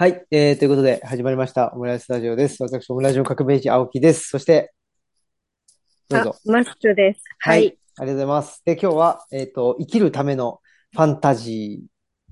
[0.00, 2.62] はい、えー、ということで始まりました、オムライスラジオです。
[2.62, 4.28] 私、オムラジオ革命児青木です。
[4.28, 4.72] そして、
[6.08, 7.22] どうあぞ。、マスクです。
[7.40, 7.66] は、はいい。
[7.66, 8.62] ありがとうございます。
[8.64, 10.60] で、今日は、えっと、生きるための
[10.92, 11.80] ファンタジ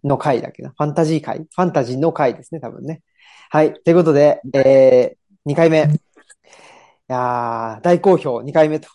[0.05, 0.69] ーの回だっけな。
[0.71, 1.39] ファンタジー回？
[1.39, 3.03] ファンタジーの回ですね、多分ね。
[3.51, 5.79] はい、ということで、えー、2回目。
[5.83, 5.89] い
[7.09, 8.89] やー、大好評、2回目と。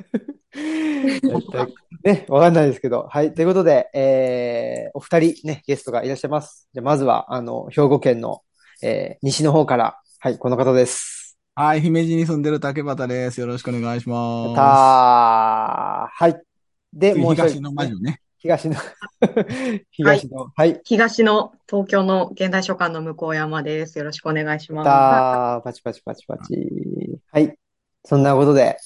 [2.02, 3.06] ね、わかんないですけど。
[3.10, 3.34] はい。
[3.34, 6.68] ということで、えー、お二人ね、ゲストがいらっしゃいます。
[6.72, 8.42] じゃあ、まずは、あの、兵庫県の、
[8.82, 11.38] えー、西の方から、はい、この方です。
[11.54, 13.40] はい、姫路に住んでる竹端です。
[13.40, 14.52] よろしくお願いしやます。
[14.52, 14.64] ったー。
[16.24, 16.42] はい。
[16.92, 18.20] で、もう東の魔女ね。
[18.38, 18.76] 東の、
[19.90, 20.80] 東の、はい。
[20.84, 23.98] 東の東京の現代書館の向山です。
[23.98, 24.86] よろしくお願いします。
[25.62, 27.20] パチパチパチパチ。
[27.30, 27.54] はい。
[28.04, 28.78] そんなことで、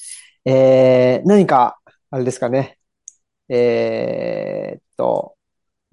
[0.44, 1.78] えー、何か、
[2.10, 2.78] あれですかね。
[3.48, 5.36] えーっと、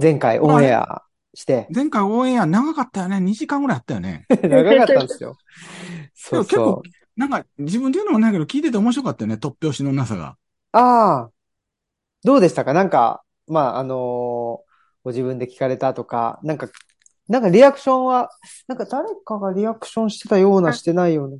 [0.02, 3.20] 前回オンエアして、前回応援や長かったよね。
[3.20, 4.26] 2時間ぐらいあったよね。
[4.44, 5.38] 長かったんですよ。
[6.16, 7.20] そうそう。
[7.20, 9.36] なんか自分で言うのもないけど聞いてて面白かったよね。
[9.36, 10.38] 突拍子のなさが。
[10.72, 11.32] ああ、
[12.24, 12.74] どうでしたか？
[12.74, 14.72] なんか、まあ、あのー
[15.04, 16.70] ご自分で聞かれたとか、なんか、
[17.28, 18.30] なんかリアクションは、
[18.68, 21.38] なんか誰かがリアクションしてたような、あしてないような。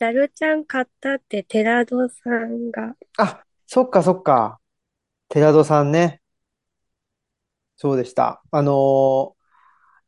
[0.00, 4.60] ダルちゃん買ったって寺戸さんが、あ、そっかそっか。
[5.28, 6.22] 寺戸さんね。
[7.76, 8.42] そうでした。
[8.50, 9.36] あの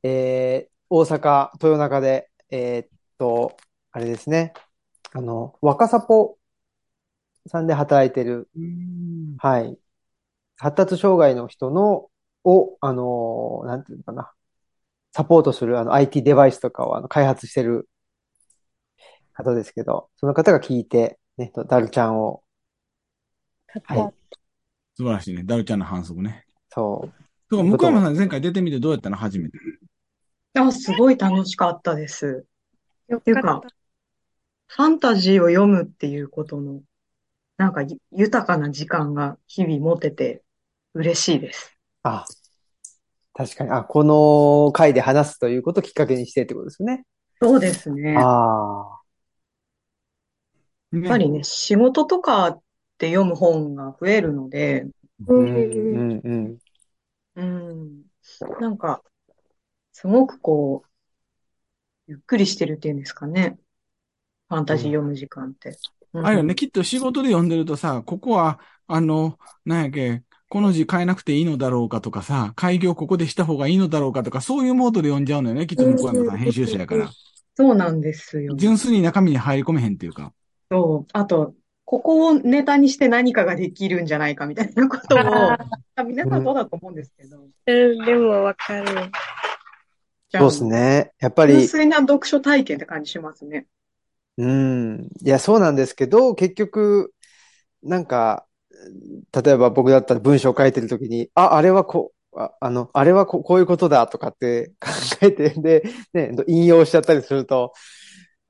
[0.04, 3.56] ーえー大阪、豊中で、えーっと、
[3.92, 4.54] あれですね。
[5.12, 6.38] あの、若さぽ
[7.46, 9.38] さんで働いてる、うん。
[9.38, 9.78] はい。
[10.58, 12.10] 発達障害の人の、
[12.44, 14.32] を、あのーなんていうのかな。
[15.12, 17.88] サポートする、あの、IT デバイスとかを、あの、開発してる
[19.42, 22.42] 方ですけど、その方が聞いて、ね、ダルちゃんを。
[23.84, 24.14] はい
[24.96, 25.44] 素晴らしいね。
[25.44, 26.44] ダルちゃんの反則ね。
[26.68, 27.12] そう、
[27.48, 29.16] そうか、向山さん前回出てみてどうやったの？
[29.16, 29.58] 初めて。
[30.54, 32.44] あ、すごい楽しかったです。
[33.08, 33.68] よていうかかった。
[34.66, 36.80] ファンタジーを読むっていうことの、
[37.56, 40.42] なんかゆ豊かな時間が日々持てて
[40.92, 41.78] 嬉しいです。
[42.02, 42.26] あ、
[43.32, 43.70] 確かに。
[43.70, 47.04] あ、この回で話すということをきっかけにしてってことですよね。
[47.40, 48.16] そうですね。
[50.92, 52.60] やっぱりね、仕事とか
[52.98, 54.86] で読む本が増えるので、
[55.28, 55.52] あ、ううんん、
[55.96, 56.58] うん、うん。
[57.36, 58.04] うん、
[58.60, 59.02] なんか、
[59.92, 60.90] すごくこう、
[62.08, 63.58] ゆっくりしてるっていうんですかね。
[64.48, 65.70] ファンタジー読む時間って。
[66.12, 68.58] うんあれよね、きっと仕事で読んでるとさ、ここは、
[68.88, 77.10] あの、なんやっけ、この字変えなくていいのだろうかとかさ、開業ここでした方がいいのだろうかとか、そういうモードで読んじゃうのよね、きっと向山さん編集者やから。
[77.54, 78.56] そうなんですよ。
[78.56, 80.32] 純粋に中身に入り込めへんっていうか。
[80.70, 81.10] そう。
[81.12, 81.54] あと、
[81.84, 85.18] ここをネタにして何かができるんじゃないかみたいなことを、
[86.06, 87.38] 皆さんそうだと思うんですけど。
[87.40, 89.10] うん、でもわかる。
[90.32, 91.10] そうですね。
[91.18, 93.66] やっぱり、純粋な読書体験って感じしますね。
[94.38, 95.08] うん。
[95.20, 97.12] いや、そうなんですけど、結局、
[97.82, 98.46] なんか、
[99.44, 104.90] 例えば僕だったら文章を書いてるときに、あ、あれはこう、あ、あの、あれはこ、こういうことだとかって考
[105.22, 105.82] えて、で、
[106.14, 107.72] ね、引用しちゃったりすると、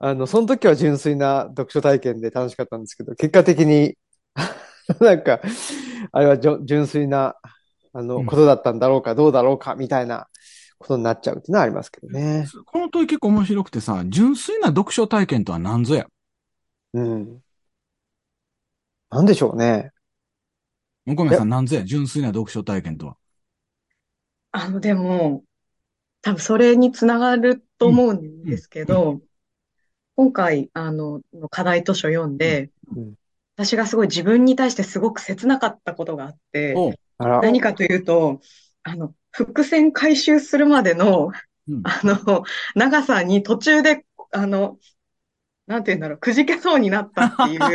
[0.01, 3.97] あの、その時は純粋な読書体験で楽しかったんですけど、結果的に、
[5.01, 5.41] なんか、
[6.11, 7.37] あれはじょ純粋な、
[7.93, 10.27] あの、うんことだったんだろうか、どうだろうか、みたいな
[10.79, 12.47] ことになっちゃうっていうのはありますけどね。
[12.65, 16.07] この問い結構面白くてさ、純粋な読書体験とは何ぞや？
[16.95, 17.43] うん。
[19.11, 19.91] なんでしょうね。
[21.05, 23.17] 向こうさん何ぞや、純粋な読書体験とは。
[24.53, 25.45] あの、でも、
[26.23, 29.21] 多分それにつながると思うんですけど、
[30.21, 33.15] 今回、あの、課題図書読んでうん、
[33.57, 36.75] 私がすごい自分に対してすごく切なかったことがあって、
[37.19, 38.43] 何かというと、
[38.83, 41.33] あの、伏線回収するまでの、
[41.67, 41.81] うん。
[41.85, 42.45] あの、
[42.75, 44.77] 長さに途中で、あの、
[45.67, 47.61] なんて言うんだろう、くじけそうになったっていう。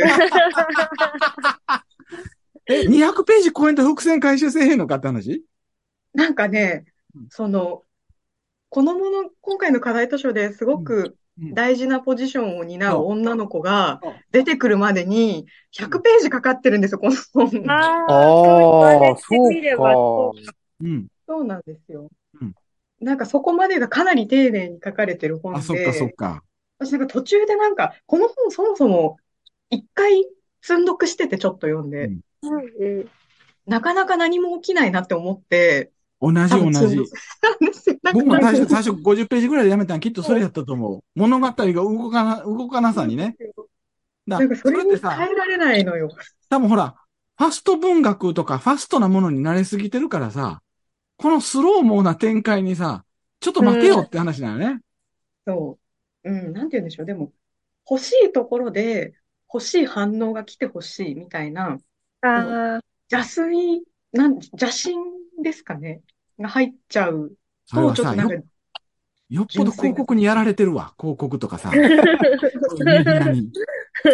[2.70, 5.44] え、200ページ超えんと伏線回収せえへんのかって話？
[6.14, 6.84] なんかね
[7.16, 7.82] うん、その、
[8.68, 17.70] このもの、今回の課題図書ですごくうん大事なポジションを担う女の子がうん出てくるまでに100ページかかってるんですよ、この本。
[17.70, 20.34] ああ、そうかそ
[20.80, 21.06] ううん。
[21.26, 22.10] そうなんですよ
[22.40, 22.54] うん。
[23.00, 26.42] なんかそこまでがかなり丁寧に書かれてる本あ、そっかそっで、か。
[26.78, 29.16] 私なんか途中でなんか、この本そもそも
[29.70, 30.24] 一回
[30.62, 32.10] 積んどくしててちょっと読んで、
[32.42, 33.10] うん。
[33.66, 35.90] なかなか何も起きないなって思って、
[36.20, 36.98] 同じ同じ
[38.12, 41.00] 僕も最初、最初50ページぐらいでやめたんきっとそれやったと思う。
[41.14, 43.36] 物語が動かな、動かなさにね。
[44.26, 46.10] だなんかそれにってさ、耐えられないのよ。
[46.48, 46.94] 多分ほら、
[47.38, 50.62] ファスト文学とかファストなものに慣れすぎてるからさ、
[51.16, 53.04] このスローモーな展開にさ、
[53.40, 54.80] ちょっと待てよって話なのね。
[55.46, 55.78] そ
[56.24, 56.30] う。
[56.30, 57.06] うん、なんて言うんでしょう。
[57.06, 57.32] でも、
[57.88, 59.14] 欲しいところで
[59.52, 61.78] 欲しい反応が来てほしいみたいな、
[62.22, 62.80] ああ、
[63.12, 63.82] 邪推、
[64.12, 64.98] なん、邪心
[65.42, 66.00] ですかね？
[66.38, 67.32] が入っちゃう
[67.70, 68.42] と、ちょっとなんかよ、
[69.28, 70.94] よっぽど広告にやられてるわ。
[70.98, 71.70] 広告とかさ。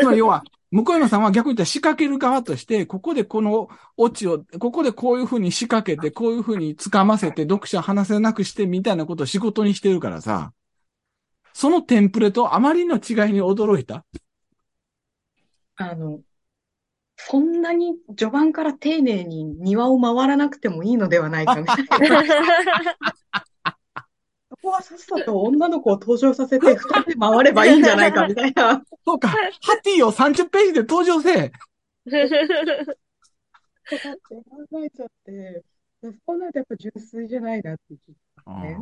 [0.00, 10.52] つまり要は、向山さんは逆に言ったら仕掛ける側として、ここでこのオチを、ここでこういうふうに仕掛けて、こういうふうに掴ませて、読者話せなくしてみたいなことを仕事にしてるからさ、
[11.52, 14.06] そのテンプレとあまりの違いに驚いた？
[15.76, 16.20] あの、
[17.28, 22.22] そんなに序盤から丁寧に庭を回らなくてもいいのではないかみたいな。
[24.50, 28.82] そこはさっさと女の子を登場させて二人で回ればいいんじゃないかみたいな。
[29.04, 29.36] そうか、ハ
[29.82, 31.52] ティを30ページで登場せえ。
[33.90, 34.44] とかって考
[34.84, 35.62] えちゃって、
[36.02, 37.98] そうなるとやっぱ純粋じゃないなって聞い
[38.44, 38.76] たね。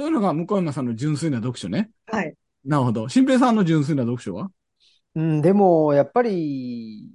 [0.00, 1.90] いうのが向山さんの純粋な読書ね。
[2.06, 2.34] はい。
[2.64, 3.08] なるほど。
[3.08, 4.50] 新平さんの純粋な読書は？
[5.18, 7.10] うん、でも、やっぱり、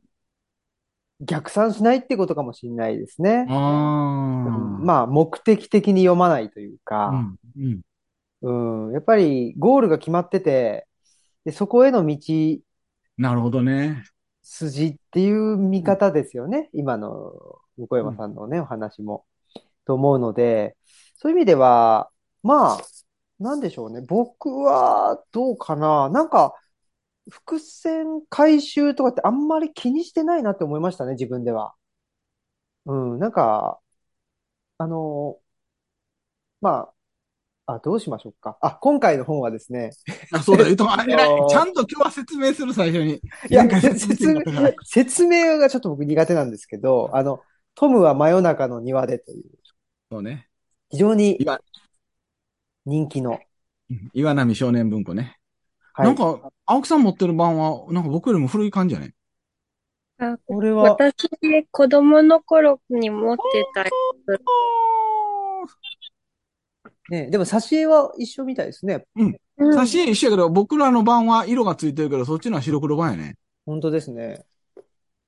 [1.21, 3.45] 逆算しないってことかもしれないですね。
[3.47, 4.49] あうんあ。
[4.81, 7.37] まあ、目的的に読まないといううか、ん、
[8.41, 8.87] うん。
[8.87, 10.85] うん、やっぱりゴールが決まってて、
[11.45, 12.17] で、そこへの道
[13.17, 14.03] なるほどね。
[14.41, 16.69] 筋っていう見方ですよね。
[16.73, 17.31] 今の
[17.77, 19.23] 向山さんのね、お話も。
[19.85, 20.75] と思うので、
[21.15, 22.09] そういう意味では、
[22.41, 22.77] まあ、
[23.39, 24.01] なんでしょうね。
[24.01, 26.09] 僕はどうかな。
[26.09, 26.53] なんか、
[27.29, 31.73] 伏線回収とかってあんまり気にしてないなって思いましたね、自分では。
[32.85, 33.79] うん、なんか、
[34.77, 35.39] あの、
[36.61, 36.89] ま
[37.65, 38.57] あ、あ、どうしましょうか。
[38.61, 39.91] あ、今回の本はですね、
[40.31, 41.45] あ、そうだ、 言うと、あ、偉いあの。
[41.45, 43.21] ーちゃんと今日は説明する、最初に。
[43.49, 44.41] いや、説説明
[44.83, 47.41] 説明がちょっと僕苦手なんですけど、あの、
[47.75, 49.43] トムは真夜中の庭でという、
[50.11, 50.49] そうね。
[50.89, 51.59] 非常に岩
[52.85, 53.39] 人気の。
[53.91, 55.37] うん岩波少年文庫ね。
[55.93, 56.07] はい。
[56.07, 59.13] なんか、青木さん持ってる版は、なんか僕よりも古い感じじゃね
[60.17, 61.29] あこれは、私、
[61.71, 63.91] 子供の頃に持ってたやつ。
[67.09, 69.05] ね、でも挿絵は一緒みたいですね。
[69.15, 73.35] うん写真一緒やけど、僕らの版は色がついてるけど、そっちのは白黒版やね。
[73.67, 74.43] 本当ですね。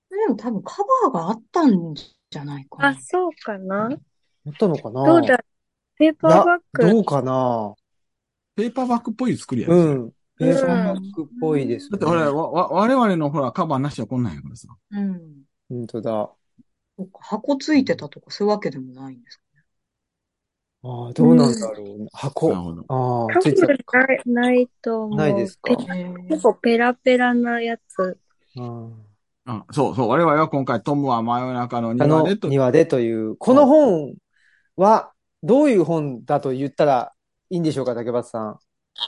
[0.10, 3.00] でも多分カバーがあったんじゃないかあ、な。
[3.00, 5.40] そうかなあったのかなどうだ
[5.98, 6.90] ペーパーバッな、グ。
[6.90, 7.76] どうかな
[8.56, 9.76] ペーパーバッグっぽい作りやね。
[9.76, 10.12] うん。
[10.38, 11.98] ペーパーバッグっぽいですね。
[11.98, 14.68] だって俺、わ、わ我々のほら、カバーなしはこんなんやからさ。
[14.92, 15.44] うん。
[15.70, 16.12] 本当だ。
[16.98, 19.44] か箱ついてたとかそういうわけでもないんですか
[20.88, 22.08] ああ、どうなんだろう。
[22.14, 22.50] 箱。
[22.50, 22.86] なるほど。
[22.90, 25.18] ああ、多ついてた分ない、ないと思う。
[25.18, 25.76] ないですか？
[25.76, 28.20] 結構ペラペラなやつ。
[28.56, 28.90] あ
[29.46, 30.10] あ、そうそう。
[30.10, 32.50] 我々は今回、トムは真夜中の庭でと。
[32.50, 34.14] 庭でという、この本
[34.76, 35.12] は
[35.42, 37.14] どういう本だと言ったら
[37.50, 38.60] いいんでしょうか、竹松さん。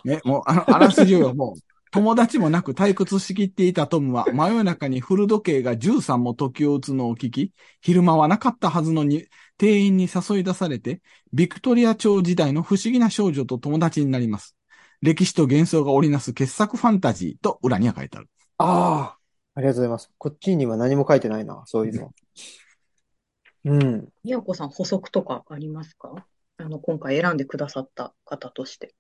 [0.04, 1.60] ね、もう、あの、あらすじをもう、
[1.92, 9.26] 友達もなく退屈しきっていたトムは、 真夜中に古時計が13も時を打つのを聞き、昼間はなかったはずのに、
[9.58, 11.02] 店員に誘い出されて、
[11.34, 14.56] ビクトリア朝時代の不思議な少女と友達になります。
[15.02, 18.30] 歴史と幻想が織りなす傑作ファンタジーと裏には書いてある。
[18.58, 19.18] ああ、
[19.56, 20.12] ありがとうございます。
[20.18, 22.14] こっちには何も書いてないな、そういうの。
[23.66, 24.08] うん。
[24.24, 26.26] みやこさん補足とかありますか？
[26.58, 28.96] あの、今回選んでくださった方として。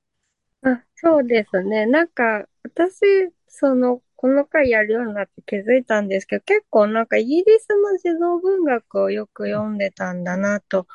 [0.64, 1.86] あ、そうですね。
[1.86, 3.00] なんか、私、
[3.48, 10.88] その、この回やるようになって気づいたんですけど、結構なんかイギリスの児童文学をよく読んでたんだなと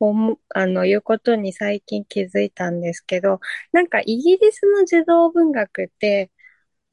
[0.00, 3.40] 思う、あの、いうことに最近気づいたんですけど、
[3.72, 6.30] なんかイギリスの児童文学って、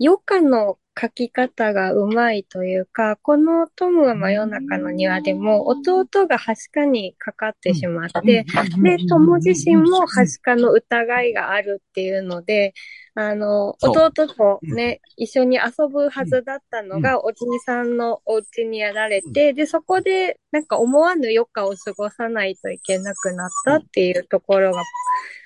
[0.01, 8.45] 余暇の書き方がうまいというか、このトムは真夜中の庭でも、弟がはしかにかかってしまって、
[8.81, 12.73] で、友自身もはしかの疑いがあるっていうので、
[13.15, 24.81] あの、弟とね、一緒に遊ぶはずだったのが、おじいさんのお家にやられて、で、そこで、なんか思わぬ余暇を過ごさないといけなくなったっていうところが、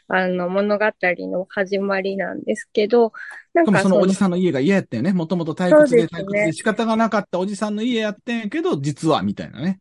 [0.08, 3.12] あの、物語の始まりなんですけど、
[3.54, 5.12] なんかそのおじんさんの家が嫌やったよね。
[5.12, 9.80] もともと退屈で退屈で仕方がなかったおじさんの家やってんやけど、実は、みたいなね。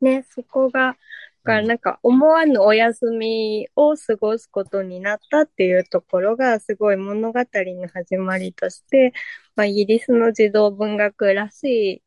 [0.00, 0.96] ね、そこが、
[1.44, 9.12] が、うんなんか思わぬお休みを過ごすことになったっていうところが、すごい物語の始まりとして、
[9.54, 12.02] まあ、イギリスの児童文学らしい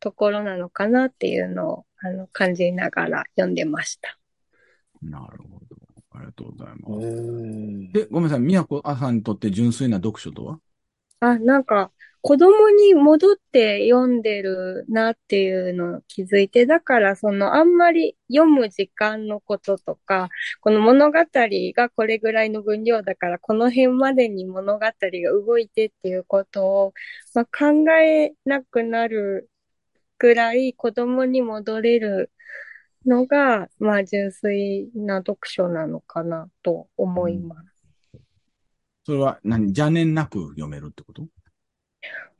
[0.00, 4.18] ところなのかなっていうのを、あの、感じながら読んでました。
[5.02, 5.76] なるほど。
[6.12, 7.06] ありがとうございうます。
[7.06, 7.92] ん。
[7.92, 8.40] で、ごめんなさい。
[8.40, 10.58] 宮子さんにとって純粋な読書とは？
[11.20, 20.28] あ、なんか、子供に戻って読んでるなっていうのを気づいて、だからそのあんまり読む時間のこととか、
[20.60, 24.92] この物語がこれぐらいの分量だから、この辺までに物語が
[25.46, 26.92] 動いてっていうことを、
[27.34, 29.48] まあ、考えなくなる
[30.18, 32.30] ぐらい子供に戻れる
[33.06, 38.20] のが、まあ純粋な読書なのかなと思います。
[39.06, 39.68] それは何？
[39.68, 41.26] 邪念なく読めるってこと？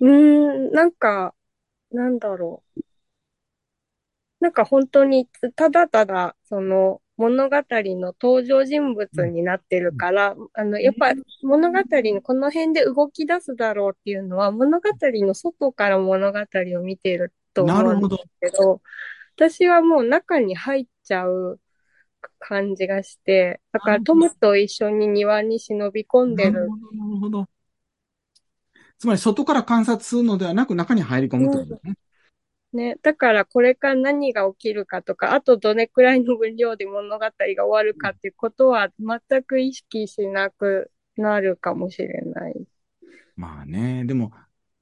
[0.01, 1.35] うーん、なんか、
[1.91, 2.81] なんだろう。
[4.41, 11.13] なんか本当にただただ、その物語の登場人物になってるから、あの、やっぱ
[11.43, 18.53] 物語のこの辺で動き出すだろうっていうのは、物語の外から物語を見てるとなるほど思うんです。
[18.53, 18.81] けど、
[19.37, 21.61] 私はもう中に入っちゃう
[22.39, 26.71] 感じがして、だからトムと一緒に庭に忍び込んでる。
[29.01, 31.95] つまり外から観察するのではなく中に入り込むとですね。
[32.75, 32.97] ね。
[33.03, 42.55] だからこれから何が起きるかとか、あとどれくらいの分量で物語が終わるかっていうことは全く意識しなくなるかもしれない。
[43.37, 44.33] まあね、でも、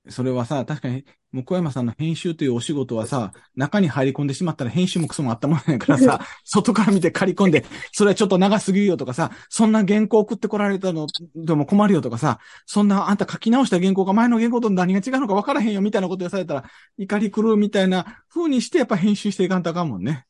[0.09, 16.65] それはさ、確かに、向山さんの編集というお仕事はさ、中に入り込んでしまったら編集もクソもあったもんやからさ、 外から見て刈り込んで、それはちょっと長すぎるよとかさ、そんな原稿送ってこられたのでも困るよとかさ、そんなあんた書き直した原稿が前の原稿と何が違うのか分からへんよみたいなことをされたら、
[16.97, 20.27] 怒り狂うみたいな風にしてやっぱ編集していかんとあかんもんね。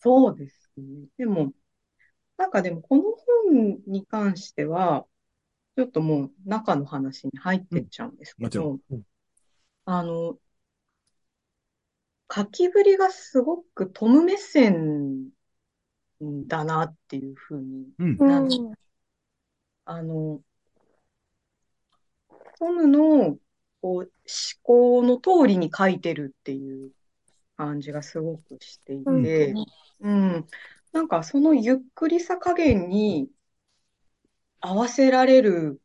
[0.00, 0.84] そうですね。
[1.16, 1.52] でも、
[2.36, 3.02] なんかでもこの
[3.48, 5.06] 本に関しては、
[5.76, 9.02] ちょっともう中の話に入ってっちゃうんですけもちろど、うん
[9.84, 10.38] あの、
[12.34, 15.28] 書きぶりがすごくトム目線
[16.20, 18.16] だなっていうふうに、うん。
[18.18, 18.74] うなんん。
[19.84, 20.40] あの、
[22.58, 23.36] トムの
[23.80, 24.10] こう思
[24.62, 26.92] 考の通りに書いてるっていう
[27.56, 29.54] 感じがすごくしていうんて、
[30.00, 30.46] うん。
[30.92, 33.28] なんかそのゆっくりさ加減に
[34.60, 35.80] 合わせられる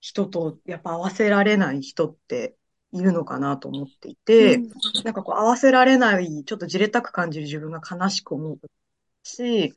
[0.00, 2.56] 人と、やっぱ合わせられない人って
[2.94, 4.58] いるのかなと思っていて、
[5.04, 8.58] なんかこう合わせられない、ちょっとじれったく感じる自分が悲しく思う
[9.24, 9.74] し、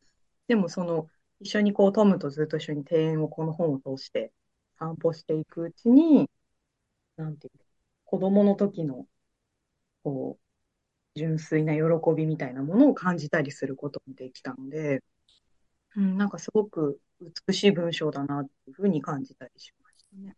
[0.48, 1.08] でもその
[1.40, 4.32] 一緒にこうトムとずっと一緒に庭園をこの本を通して
[4.78, 6.30] 散歩していくうちに、
[7.16, 7.64] なんていうの
[8.06, 9.08] 子供の時の
[10.04, 11.82] こう純粋な喜
[12.16, 15.04] びみたいなものを感じたりすることもできたので、
[15.96, 17.00] うん、なんかすごく
[17.48, 20.36] 美しい文章だなっていうふうに感じたりしましたね。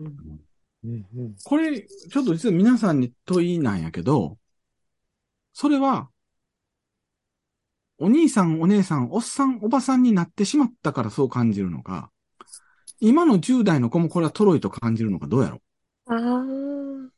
[0.00, 0.40] うん、
[0.86, 4.38] うんうんこれ、ちょっと実は皆さんに問いなんやけど、
[5.52, 6.10] それは、
[7.98, 12.10] お兄さん、お姉さん、おっさん、おばさんになってしまったからそう感じるのか、
[13.00, 15.60] 今の10代の子もこれはトロイと感じるのかどうやろ
[16.06, 17.16] ああ。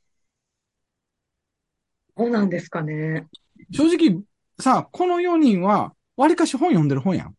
[2.16, 3.26] どうなんですかね。
[3.72, 4.22] 正直、
[4.58, 7.34] さ、この4人は、割かし本読んでる本やん。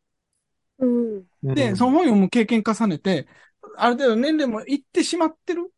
[0.80, 1.26] うん。
[1.44, 3.28] で、その本読む経験重ねて、
[3.76, 5.72] ある程度年齢もいってしまってる。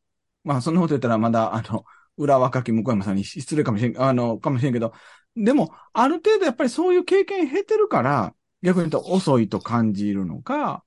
[0.43, 1.85] まあ、そんなこと言ったらまだ、あの、
[2.17, 4.93] 裏若き向山さんに失礼かもしれん、あの、かもしれんけど、
[5.35, 10.83] でも、ある程度やっぱりそういう経験経てるから、逆に言うと遅いと感じるのか、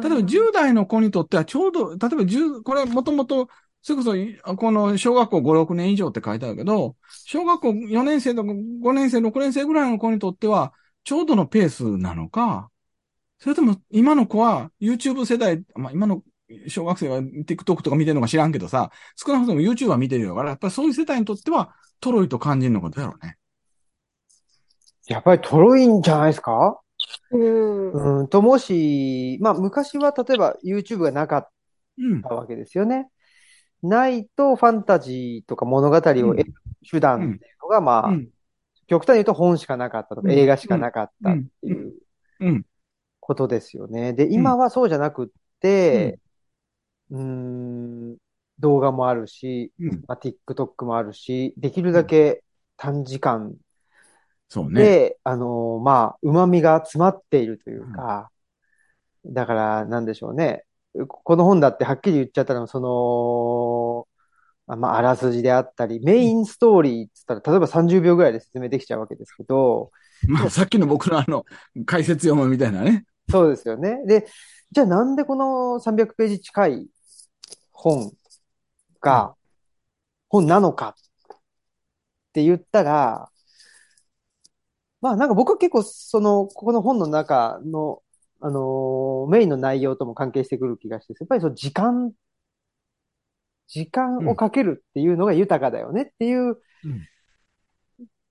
[0.00, 3.48] 例えば10代の子にとってはちょうど、例えば10、これもともと、
[3.82, 10.72] それこそ、この小学校5、6年以上って書いてあるけど、小学校4年生とか5年生、6年生ぐらいの子にとっては、
[11.04, 12.70] ちょうどのペースなのか、
[13.38, 16.22] それとも今の子は YouTube 世代、まあ今の
[16.68, 23.36] 小学生は TikTok とか見てるのか知らんけどさ、少なくとも YouTube は見てるよから、やっぱりそういう世代にとっては、トロイと感じるのかどうやろうね。
[25.08, 26.80] やっぱりトロいんじゃないですか？
[27.32, 28.20] うん。
[28.20, 31.48] うんと、もし、まあ昔は例えば YouTube がなかっ
[31.98, 32.30] うんた。
[32.30, 33.08] わけですよね。
[33.82, 36.54] ないとファンタジーとか物語を得る
[36.90, 38.28] 手段っていうのが、まあ、うん。
[38.86, 41.94] 極端に言うと本しかなかったとか、うん映画しかなかったっていう
[42.40, 42.66] うん。
[43.20, 44.12] ことですよね。
[44.12, 45.28] で、今はそうじゃなくっ
[45.60, 46.18] て、
[47.12, 48.18] うーん、
[48.60, 50.04] 動画もあるし、うん。
[50.08, 52.44] まあ、TikTok もあるし、できるだけ
[52.76, 53.56] 短時間
[54.48, 54.82] そうね。
[54.82, 58.30] で、あのーまあ、旨味が詰まっているというか、
[59.26, 60.64] だから、なんでしょうね。
[61.08, 64.08] ここの本だってはっきり言っちゃったのは、その、
[64.72, 69.92] あまあ、あらすじであったり、メインストーリーって言ったら、例えば30秒ぐらいで説明できちゃうわけですけど、
[70.28, 71.44] まあ、さっきの僕のあの、
[71.84, 73.04] 解説読むみたいなね。
[73.30, 74.04] そうですよね。
[74.06, 74.26] で、
[74.70, 76.86] じゃあなんでこの300ページ近い
[77.82, 78.12] 本
[79.00, 79.34] が
[80.28, 80.94] 本なのかっ
[82.32, 83.28] て言ったら、
[85.00, 88.02] まあなんか僕は結構その、ここの本の中の、
[88.40, 92.12] あのーメインの内容とも関係してくる気がして、やっぱりその時間
[93.66, 97.08] 時間をかけるっていうのが豊かだよねっていううん。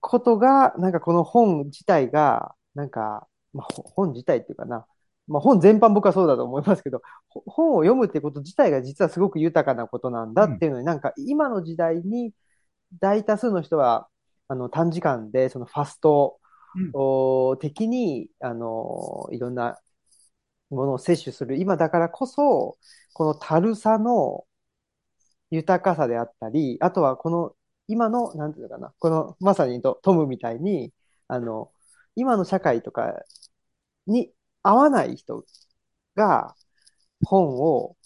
[0.00, 4.86] ことが、なんかこの本自体が、なんか、まあ、ほ本自体っていうかな、
[5.28, 12.32] まあ、本全般僕はそうだと思いますけど、ほ本を読むってこと自体が実はすごく豊かなことなんだっていうのに、なんか今の時代に
[13.00, 14.08] 大多数の人は、
[14.48, 16.38] あの、短時間でそのファスト、
[16.74, 16.90] うん。
[16.94, 19.78] お的に、あの、いろんな
[20.70, 21.56] ものを摂取する。
[21.58, 22.78] 今だからこそ、
[23.14, 24.44] この軽さの
[25.50, 27.54] 豊かさであったり、あとはこの
[27.88, 30.92] 今の、なんていうのかな、このまさにとトムみたいに、
[31.28, 31.70] あの、
[32.16, 33.12] 今の社会とか
[34.06, 35.44] に合わない人
[36.16, 36.54] が
[37.26, 37.96] 本を、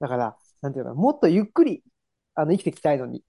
[0.00, 1.84] だから、なんていうのかな、もっとゆっくり、
[2.34, 3.24] あの、生きていきたいのに、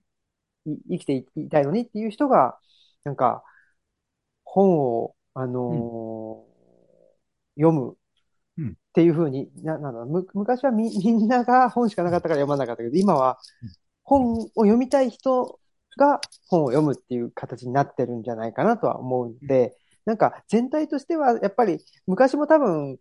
[0.65, 2.59] い生きていたいのにっていう人が、
[3.05, 3.43] なんか、
[4.43, 6.55] 本を、あのー
[7.57, 7.97] 読む。
[8.57, 8.69] うん。
[8.71, 13.69] っていうふうに、な、なんだむ、昔はみ、 みんなが本しかなかったから読まなかったけど、今はうん。
[14.03, 15.59] 本を読みたい人
[15.97, 22.97] が本を読むっていう形になってるんじゃないかなとは思うんで、なんか全体としては、やっぱり昔も多分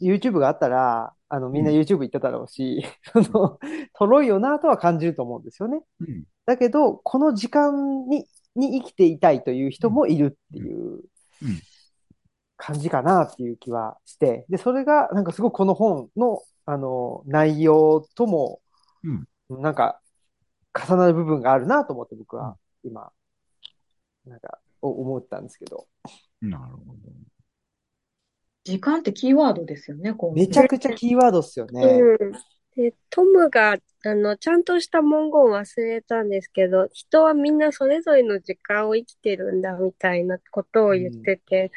[0.00, 3.58] YouTube があったら、あの、みんな YouTube 行ってただろうし、 その、
[3.94, 5.82] とろいよなとは感じると思うんですよね。
[6.00, 6.24] うん。
[6.46, 11.04] だけど、この時間に、に生きていたいという人もいるっていう
[11.42, 11.60] うん。
[12.56, 18.60] 感じかなっていう気はして、で、それがなんかすごくこの本の、あの、内容とも、
[19.48, 20.00] なんか
[20.74, 23.12] 重なる部分があるなと思って僕は今、
[24.26, 25.86] なんかお思ったんですけど、
[26.40, 27.12] なるほど。
[28.64, 31.80] 時間ってキーワードですよね、今めちゃくちゃキーワードっすよね。
[31.82, 32.32] うん。
[32.76, 41.72] で、トムが、あの、ちゃんとした文言を忘れたんですけど、人はみんなそれぞれの時間を生きてるんだみたいなことを言ってて、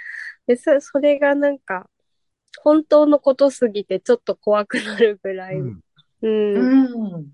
[0.47, 1.89] で、そ、それがなんか、
[2.63, 5.55] 本当のことすぎてちょっと怖くなるぐらい。
[5.55, 5.81] うん
[6.21, 7.15] うん。
[7.15, 7.33] うん。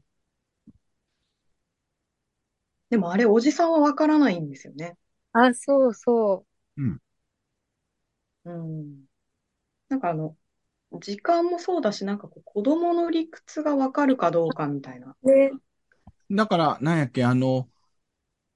[2.90, 4.98] でもあれ、おじさんはわからないんですよね。
[5.32, 6.46] あ、そうそ
[6.78, 7.00] うん。
[9.90, 10.36] なんかあの、
[11.02, 15.16] 時間もそうだし、なんかこう子供の理屈がわかるかどうかみたいな。
[15.24, 15.28] う。
[15.32, 15.52] ね。
[16.32, 17.70] だから、なんやっけ、あの、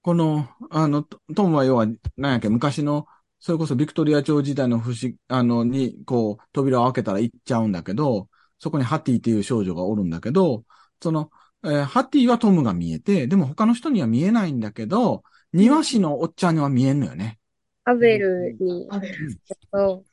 [0.01, 3.07] この、あの、トトムは要は、なんやっけ、昔の、
[3.39, 10.65] それこそビクトリア朝時代の不思あの、に、こう、扉を開けたら行っちゃうんだけど、そこにハティっていう少女がおるんだけど、
[11.03, 11.31] その、
[11.65, 15.23] えーハティはトムが見えて、でも他の人には見えないんだけど、
[15.53, 17.39] 庭師のおっちゃんには見えんのよね。
[17.85, 18.87] アベルに。
[18.89, 19.31] アベル。
[19.73, 20.11] そう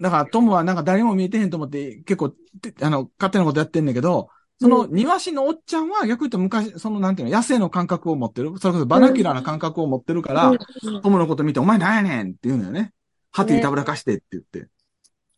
[0.00, 4.28] だからトムはなんか誰も見えてへんと思って結構、てあの、勝手なことやってんだけど、
[4.60, 8.58] その庭師のおっちゃんは逆に言うと昔、そのなんていうの、野生の感覚を持ってる。
[8.58, 10.58] それこそバナキュラーな感覚を持ってるから、うん
[11.02, 12.92] トムのこと見て、お前なんやねんって言うのよね。
[13.32, 14.68] ハティたぶらかしてって言って。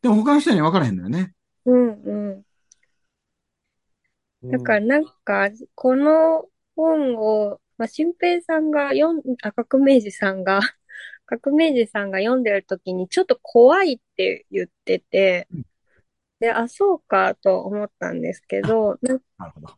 [0.03, 1.33] でも他の人には分からへんのよね。
[1.67, 2.45] うんう
[4.47, 4.51] ん。
[4.51, 6.45] だからなんか、この
[6.77, 10.61] 本を、まあ、新平さんが読ん、あ、革命児さんが、
[11.27, 15.67] 革命児さんが読んでる時にちょっと怖いって言っててうん、
[16.41, 19.69] で、あ、そうかと思ったんですけど、なるほど。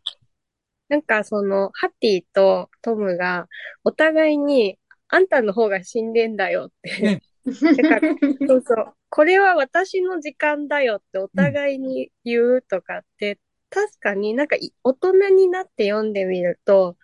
[0.88, 3.48] なんかその、ハッティとトムが
[3.84, 7.22] お互いに、あんたの方が死んでんだよって、ね
[7.76, 8.16] だから、
[8.48, 8.94] そうそう。
[9.08, 13.38] これは私の時間だよってお互いに言うとかって、
[13.70, 16.96] 確かになんかい大人になって読んでみると、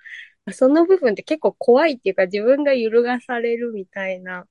[0.52, 4.46] その部分って結構怖いっていうか自分が揺るがされるみたいな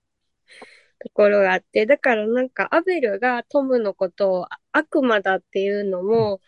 [0.99, 6.41] ところがあって、だからなんかアベルがトムのことを悪魔だっていうのも、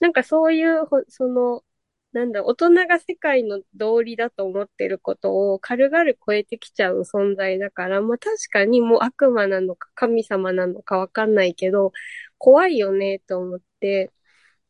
[0.00, 1.64] なんかそういうほ、その、
[2.12, 11.92] なんだ、大人が世界の道理だと思ってることを軽々超えてきちゃう存在だから、まあ確かにもう悪魔なのか神様なのかわかんないけど、
[12.38, 14.12] 怖いよねと思って、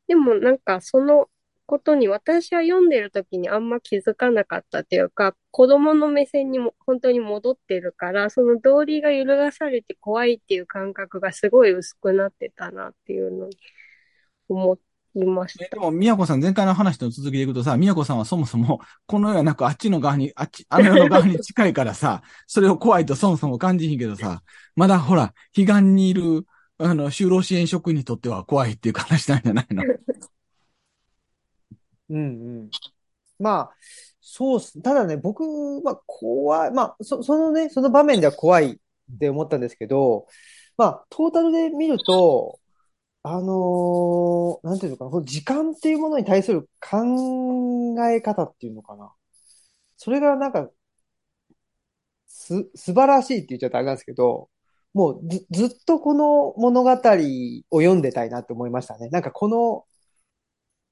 [0.09, 1.31] でもなんかその
[1.67, 13.57] ことに私は読んでる時にあんま気づかなかったっていうか、子供の目線にも本当に戻ってるから、その道理が揺るがされて怖いっていう感覚がすごい薄くなってたなっていうのに
[14.49, 14.79] 思
[15.17, 15.65] いました。
[15.69, 24.43] でも、宮子さん、前回の話の続きでいくとさ、宮子さんはそもそも、この世はなくあっちの側に、あっち、あの世の側に近いからさ、 それを怖いとそもそも感じひんけどさ、
[24.77, 26.47] まだほら、彼岸にいる、
[26.79, 29.83] あの、就労支援職員にとっては怖いっていう話なんじゃないの？
[32.11, 32.73] うんうん。
[33.39, 33.77] まあ、
[34.21, 34.81] そうっす。
[34.83, 35.43] ただね、僕
[35.85, 36.71] は怖い。
[36.73, 40.29] まあ、そ、そのね、その場面では怖いって思ったんですけど、
[40.77, 42.61] まあ、トータルで見ると、
[43.25, 47.01] あのーなんていうのかな、この時間っていうものに対する考
[48.11, 49.13] え方っていうのかな。
[49.99, 50.71] それがなんか、
[52.27, 54.49] す、素晴らしいって言っちゃったらあれなんですけど、
[54.95, 56.97] もうず、ずっとこの物語を
[57.81, 59.09] 読んでたいなって思いましたね。
[59.11, 59.85] なんかこの、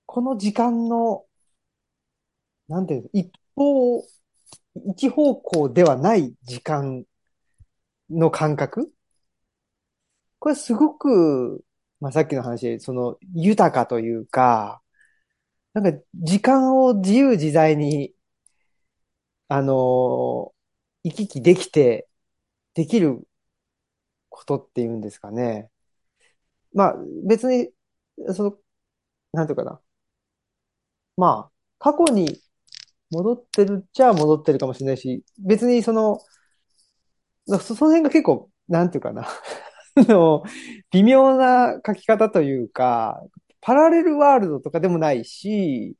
[0.06, 1.24] この時間の、
[2.68, 4.04] なんていう、一方、
[4.86, 7.04] 一方向ではない時間
[8.10, 8.92] の感覚？
[10.38, 11.64] これすごく、
[12.00, 14.82] まあ、さっきの話で、その、豊かというか、
[15.72, 18.14] なんか、時間を自由自在に、
[19.48, 20.54] あの
[21.04, 22.08] 行き来できて、
[22.74, 23.26] できる
[24.28, 25.70] ことっていうんですかね。
[26.72, 27.70] まあ、別に、
[28.34, 28.58] その、
[29.32, 29.80] なんていうかな。
[31.16, 32.40] まあ、過去に
[33.10, 36.20] 戻ってるっちゃ戻ってるかもしれないし、別にその、
[37.46, 39.26] その辺が結構、なんていうかな。
[39.96, 40.42] あの、
[40.90, 43.22] 微妙な書き方というか、
[43.60, 45.96] パラレルワールドとかでもないし、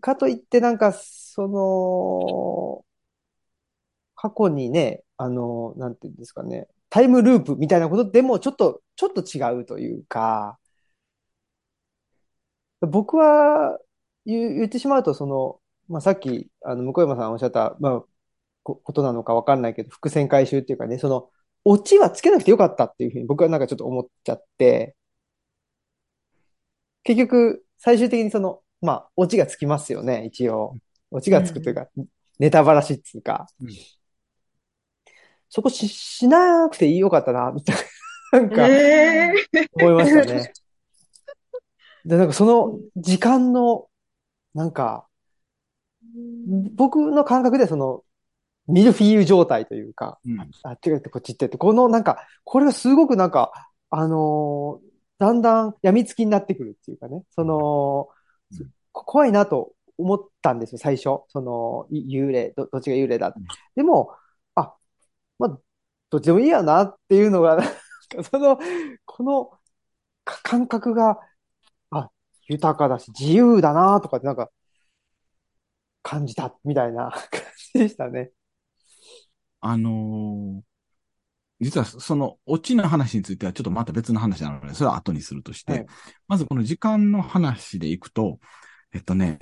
[0.00, 2.84] かといってなんか、その、
[4.14, 10.58] 過去にね、あの、なんていうんですかね、タイムループみたいなことでもちょっと、ちょっと違うというか、
[12.80, 13.78] 僕は
[14.30, 18.04] 言言ってしまうと、その、まあ、さっき、あの、向山さんおっしゃった、まあ、
[18.62, 21.30] こことなのかわかんないけど、伏線回収っていうかね、その、
[21.64, 24.96] オチはつけなくてよかったっていうふうに僕はなんかちょっと思っちゃって、
[27.02, 30.76] 結局、最終的にその、まあ、オチがつきますよね、一応。
[31.10, 31.88] オチがつくというか、
[32.38, 33.68] ネタばらしっていうか、うん
[35.52, 37.76] そこし、しなくていいよかったな、みたい
[38.32, 39.34] な、なんか、え
[39.72, 40.52] 思いましたね。
[42.04, 43.88] で、なんかその時間の、
[44.54, 45.06] なんか、
[46.74, 48.04] 僕の感覚でその、
[48.68, 50.50] ミルフィーユ状態というか、うん。
[50.62, 53.52] あっちがってこっち行ってって、このなんか、これがすごくなんか、
[53.90, 58.08] あのーだんだん病みつきになってくるっていうかね、その、
[58.58, 58.70] うん。
[58.92, 61.20] こ怖いなと思ったんですよ、最初。
[61.28, 63.28] その、い幽霊、ど、どっちが幽霊だ。
[63.28, 63.46] ってうん。
[63.76, 64.14] でも、
[64.54, 64.74] あ、
[65.38, 65.60] まあ、
[66.10, 67.58] どっちでもいいやなっていうのが、
[68.30, 68.58] その、
[69.04, 69.50] この
[70.24, 71.18] か感覚が、あ、
[72.50, 74.50] 豊かだし、自由だなとかってなんか、
[76.02, 78.32] 感じたみたいな 感じでしたね。
[79.60, 80.70] あのー
[81.62, 85.86] 実はそのオチの話についてはちょっとまた別の話なので、それは後にするとして、はい
[86.26, 88.40] まずこの時間の話でいくと、
[88.94, 89.38] えっとね、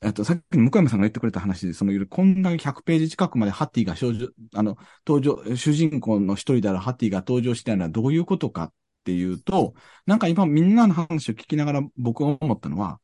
[0.00, 8.72] えっと、さっき向山さんが言ってくれた話で、その、こんな100ページ近くまでハッティが少女、あの、登場、主人公の一人であるハッティが登場したのはどういうことかっ
[9.04, 9.74] ていうと、
[10.06, 13.00] なんか今みんなの話を聞きながら僕が思ったのは、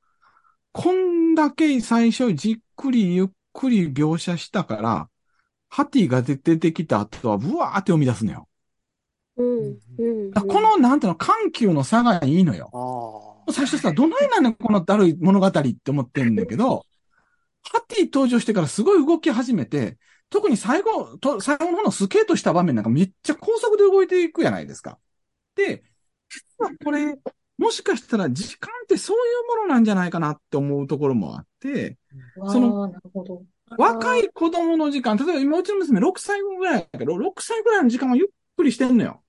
[0.72, 5.08] こんだけ最初じっくりゆっくり描写したから、
[5.68, 8.48] ハティが出てきた後は、ブワーって読み出すのよ。
[9.36, 10.32] うん、うん。
[10.32, 13.44] この、なんていうの、緩急の差がいいのよ。
[13.50, 16.86] 最初さ、どないなんねん、このだるい物語って思ってんだけど、
[17.62, 19.98] ハティ登場してからすごい動き始めて、
[20.30, 24.98] 特に最後、と最後の方のスケートした場面なんかめっちゃ高速で動いていくじゃないですか。
[25.54, 25.84] で、
[26.28, 27.14] 実はこれ、
[27.56, 32.92] もしかしたら時間ってそういうものなんじゃないかなって思うところもあって、ー、その。
[33.78, 39.22] 若い子供の時間、例えば今うちの娘6歳ぐらいだけど、6歳ぐらいの時間はゆっくりしてんのよ。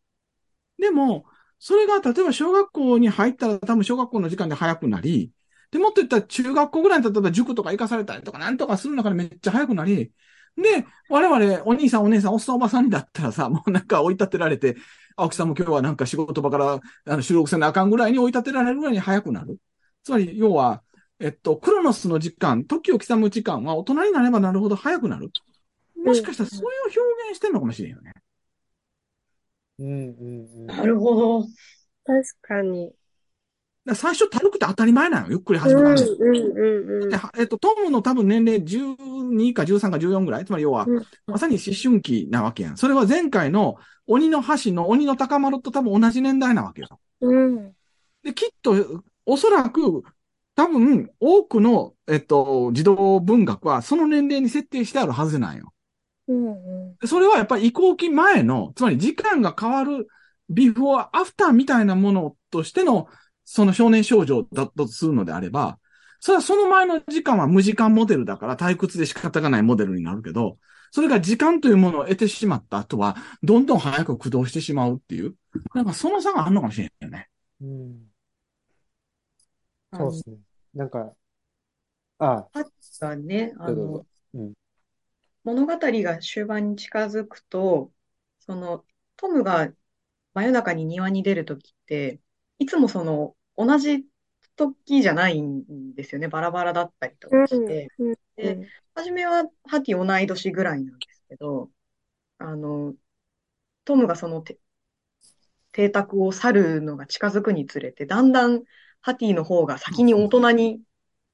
[0.78, 1.26] でも、
[1.58, 5.32] それが例えば小学校に入ったら多分小学校の時間で早くなり、
[5.72, 10.12] で、もっと言ったら中学校ぐらいに例えば塾とか行かされたりとかなんとかする中でめっちゃ早くなり、
[10.58, 14.76] で、我々お兄さんお姉さんおっさんおばさんにだったらさ、 もうなんか追い立てられて、
[15.16, 19.58] 青木さんも今日はなんか仕事場からあの収録せなあかんぐらいに追い立てられるぐらいに早くなる。
[20.04, 20.84] つまり、要は、
[21.20, 25.32] えっと、クロノスの時間、時を刻む時間は大人になればなるほど早くなる。
[26.04, 28.14] もしかしたらそういう表現してるのかもしれんよね。
[29.80, 30.66] うんうんうん。
[30.68, 31.44] なるほど。
[32.06, 32.94] 確かに。
[33.94, 35.34] 最初軽くて当たり前なのよ。
[35.34, 37.42] ゆっくりうん、始めたで。
[37.42, 40.46] えっと、トムの多分年齢12か13か14ぐらい。
[40.46, 42.78] つまり要は、うんまさに思春期なわけやん。
[42.78, 47.00] それは前回の鬼の橋の鬼の高丸と多分同じ年代なわけよ。
[47.22, 47.74] うん、
[48.24, 50.04] で、きっと、おそらく、
[50.56, 55.74] 多分、多くの、えっと、児童文学はその年齢に設定してあるはずなんよ。
[56.28, 56.96] うん、うん。
[56.98, 60.08] でそれはやっぱり移行期前の、つまり時間が変わる
[60.50, 63.08] ビフォーアフターみたいなものとしての、
[63.46, 65.80] その少年少女だとするのであれば、
[66.20, 70.58] それはその前の時間は無時間モデルだから退屈で仕方がないモデルになるけど、
[70.92, 75.36] それが時間というものを得てしまった後は、どんどん早く駆動してしまうっていう。
[75.74, 77.30] なんかその差があるのかもしれないよね。
[77.62, 78.16] うん
[79.94, 80.38] そうですね。
[80.74, 81.14] なんか、
[82.20, 82.48] あ、
[83.00, 84.06] がね、あのどうぞどうぞ、
[84.36, 84.54] うん
[85.44, 87.92] 物語が終盤に近づくと、
[88.40, 88.84] その、
[89.16, 89.72] トムが
[90.34, 92.20] 真夜中に庭に出るときって、
[92.58, 94.06] いつもその、同じ
[94.56, 96.28] 時じゃないんですよね。
[96.28, 97.92] バラバラだったりとかして。
[98.00, 101.72] うん、で、初めはハティ同い年ぐらいなんですけど、
[102.38, 102.96] あの、
[103.86, 104.60] トムがそのて
[105.72, 108.64] 邸宅を去るのが近づくにつれて、だんだん
[109.02, 110.82] ハティの方が先に大人に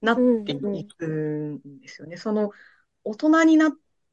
[0.01, 2.17] なっていくんですよね。
[2.17, 2.51] その
[3.03, 3.71] 大人になっ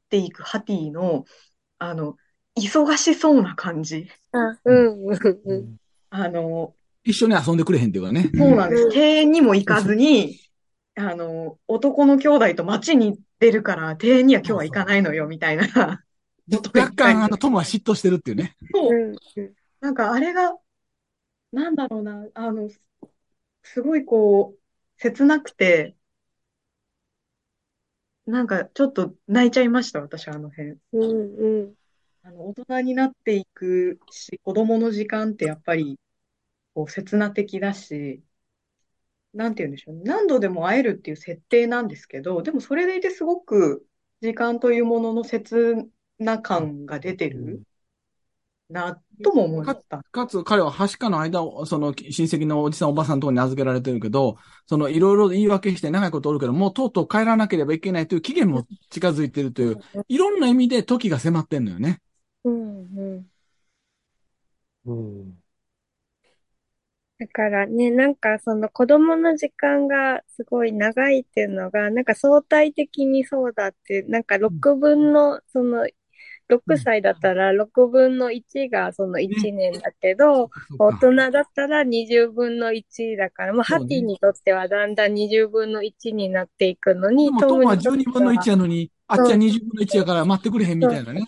[0.09, 1.25] ていくハティの、
[1.79, 2.15] あの、
[2.55, 4.07] 忙しそうな感じ。
[4.31, 5.77] あ、うん。
[6.11, 8.29] あの、一緒に遊んでくれへんっていうかね。
[8.35, 8.83] そうなんです。
[8.83, 10.39] うん庭園にも行かずに、
[10.95, 16.03] あの、男の兄弟と街に出るから、庭園には今日は行かないのよ、みたいな
[16.73, 18.55] 若干、あの、友は嫉妬してるっていうね。
[18.73, 19.15] そう。
[19.79, 20.57] なんかあれが、
[21.51, 22.69] なんだろうな、あの、
[23.63, 24.59] すごいこう、
[24.97, 25.95] 切なくて、
[28.25, 30.77] なんかちょっと泣いちゃいました、私、あの辺。
[30.93, 31.73] うん、うん。
[32.23, 35.97] あの、大人になっていくし、子供の時間ってやっぱり、
[36.79, 38.23] こう、切な的だし、
[39.33, 40.03] なんて言うんでしょうね。
[40.05, 43.85] 何度でも会えるっていう設定なんですけど、でもそれでいてすごく
[44.21, 45.75] 時間というものの切
[46.17, 47.61] な感が出てる
[48.69, 50.01] な、とも思いました。
[50.11, 54.37] かつ、彼ははしかの間を、その、親戚のおじさんおばさんのところに預けられてるけど、
[54.67, 61.99] その、いろいろ言い訳して長いことおるけど、もうとうとう帰らなければいけないという期限も近づいてるという、いろんな意味で時が迫ってんのよね。
[62.43, 63.29] うん、うん。
[64.85, 65.41] うん。
[67.19, 75.85] だからね、なんかその子供の時間がすごい長いっていうのが、なんか相対的にそうだって、なんか6分の、その、
[76.49, 83.83] 6歳だったら6分の1がその1年だけど、大人だったら20分の1だから、まあ、そうね。
[83.83, 87.75] ハティにとってはだんだん20分の1になっていくのに、トムは。
[87.75, 91.21] にとって12分の1やのに、あっちは20分の1やから待ってくれへんみたいなね。
[91.21, 91.25] だ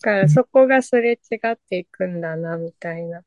[0.00, 3.22] からそこがすれ違っていくんだな、みたいな。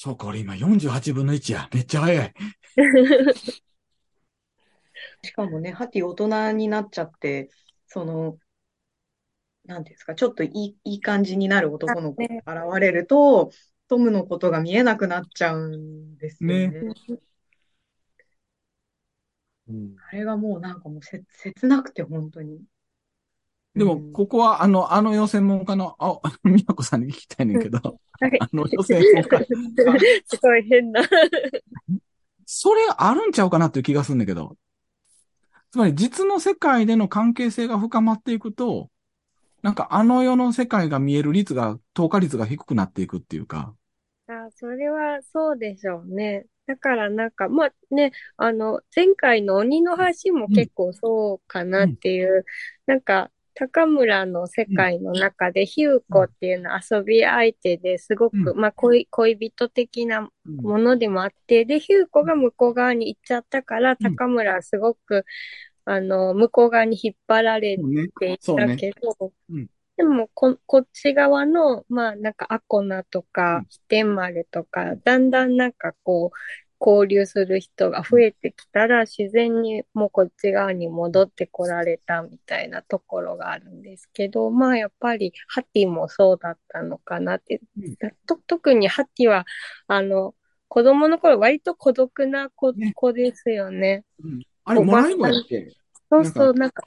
[0.00, 1.68] そうか、俺今48分の1や。
[1.74, 2.34] めっちゃ早い。
[5.24, 7.50] しかもね、ハティ大人になっちゃって、
[7.88, 8.38] その、
[9.64, 13.50] なんていうんですか、ちょっといい、いい感じになる男の子が現れると、
[13.88, 16.68] トムのことが見えなくなっちゃうんですよね。
[16.68, 16.94] ね
[19.66, 22.62] うんあれがもうなんかもうせ切なくて、本当に。
[23.78, 24.12] でも、うん。
[24.12, 27.78] ここは、あの、あの予専門家の、あ、みやこさんに聞きたいねんけど、
[28.20, 28.38] はい。
[28.40, 29.38] あの予専門家、
[30.26, 31.02] すごい変な。
[32.44, 34.56] それあるんちゃうかなっていう気がするんだけど、
[35.70, 38.90] つまり実の世界での関係性が深まっていくと、
[39.62, 43.74] なんかあの世の世界が見える率が、透過率が低くなっていくっていうか、
[44.28, 46.46] あ、それはそうでしょうね。
[46.66, 52.44] だからなんか、まあね、あの、前回の鬼の橋も結構そうかなっていう、
[52.86, 64.14] なんか、高村の世界の中で、ヒューコっていうのは遊び相手ですごく、うまあ恋、恋人的なうんものでもあって、で、ヒューコが向こう側に行っちゃったから、うん。
[64.14, 65.24] 高村はすごく、
[65.84, 67.78] あの、向こう側に引っ張られ。
[68.20, 76.36] ていたけどうん、でもこ、こっち側の、まあ、なんか、アコナとうかん、天丸とか、だんだんなんかこう、
[76.80, 87.60] 交流する人が増えてきたら、自然にもうこっち側に戻ってこられたみたいなところがあるんですけど、まあ、やっぱり、ハティもそうだったのかなって。
[87.78, 87.96] うん。
[88.26, 89.44] と特にハティは、
[89.86, 90.34] あの、
[90.68, 92.92] 子供の頃割と孤独な子、ね。
[92.94, 94.04] 子ですよね。
[94.22, 94.42] うん。
[94.64, 95.72] あれ、もらい子やっけ？
[96.10, 96.84] そうそう、ななんか、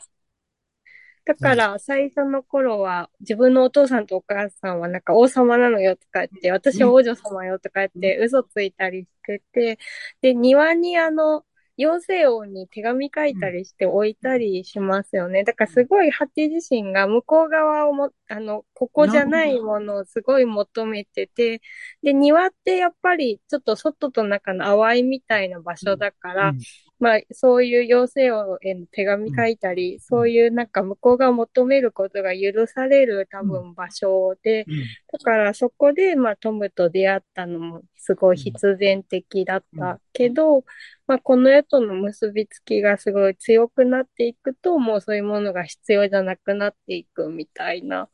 [1.25, 9.79] だから最初の頃は自分のお父さんとお母さんはなんか王様なのよとか言って、私は王女様よとか言って嘘ついたりしてて、
[10.21, 11.45] で、庭にあの、
[11.77, 15.43] 妖精王に手紙書いたりして置いたりしますよね。
[15.43, 21.61] だからすごいハティ自身が向こう側をも、あの、ここじゃないものをすごい求めてて、
[22.03, 26.59] で、庭ってやっぱりちょっと外と中の淡いみたいな場所だから、うん
[27.01, 34.83] まあ、そういう妖精王への手紙書いたり、そういうなんか向こうが求めることが許される多分場所で、うん。
[35.11, 40.63] だからそこで、まあ、トムと出会ったのもすごい必然的だったけど、
[41.07, 48.09] まあ、この絵との結びつきがすごい強くなっていくと、もうそういうものが必要じゃなくなっていくみたいな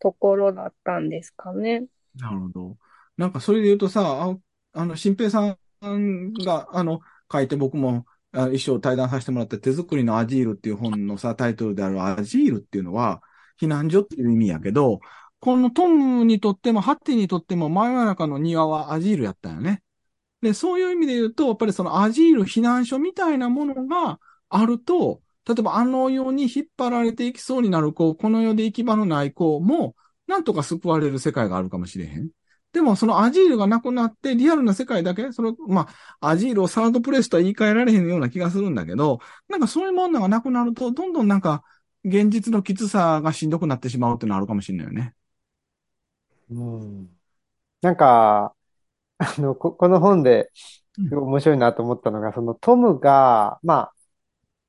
[0.00, 1.86] ところだったんですかね。
[2.14, 2.76] なるほど。
[3.16, 4.36] なんかそれで言うとさ、あ
[4.74, 7.00] あの、新平さんが、あの、
[7.32, 13.22] 書いて僕も、あ一生対談させてもらった手作りのアジールっていう本のさ、タイトルであるアジールっていうのは、
[13.60, 15.00] 避難所っていう意味やけど、
[15.40, 19.82] このトムにとっても、ハッティにとっても、真夜中の庭はアジールやったよね。
[20.42, 32.30] で、そういう意味で言うと、やっぱりそのアジール避難所みたいなものがあると、例えばあの世に引っ張られていきそうになる子、この世で行き場のない子も、なんとか救われる世界があるかもしれへん。
[32.78, 35.88] でも、そのアジールがなくなって、リアルな世界だけ、その、ま
[36.20, 41.64] あ、アジールをサードプレイスとは言い換えられへんような気がするんだけど、なんかそういうものがなくなると、どんどんなんか、
[42.04, 45.14] 現実のきつさがしんどくなってしまうっていうのはあるかもしれないよね。
[46.50, 47.18] うん。
[47.82, 48.56] なんか、
[49.18, 50.52] あの、こ、この本で
[50.96, 53.94] うん面白いなと思ったのが、そのトムが、まあ、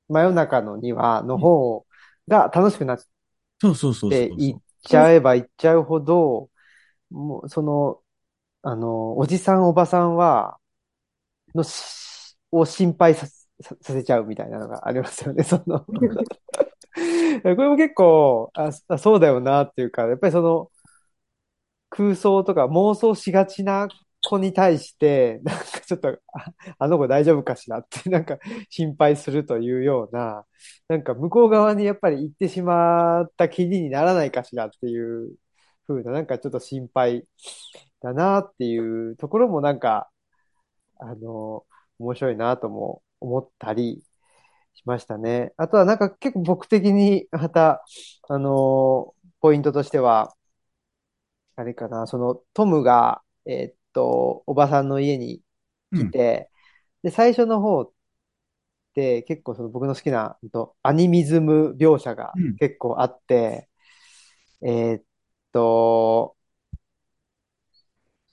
[0.08, 1.86] 真夜中の庭の方
[2.28, 2.98] が楽しくなっ
[3.60, 4.38] そうそうそうそうてそう。
[4.38, 6.50] いっちゃえばいっちゃうほど、
[7.10, 8.02] もう、その、
[8.62, 10.58] あの、おじさんおばさんは、
[11.54, 15.84] のし、を心配さ、ささせちゃうみたいなのがありますよね、その。
[15.86, 15.94] こ
[16.94, 20.70] れも結構、あ、あそうだよなっていうか、やっぱりその、
[21.90, 23.88] 空想とか妄想しがちな
[24.22, 30.44] 子に対して、なんかちょっと、あ、あの子大丈夫かしらって、なんか心配するというような、
[30.88, 35.34] なんか向こう側にやっぱり行ってしまった気にならないかしらっていう
[35.94, 37.26] 風な、なんかちょっと心配
[38.02, 40.10] だなっていうところもなんか、
[40.98, 41.66] あの、
[41.98, 44.02] 面白いなとも思ったり
[44.74, 45.52] しましたね。
[45.56, 47.84] あとはなんか結構僕的にまた、
[48.28, 50.34] あの、ポイントとしては、
[51.56, 55.42] あれかな、そのトムが、えーっと、おばさんの家に
[55.92, 56.50] 来て、
[57.02, 57.92] で、最初の方っ
[58.94, 60.38] て結構その僕の好きな、
[60.82, 63.68] アニミズム描写がうん結構あって、
[64.62, 65.02] えーっ
[65.52, 66.36] と、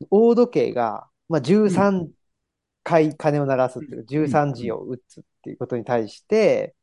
[0.09, 6.75] 大時計が、まあ、13回鐘を鳴らすっていう、13時を打つっていうことに対して、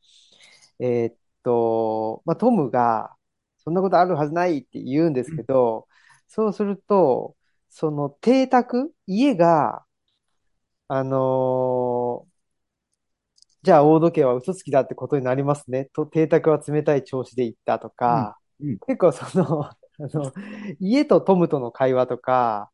[0.80, 3.16] えーっと、まあ、トムが、
[3.58, 5.88] そんなことあるはずないって言うんですけど、
[6.28, 7.36] そうすると、
[7.70, 9.84] その邸宅、家が、
[10.88, 12.34] あのー
[13.62, 15.86] じゃあ大時計は嘘つきだってことになりますね。
[15.94, 18.70] と、邸宅は冷たい調子で行ったとか、うん。
[18.70, 18.78] うん。
[18.86, 20.32] 結構その、あの、
[20.80, 22.70] 家とトムとの会話とか、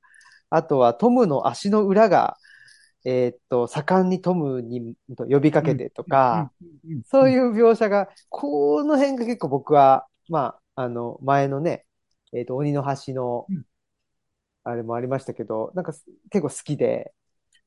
[0.50, 2.36] あとはトムの足の裏が、
[3.04, 6.50] えーっと、盛んにトムにと呼びかけてとか、
[7.06, 11.86] そういう描写が、この辺が結構僕は、まあ、あの、前のね、
[12.32, 13.64] えっと、鬼の橋のうん、
[14.64, 17.12] あれもありましたけど、なんかす結構好きで、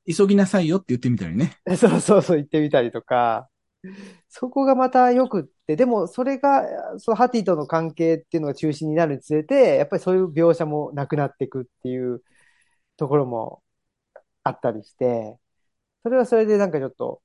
[0.06, 1.56] 急ぎなさいよって言ってみたりね。
[1.76, 3.48] そうそうそう言ってみたりとか、
[4.28, 12.22] そこがまたよくって、でもそれが、そのハティとの関係っていうのが中心になるにつれて、やっぱりそういう描写もなくなっていくっていう
[12.96, 13.62] ところも
[14.44, 15.38] あったりして、
[16.02, 17.22] それはそれでなんかちょっと、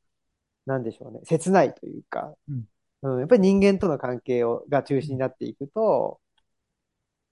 [0.66, 2.66] なんでしょうね、切ないというか、うん。
[3.02, 6.22] うん、やっぱり人間との関係をが中心になっていくと、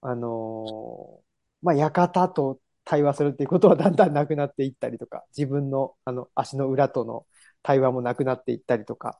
[0.00, 1.22] あのー
[1.62, 7.26] まあ、館と対話するっていうことはだんだんなくなっていったりとか、自分のあの足の裏との
[7.68, 9.18] 対話もなくなっていったりとか、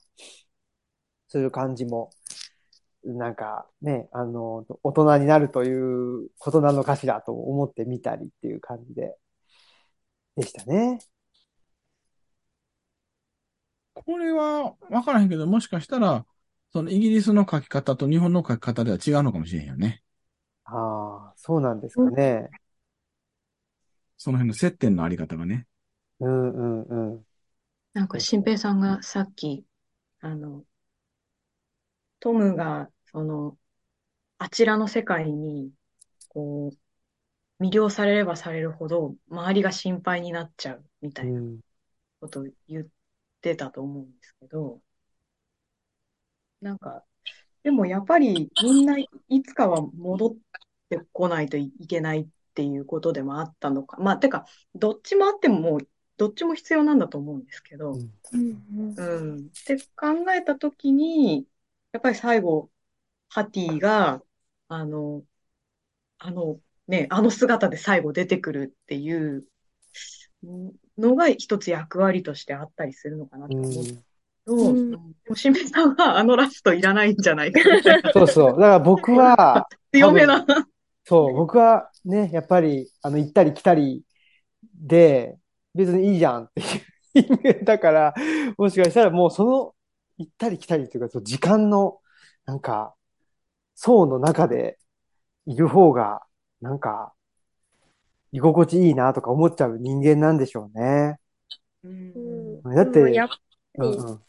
[1.27, 2.09] そういう感じも、
[3.05, 9.19] なんかね、あの、大人になるということなのかしらと思ってみたりっていう感じで、
[10.35, 10.99] でしたね。
[13.93, 16.25] これは分からへんけど、もしかしたら、
[16.73, 20.03] そのイギリスの書き方と日本の書き方では違うのかもしれんよね。
[20.65, 22.49] ああ、そうなんですかね。
[24.17, 25.67] その辺の接点のあり方がね。
[26.21, 27.28] うんうんうん。
[27.99, 29.67] なんか、新平さんがさっき、
[30.21, 30.65] あの、
[32.21, 33.59] トムが、その、
[34.39, 35.73] あちらの世界に、
[36.29, 36.71] こ
[37.61, 41.61] う、魅了されればされるほど、周りが心配になっちゃうみたいなうん
[42.21, 42.87] ことを言っ
[43.41, 44.81] てたと思うんですけど、
[46.61, 47.05] なんか、
[47.65, 49.09] でもやっぱりみんない
[49.43, 50.37] つかは戻っ
[50.89, 53.97] てこないといけないっていうことでもあったのか。
[53.99, 59.47] まあ、てか、どっちもあってももう、どっちも必要なんだと思うんですけど、うんうんうん。
[59.47, 61.47] って考えたときに、
[61.93, 62.71] やっぱり最後、
[63.29, 64.23] ハティが、
[64.69, 65.23] あの、
[66.19, 69.47] あの、ね、あの姿で最後出てくるっていう
[70.99, 74.05] のが一つ役割としてあったりするのかなとう思うけん
[74.47, 74.97] ど、うんで
[75.31, 77.61] もしめさんはあのラストいらないんじゃないか。
[78.13, 78.53] そうそう。
[78.53, 80.45] だから僕は、 強めな。
[81.05, 84.03] そう、僕はね、やっぱり、あの、行ったり来たり
[84.75, 85.37] で、
[85.75, 86.65] 別にいいじゃんってい
[87.21, 88.15] う人間だから、
[88.57, 89.75] もしかしたらもうその、
[90.19, 92.01] 行ったり来たりというか、その時間の、
[92.45, 92.95] なんか、
[93.75, 94.79] 層の中で
[95.47, 96.23] いる方が、
[96.61, 97.13] なんか、
[98.33, 101.19] 居心地いいなとか思っちゃう人間なんでしょうね。
[101.85, 104.21] うんだってやっぱり、うんうん。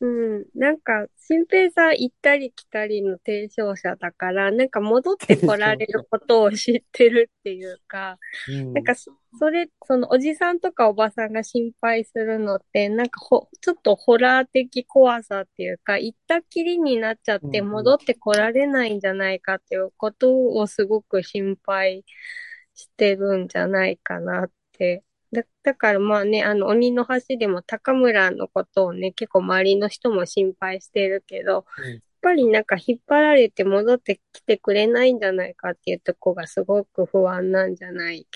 [0.00, 8.16] うん、なんか、新平さん行ったり来たりの提唱者だから、なんか戻ってこられることを知ってるっていうか、
[8.48, 9.10] うんなんかそ、
[9.40, 22.04] それ、そのおじさんとかおばさんが心配するのって、なんかほ、ちょっとホラー的怖さっていうか、行ったきりになっちゃって戻ってこられないんじゃないかっていうことをすごく心配
[22.74, 25.02] してるんじゃないかなって。
[25.32, 38.26] だ、だからまあね、あの、鬼の橋でも高村のことをね、結構周りの人も心配してるけど、うんやっぱりなんか引っ張られて戻ってきてくれないんじゃないかっていうとこがすごく不安なんじゃない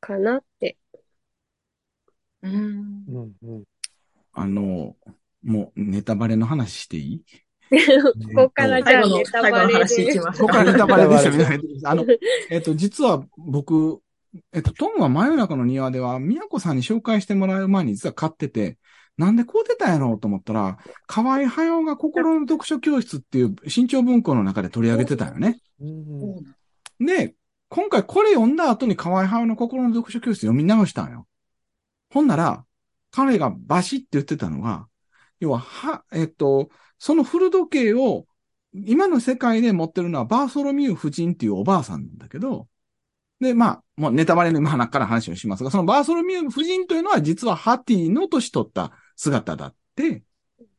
[0.00, 0.76] かなって。
[2.42, 3.04] うん。
[3.06, 3.64] うんうん
[4.32, 4.96] あの、
[5.42, 7.24] もうネタバレの話していい？
[8.34, 11.60] ここからじゃあネタバレでここからネタバレですよね。
[11.84, 12.04] あの、
[12.50, 14.00] えっと、実は僕、
[14.52, 18.78] えっと、トムは真夜中の庭では、宮子さんに紹介してもらう前に実は買ってて、
[19.16, 25.60] なんでこう出たんやろうと思ったら、河合駿が心の読書教室っていう新潮文庫の中で取り上げてたよね。
[25.80, 27.34] うんで、
[27.68, 31.26] 今回これ読んだ後に河合駿の心の読書教室読み直したんよ。
[32.12, 32.64] ほんなら、
[33.10, 34.86] 彼がバシって言ってたのが、
[35.38, 36.68] 要は、は、えっと、
[36.98, 38.26] その古時計を、
[38.72, 42.68] 今の世界で持ってるのはバーソロミュー夫人っていうおばあさんなんだけど、
[43.40, 50.22] で、まあ、もうネタバレの今から話をしますが、そのバーソロミュー夫人というのは実はハティの年取った姿だって、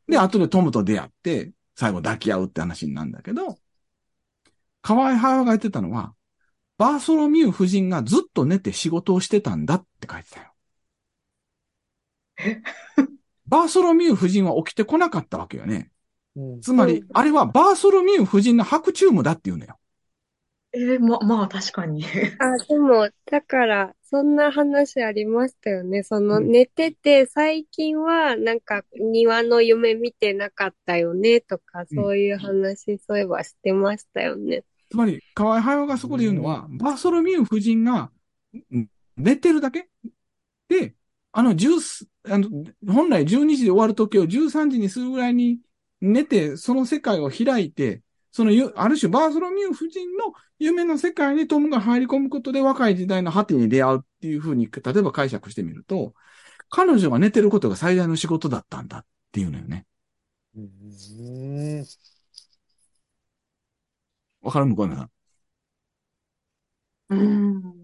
[0.08, 3.58] で、後でトムと出会って、最後抱き合うって話になるんだけど、
[4.82, 6.14] 河合母が言ってたのは、
[6.78, 10.54] バーソロミュー夫人がずっと寝て仕事をしてたんだって書いてたよ。
[13.48, 15.92] バーソロミュー夫人は起きてこなかったわけよね。
[16.36, 19.78] うんつまりうん、あれはバーソロミュー夫人の白チュームだって言うのよ。
[20.74, 22.04] えーま、まあ確かに。
[22.38, 26.04] あ、でも、だから、そんな話ありましたよね。
[26.04, 34.64] その、うん寝てて、最近は、なんか、庭の夢見てなかったよね、とか、うんそういう話、そういえばしてましたよね。
[34.90, 38.12] つまり、河合駿がそこで言うのは、バーソロミュー夫人が
[38.74, 39.90] ん寝てるだけ？
[40.70, 40.96] で、
[41.32, 41.80] あの、10
[42.26, 42.50] あの、
[42.88, 45.60] 本来12時で終わる時を13時にするぐらいに
[46.02, 56.14] 寝て、その世界を開いて、そのゆ、ある種バーソロミュー夫人の夢の世界にトムが入り込むことで若い時代のハティに出会うっていうふうに、例えば解釈してみると、
[56.70, 59.86] 彼女が寝てることが最大の仕事だったんだっていうのよね。
[60.56, 61.86] うん
[64.42, 64.66] わかる？
[64.68, 65.12] 向こうのさん。
[67.10, 67.81] うん。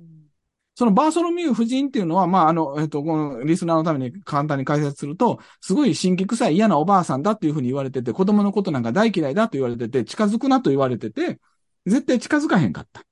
[0.78, 11.40] そのバーソロミュー夫人っていうのは、まあ、あの、えっと、このリスナーのために簡単に解説すると、すごい新規臭い嫌なおばあさんだっていうふうに言われてて、子供のことなんか大嫌いだと言われてて、近づくなと言われてて、
[11.88, 13.04] 絶対近づかへんかった。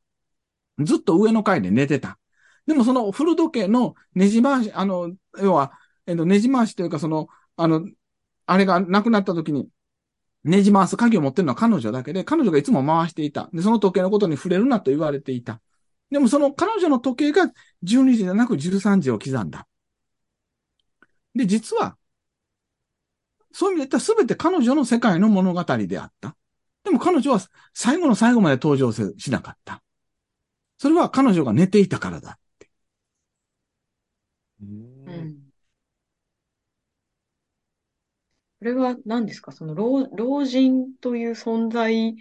[0.84, 2.20] ずっと上の階で寝てた。
[2.68, 5.11] でもその古時計のねじ回し、あの、
[5.41, 5.72] 要は、
[6.05, 7.82] えっと、ねじ回しというか、その、あの、
[8.45, 9.68] あれがなくなった時に、
[10.43, 13.49] ねじ回す鍵を持ってるのは彼女だけで、彼女がいつも回していた。
[13.53, 15.61] で、その時計のことに触れるなと言われていた。
[16.11, 17.51] でもその彼女の時計が
[17.83, 19.67] 12時じゃなく13時を刻んだ。
[21.33, 21.97] で、実は、
[23.51, 26.35] そういう意味で言ったら全て彼女の世界の物語であった。
[26.83, 27.39] でも彼女は
[27.73, 29.81] 最後の最後まで登場せしなかった。
[30.77, 32.37] それは彼女が寝ていたからだ。
[34.61, 35.51] うん。
[38.59, 39.51] これは何ですか？
[39.51, 42.15] その老、老人という存在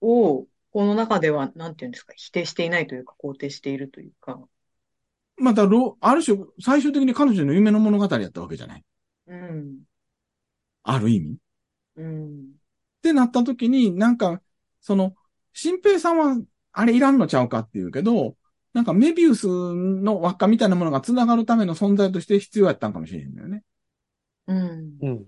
[0.00, 4.40] を、この中では、なんていうんですか、否定していないというか、肯定しているというか。
[5.36, 8.84] また、ろある種、最終的に彼女の夢の物語やったわけじゃない？
[9.26, 9.80] うん。
[10.82, 11.36] ある意味？
[11.96, 12.40] うん。
[12.42, 14.40] ってなった時に、なんか、
[14.80, 15.14] その、
[15.52, 16.36] 新平さんは、
[16.72, 18.36] あれいらんのちゃうかっていうけど、
[18.72, 23.64] なんかメビウスの輪っかみたいなものが繋がるための存在として必要やったんかもしれへんのよね。
[24.46, 24.98] うん。
[25.00, 25.26] うん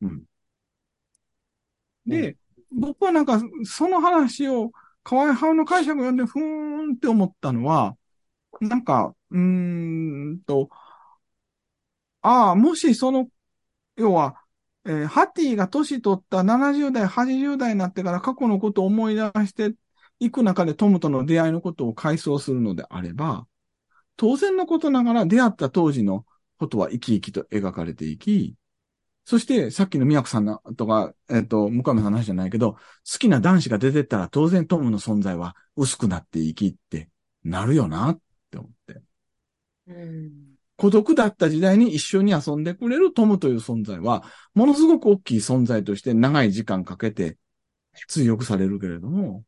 [0.00, 0.24] うん。
[2.06, 2.36] で、
[2.72, 6.42] 僕はなんか、その話を、河合派の解釈を読んで、ふー
[6.92, 7.96] んって思ったのは、
[8.60, 9.40] なんか、うー
[10.34, 10.70] んと、
[12.22, 13.28] ああ、もしその、
[13.96, 14.42] 要は、
[14.86, 19.74] えーハティが年取った70代、80代になってから過去のことを思い出して
[20.20, 23.46] いく中でトムとの出会いのことを回想するのであれば、
[24.16, 26.26] 当然のことながら出会った当時の
[26.58, 28.56] ことは生き生きと描かれていき、
[29.28, 32.78] そして、さっきの宮子さんのとか、えっ、と、向山さんの話じゃないけど、好
[33.18, 37.10] きな男子が出てったら当然トムの存在は薄くなっていきって
[37.42, 38.20] なるよなっ
[38.52, 39.02] て思って。
[39.88, 40.32] うん。
[40.76, 44.22] 孤独だった時代に一緒に遊んでくれるトムという存在は、
[44.54, 47.36] ものすごく大きい存在として長い時間かけて
[48.06, 49.44] 強くされるけれども、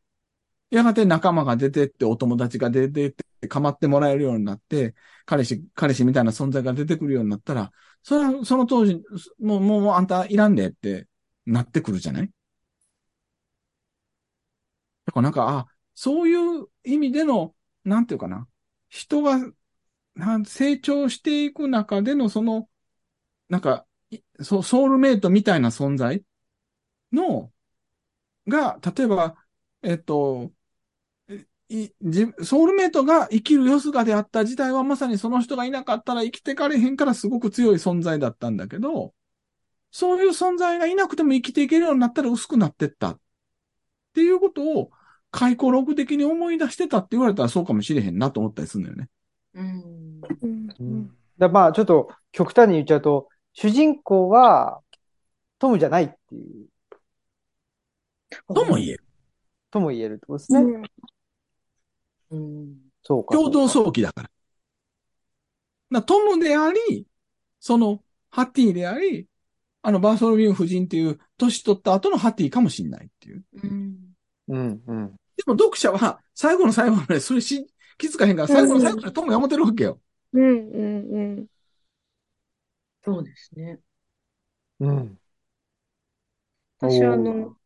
[0.70, 7.70] やがて仲間が出てって、お友達が出てって、構ってもらえるようになって、彼氏、彼氏みたいな存在が出てくるようになったら、
[8.08, 9.02] それ、その当時、
[9.38, 11.06] もう、もう、あんたいらんでって
[11.44, 12.30] なってくるじゃない？
[15.06, 17.54] だからなんか、あ、そういう意味での、
[17.84, 18.48] なんていうかな、
[18.88, 19.38] 人が、
[20.14, 22.68] なん成長していく中でのその、
[23.48, 26.22] なんか、いソソウルメイトみたいな存在
[27.12, 27.52] の、
[28.48, 29.36] が、例えば、
[29.82, 30.52] えっと、
[31.68, 39.12] いじソウルメイトが生きるよすがであった時代はまさにその人がいなかったら生きてかれへんからすごく強い存在だったんだけど、
[39.90, 43.20] そういう存在がいなくても生きていけるようになったら薄くなってったっ
[44.14, 44.90] ていうことを
[45.30, 49.08] 回顧録的に思い出してたって言われたらそうかもしれへんなと思ったりするんだよね。
[49.54, 50.20] うん。
[50.42, 54.80] うんうんだまあ、ちょっと極端に言っちゃうと、主人公は
[55.60, 56.66] トムじゃないっていう、
[58.52, 59.04] とも言える。
[59.70, 60.60] とも言えるってことですね。
[60.60, 60.82] うん
[62.30, 62.76] うん。
[63.02, 63.34] そうか。
[63.34, 64.30] 共同早期だから。
[65.90, 67.06] なトムであり、
[67.60, 69.26] その、ハッティであり、
[69.82, 73.44] あの、バーソロミュー夫人っていう、年取った後のハッティかもしんないっていう。
[73.62, 73.96] うん。
[74.48, 75.16] うん、うん。
[75.36, 77.66] でも読者は、最後の最後までそれし、
[77.96, 80.00] 気づかへんから、最後の最後までトムやめてるわけよ。
[80.32, 81.46] うんうんうん
[83.04, 83.80] そうですね。
[84.80, 85.18] うん。
[86.78, 87.56] 私、おーあの、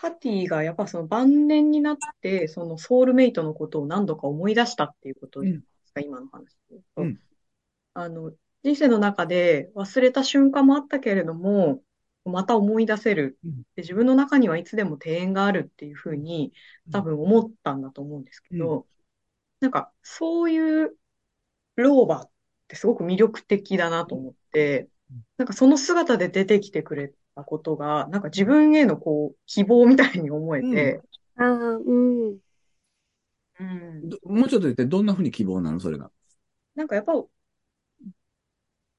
[0.00, 6.56] ハティがやっぱその晩年になって、そのソウルメイトのことを何度か思い出したっていうことですか、今の話。
[6.98, 7.20] うん。
[7.94, 8.32] あの、
[8.62, 11.82] 人生の中で忘れた瞬間もあったけれども、
[12.24, 13.38] また思い出せる。
[13.44, 13.62] うん。
[13.74, 16.52] で自分の中にはいつでも庭園があるっていうふうに
[16.92, 18.86] 多分思ったんだと思うんですけど、
[19.58, 20.96] なんかそういう
[21.74, 22.30] 老婆っ
[22.68, 31.00] てすごく魅力的だなと思ってうん、なんかその姿で出てきてくれたことが、なんか自分へのこう希望みたいに思えて、
[31.36, 31.92] ああ、う
[32.34, 32.38] ん。
[33.60, 35.80] うんどもうちょっと言って、どんな風に希望なの？
[35.80, 36.10] それが。
[36.74, 37.12] なんかやっぱ、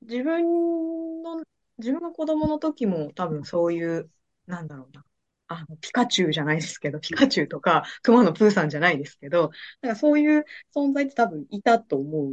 [0.01, 1.43] 自分の、
[1.77, 4.09] 自分が子供の時も多分そういう、
[4.47, 5.05] なんだろうな。
[5.47, 12.29] あの、ピカチュウじゃないですけど、 ピカチュウとか、熊野プーさんじゃないですけど、なんかそういう存在って多分いたと思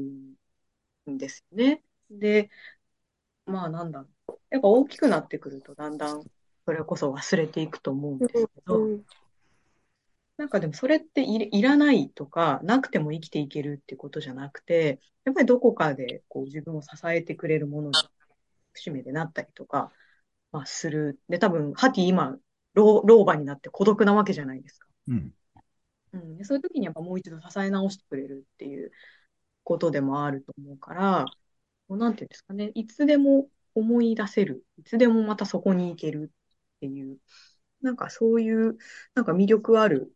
[1.07, 1.83] うんですよね。
[2.11, 2.51] で、
[3.47, 4.11] まあなんだろう。
[4.51, 6.23] やっぱ大きくなってくるとだんだん
[6.65, 9.03] それこそ忘れていくと思うんですけど、うん
[10.37, 17.95] なんかでもそれっていいらないとか、なくても生きていけるってことじゃなくて、やっぱりどこかでこう自分を支えてくれるものに
[18.75, 19.91] 節目でなったりとか、
[20.53, 21.19] まあ、する。
[21.29, 22.37] で、多分、ハティ今、
[22.75, 24.89] 老、老婆になって孤独なわけじゃないですか。
[25.09, 25.35] うん。
[26.13, 28.93] うん、でそういう時にやっぱもう一度支え直してくれるっていう
[29.65, 31.25] ことでもあると思うから、
[31.89, 36.33] もうなんていうんですかね、いつでも思い出せる、いつでもまたそこに行ける
[36.77, 37.19] っていう、
[37.83, 38.79] なんかそういう、
[39.15, 40.15] なんか魅力ある、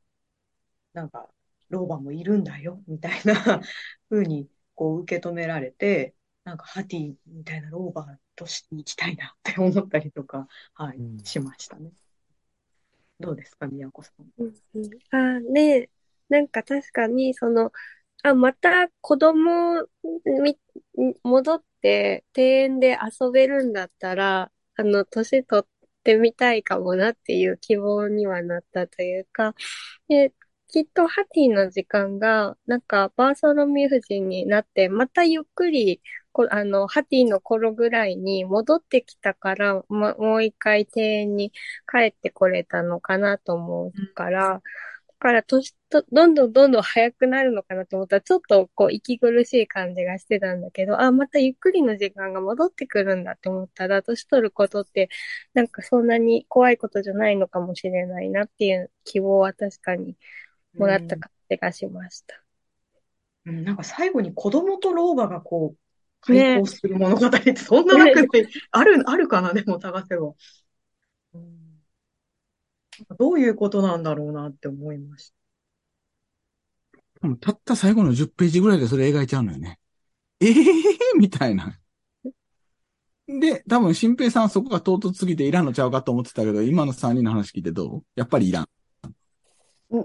[0.93, 1.29] なんか
[1.69, 3.63] 老婆もいるんだよ、みたいな
[4.11, 11.19] 風にこう受け止められて、なんかハティみたいな老婆として生きたいなって思ったりとか、はい、うん。
[11.25, 11.93] しましたね。
[13.21, 14.27] どうですか、宮子さん。
[14.39, 14.91] うんうん。
[15.11, 15.89] ああ、ね
[16.29, 17.73] なんか確かに、その、
[18.23, 19.87] あ、また子供
[20.43, 20.59] み、
[21.23, 25.69] 戻って庭園で遊べるんだったら、あの、年取っ
[26.05, 29.55] てみたいかもなっていう希望にはなったというか、
[30.09, 30.35] で、
[30.69, 36.03] きっとハティの時間が、なんか、バーソロミュ夫人になって、またゆっくり、
[36.33, 41.53] こあの、ハティの頃ぐらいに戻ってきたから、ま、もう一回庭園に
[41.93, 44.63] 帰ってこれたのかなと思うから、だ
[45.21, 55.11] から年と、どんどんどんどん早くなるのかなと思ったら、ちょっとこう、息苦しい感じがしてたんだけど、あ、またゆっくりの時間が戻ってくるんだって思ったら、年取ることって、
[55.55, 60.17] なんかそんなに怖いことじゃないのかもしれないなっていう希望は確かに
[60.75, 62.43] もらった感じがしました。
[63.47, 65.79] うん、なんか最後に子供と老婆がこう、
[66.23, 70.35] 開口する物語ってそんななくて、 ある、あるかな、でも探せば。
[73.19, 75.35] どういうことなんだろうなって思いました。
[77.23, 79.79] うんたった最後の10ページぐらいでそれ描いちゃうのよね。
[80.41, 80.65] ええー、
[81.19, 81.79] みたいな。
[83.39, 88.05] で、多分、新平さんはそこが唐突すぎていらんのちゃうかと思ってたけど、今の3人の話聞いてどう？
[88.17, 88.69] やっぱりいらん。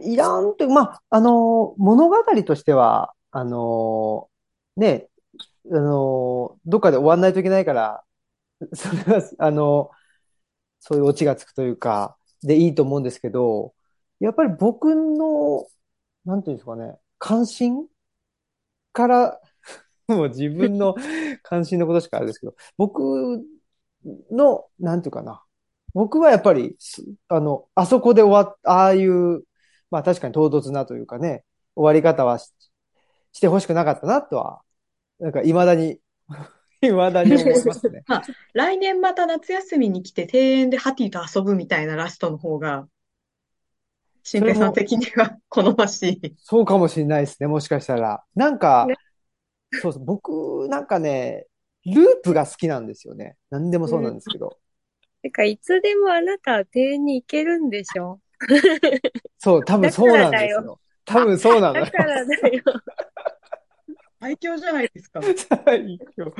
[0.01, 4.29] いらんって、まあ、あの、物語としては、あの、
[4.77, 5.07] ね、
[5.71, 8.03] あの、どっかで終わんないといけないから、
[8.73, 9.89] それは、あの、
[10.79, 13.73] そういうオチがつくというか、でいいと思うんですけど、
[14.19, 15.67] やっぱり僕の、
[16.25, 17.87] なんていうんですかね、関心
[18.93, 19.41] から、
[20.07, 20.95] もう自分の
[21.43, 23.43] 関心のことしかあれですけど、僕
[24.31, 25.43] の、なんていうかな、
[25.93, 26.77] 僕はやっぱり、
[27.27, 29.43] あの、あそこで終わっ、ああいう、
[29.91, 31.43] まあ確かに唐突なというかね、
[31.75, 32.53] 終わり方はし、
[33.33, 34.61] してほしくなかったなとは、
[35.19, 35.99] なんか未だに、
[36.91, 38.03] 未だに思いますね。
[38.53, 42.87] 来年また夏休みに来て庭園でハティと遊ぶみたいなラストの方が、
[44.23, 46.35] 新平さん的には好ましい。
[46.39, 48.23] そうかもしれないですね、もしかしたら。
[48.35, 48.95] なんかね、
[49.81, 51.47] そうそう、僕、なんかね、
[51.85, 53.37] ループが好きなんですよね。
[53.49, 54.57] 何でもそうなんですけど。
[55.21, 58.19] てか、いつでもあなたは庭園に行けるんでしょ？
[59.37, 60.79] そう、多分そうなんですだからだよ。
[61.05, 61.91] 多分そうなのよだ。
[61.91, 62.63] からだよ。
[64.25, 65.21] 最強じゃないですか。
[65.65, 66.33] 最強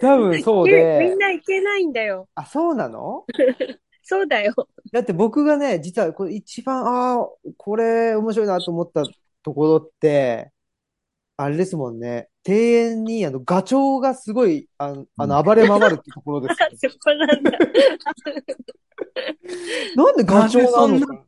[0.00, 2.28] 多分そうみんで、な行けないんだよ。
[2.36, 3.26] あ、そうなの？
[4.04, 4.54] そうだよ。
[4.92, 9.02] だって僕がね、実はこれ一番、ああ、これ面白いなと思った
[9.42, 10.52] ところって、
[11.36, 12.28] あれですもんね。
[12.46, 16.54] 庭園にあのガチョウがすごい、あの、あの暴れ回るってところです。
[16.88, 17.50] そこなんだ。
[19.96, 21.06] なんでガチョウなの？
[21.06, 21.24] か。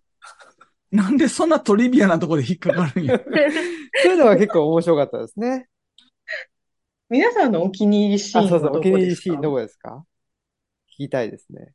[0.95, 3.19] なんでそんなトリビアなところで引っかかるんや。
[3.97, 5.69] そういうのが結構面白かったですね。
[7.09, 9.11] 皆さんのお気に入りシーあ、ンそうそう、お気に入はどこですか？
[9.11, 10.05] りシーンどこですか？
[10.93, 11.75] 聞きたいですね。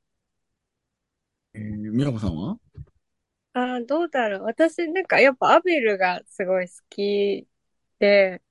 [1.53, 2.57] えー、宮子さんは？
[3.53, 4.43] ああ、どうだろう。
[4.43, 7.47] 私、なんかやっぱアベルがすごい好き
[7.99, 8.41] で、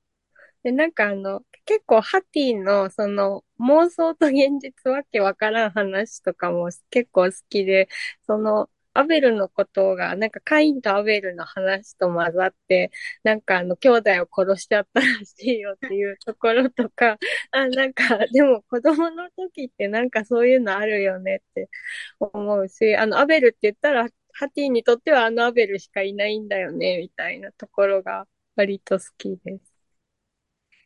[0.63, 7.89] で、なんかあの、結構ハティのその妄想と現実わけわからん話とかも結構好きで、
[8.27, 12.91] そのアベルのことが、なんかカインとアベルの話と混ざって、
[13.23, 17.19] なんかあの兄弟を殺しちゃったらしいよっていうところとか、
[17.53, 21.69] あ、なんかでも子供の時ってなんかそういうのあるよねって
[22.21, 28.27] 思うし、あのアベルって言ったらハティにとってはあのアベルしかいないんだよね、みたいなところが
[28.57, 29.79] 割と好きです。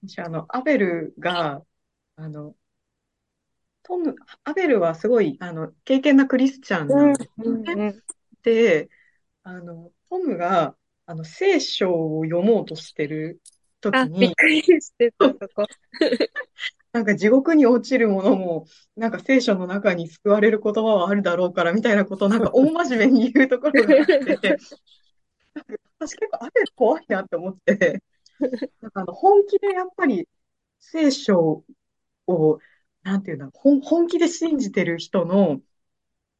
[0.06, 1.64] 私、あの、アベルが、
[2.16, 2.56] あの、
[3.82, 4.14] トム、
[4.44, 7.62] アベルはすごい、あの、敬虔なクリスチャンなんですよね。
[7.74, 8.02] うん
[8.42, 8.88] で、
[9.44, 10.76] あの、トムが、
[11.06, 13.40] あの、聖書を読もうとしてる
[13.80, 15.66] 時あ、びっに、くりしてた、そこ。
[16.92, 18.66] なんか地獄に落ちるものも、
[18.96, 24.06] なんか聖書の中に救われる言葉はあるだろうから、みたいなことをなんか大真面目に言うところがあっ
[24.40, 24.58] て、
[25.54, 28.02] なんか私結構アベル怖いなって思って、
[28.80, 30.28] なんかあの本気でやっぱり
[30.80, 31.64] 聖書
[32.26, 32.58] を、
[33.02, 35.60] なんていうんだろう、本、本気で信じてる人の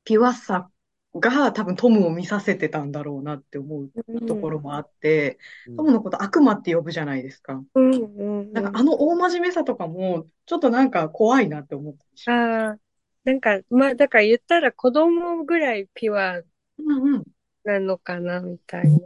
[0.05, 0.71] ピュアさ
[1.15, 3.91] が多分トムを見させてたんだろうなって思う
[4.27, 5.39] ところもあって、
[5.77, 7.63] トムのこと悪魔って呼ぶじゃないですか。
[7.75, 12.41] うんうんなんかあの大真面目さとかも、ちょっとなんか怖いなって思ったりします。
[12.41, 12.81] ああ、
[13.25, 16.43] なんか、まあ、だから言ったら子供ぐらいピュア
[16.79, 17.25] うんうん。
[17.65, 18.99] なのかな、みたいな。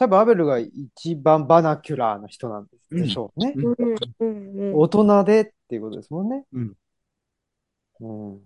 [0.00, 3.54] 多分アベルが一番バナキュラーな人なんでしょうね。
[4.72, 6.46] 大人でっていうことですもんね。
[6.54, 6.74] うん。
[8.00, 8.40] うん。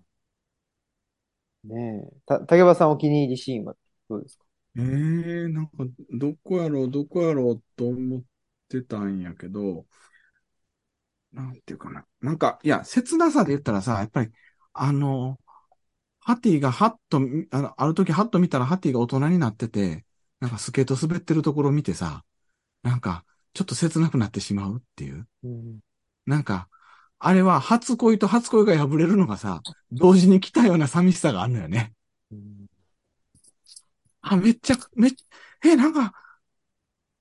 [1.70, 2.12] ねえ。
[2.26, 3.76] た、竹場さんお気に入りシーンは
[4.10, 4.44] どうですか？
[4.76, 5.72] ええなんか、
[6.10, 8.22] どこやろう、どこやろうと思っ
[8.68, 9.86] てたんやけど、
[11.32, 12.04] なんていうかな。
[12.20, 14.32] なんか、いや、切なさで言ったらさ、やっぱり、
[14.72, 15.38] あの、
[16.18, 20.04] ハティがハッと見、あの、ある時ハッと見たらハティが大人になってて、
[20.40, 22.24] なんかスケート滑ってるところを見てさ、
[22.82, 23.24] なんか、
[23.54, 25.26] ちょっと切なくなってしまうっていう。
[25.44, 25.80] うん。
[26.26, 26.68] なんか、
[27.18, 29.62] あれは初恋と初恋が破れるのがさ、
[29.92, 31.92] 同時に来たような寂しさがあるのよね。
[32.30, 32.66] うん
[34.22, 35.10] あ、めっちゃ、めっ
[35.64, 36.14] え、なんか、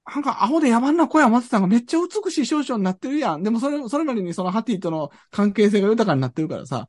[0.05, 3.43] なんか、アホで野蛮な小山ってたんがめっちゃ美しい少女になってるやん。
[3.43, 6.88] でもそれ、それまでにそのハティとの関係性が豊かになってるからさ、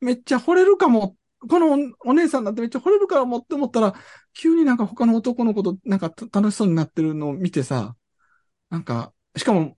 [0.00, 3.94] めっちゃ惚れるかも、このおお姉さんだってめっちゃ惚れるかもって思ったら、
[4.32, 7.94] 急になんか他の男の子となんかた楽しそうになってるのを見てさ、
[8.70, 9.76] なんか、しかも、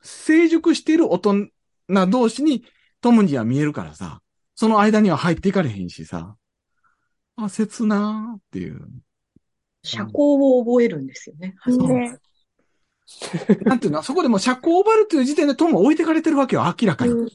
[0.00, 1.48] 成熟している大人
[2.08, 2.64] 同士に
[3.00, 4.22] トムには見えるからさ、
[4.54, 6.36] その間には入っていかれへんしさ、
[7.36, 8.88] あ、切なーっていう。
[9.84, 11.54] 社交を覚えるんですよね。
[11.66, 12.18] そうね。
[13.64, 17.12] なんていうの、そこでもう社交を奪うっていう時点でトムは置いてかれてるわけよ、明らかに。
[17.12, 17.28] うん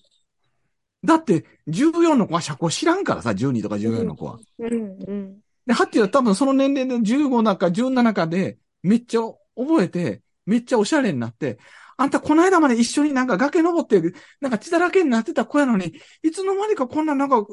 [1.04, 4.40] だって、14の子は社交知らんからさ、12とか14の子は。
[4.60, 4.76] うんう
[5.14, 5.38] ん。
[5.66, 9.22] で、ハッティは多分その年齢で15なんか17かで、めっちゃ
[9.56, 11.58] 覚えて、めっちゃおしゃれになって、
[11.98, 14.02] あんたこの間まで一緒になんか崖登って、
[14.42, 15.94] なんか血だらけになってた子やのに、
[16.24, 17.46] いつの間にかこんななんか、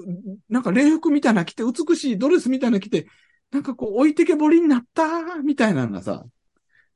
[0.48, 3.06] なんか礼服みたいなの着て、美しいドレスみたいなの着て、
[3.50, 6.24] なんかこう置いてけぼりになった、みたいなのがさ。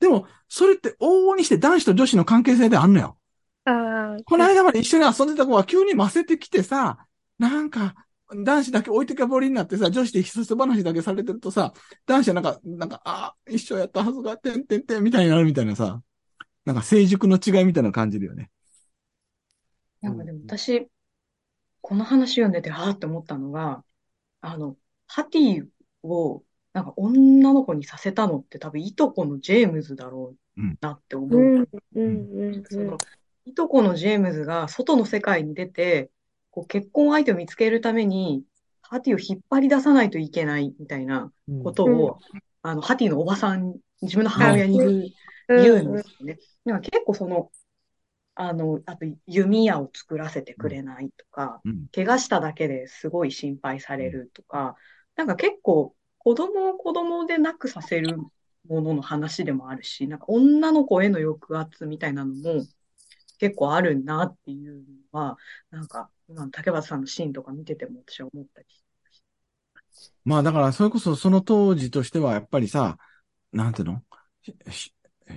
[0.00, 3.18] でも、それって往々にして男子と女子の関係性であんのよ。
[3.64, 7.06] ああ、この間まで一緒に遊んでた子は急にませてきてさ、
[7.38, 7.94] なんか、
[8.36, 11.72] 男子だけ置いてけぼりになってさ、女子でひそひそ話だけされてるとさ、
[12.06, 16.02] 男子はなんか、なんか、あ一緒やったはずが、てんてんてんみたいになるみたいなさ、
[16.64, 18.50] なんか成熟の違いみたいなの感じるよね。
[20.00, 20.18] なん。
[20.18, 20.88] かでも私、
[21.80, 23.84] この話読んでて、はーって思ったのが、
[24.40, 25.66] あの、ハティ
[26.02, 26.42] を、
[26.72, 31.40] なんか女の子にさせたのって多分いとこのジェームズだろうなって思う。
[31.40, 31.56] うん。
[31.56, 32.64] うんうんうん。
[32.64, 32.98] その、
[33.44, 36.10] いとこのジェームズが外の世界に出て、
[36.50, 38.44] こう結婚相手を見つけるために、
[38.82, 41.32] ハティを引っ張り出さないといけないみたいな
[41.62, 42.18] ことを、
[42.62, 45.10] あの、ハティのおばさん、自分の母親に言う、うん
[45.48, 46.38] 言うんですよね。
[46.64, 47.50] なんか結構その、
[48.34, 51.86] あの、あと弓矢を作らせてくれないとか、うん。
[51.94, 54.76] 怪我しただけですごい心配されるとか、
[55.16, 58.16] なんか結構子供を子供でなくさせる
[58.68, 62.64] ものの話でもあるし、なんか女の子への抑圧みたいなのも
[63.38, 65.36] 結構あるなっていうのは、
[65.70, 68.66] なんか今の竹俣さんのシーンとか見てても私は思ったり
[70.24, 72.98] まあだから、それこそその当時としては、やっぱりさ、
[73.52, 74.02] なんていうの？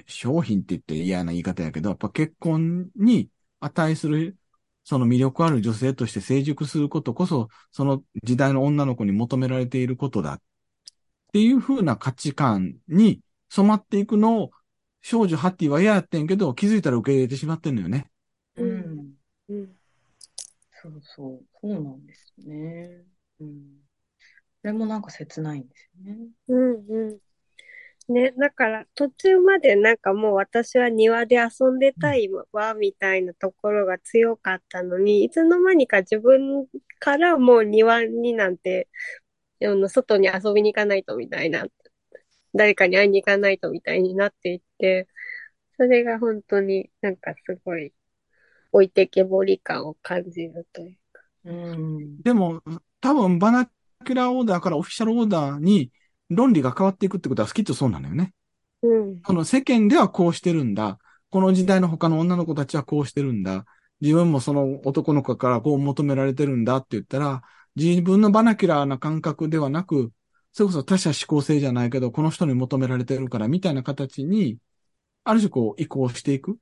[0.06, 3.30] 商品って言って嫌な言い方やけど、やっぱ結婚に
[3.60, 4.38] 値する、
[4.84, 10.34] その魅力ある女性として成熟することこそ、その時代の女の子に求められていることだ。
[10.34, 10.42] っ
[11.34, 14.52] ていう風な価値観に染まっていくのを、
[15.02, 18.08] 少女ハッティは嫌やってんけど、気づいたら受け入れてしまってんのよね。
[18.56, 19.56] うんうん。
[19.56, 19.76] うん。
[20.72, 21.46] そうそう。
[21.62, 23.04] そうなんですよね。
[23.40, 23.62] うん。
[24.62, 26.18] それもなんか切ないんですよね。
[26.48, 27.20] うんうん。
[28.14, 36.68] ね、だから途中までなんかもう私は庭で遊んでたいわ、みたいなところが強かったのに、いつの間にか自分
[37.00, 38.88] からもう庭になんて、
[39.62, 41.68] あの外に遊びに行かないとみたいな、
[42.58, 45.08] 誰かに会いに行かないとみたいになっていって、
[45.78, 47.94] それが本当になんかすごい
[48.72, 51.22] 置いてけぼり感を感じるというか。
[51.46, 52.22] うん。
[52.22, 52.62] でも、
[53.00, 55.92] 多分バナキュラーオーダーからオフィシャルオーダーに
[56.30, 58.34] 論理が変わっていくってことはきっとそうなのよね。
[58.82, 59.22] うん。
[59.26, 60.98] その世間ではこうしてるんだ。
[61.30, 63.66] この時代の他の女の子たちはこうしてるんだ。
[64.02, 67.42] 自分もその男の子からこう求められてるんだって言ったら、
[67.76, 70.12] 自分のバナキュラーな感覚ではなく、
[70.58, 74.58] それこそ他者思考性じゃないけど、この人に求められてるからみたいな形に、
[75.24, 76.58] ある種こう移行していく。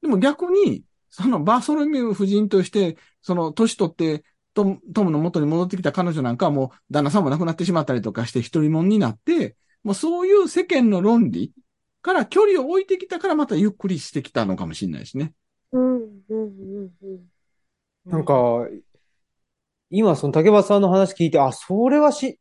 [0.00, 9.54] でも逆に、そのバーソロミュー夫人として、その年取ってトムトムの元に戻ってきた彼女なんかはもう旦那さんも亡くなってしまったりとかして一人者になって、
[9.84, 11.52] もうそういう世間の論理
[12.00, 15.34] から距離を置いてきたからまたゆっくりしてきたのかもしれないしね。
[15.72, 17.20] うん、うん、うん、
[18.06, 18.66] なんか、
[19.90, 22.38] 今その竹橋さんの話聞いて、あ、それはし、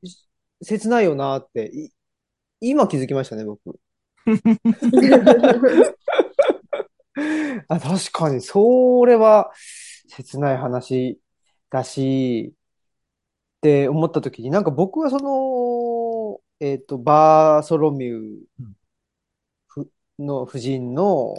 [0.61, 1.89] 切ないよなって、い
[2.61, 3.79] 今気づきましたね、僕。
[7.67, 9.51] あ、確かに、それは
[10.07, 11.19] 切ない話
[11.69, 12.53] だし、
[13.57, 18.23] って思った時に、なんか僕はその、えっと、バーソロミュー
[19.67, 21.35] ふの夫人の、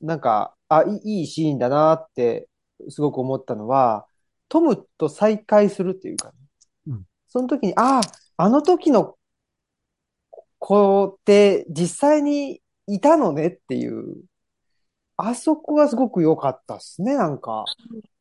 [0.00, 2.48] なんか、あ、いいシーンだなって、
[2.88, 4.06] すごく思ったのは、
[4.48, 6.43] トムと再会するっていうかね、うん
[7.34, 8.00] その時に、ああ、
[8.36, 9.16] あの時の
[10.60, 14.22] 子って実際にいたのねっていう、
[15.16, 17.64] あそこはすごく良かったっすね、なんか。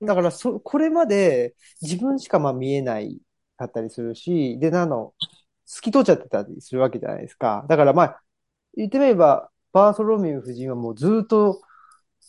[0.01, 3.19] だからそ、これまで自分しかまあ見えない
[3.57, 5.13] かったりするし、で、なの、
[5.65, 7.65] 透き通っちゃってたりするわけじゃないですか。
[7.69, 8.23] だからまあ、
[8.75, 11.61] 言ってみれば、バーソロミュー夫人はもうずっと、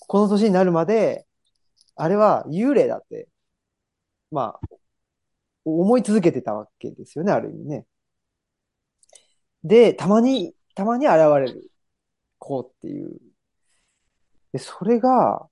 [0.09, 1.26] この年になるまで、
[1.97, 3.28] あれは幽霊だって、
[4.30, 4.74] まあ、
[5.65, 7.87] 思い続けてたわけですよね、ある意味ね。
[9.62, 11.71] で、たまに、たまに現れる
[12.39, 13.19] 子っていう。
[14.53, 15.49] で、それが、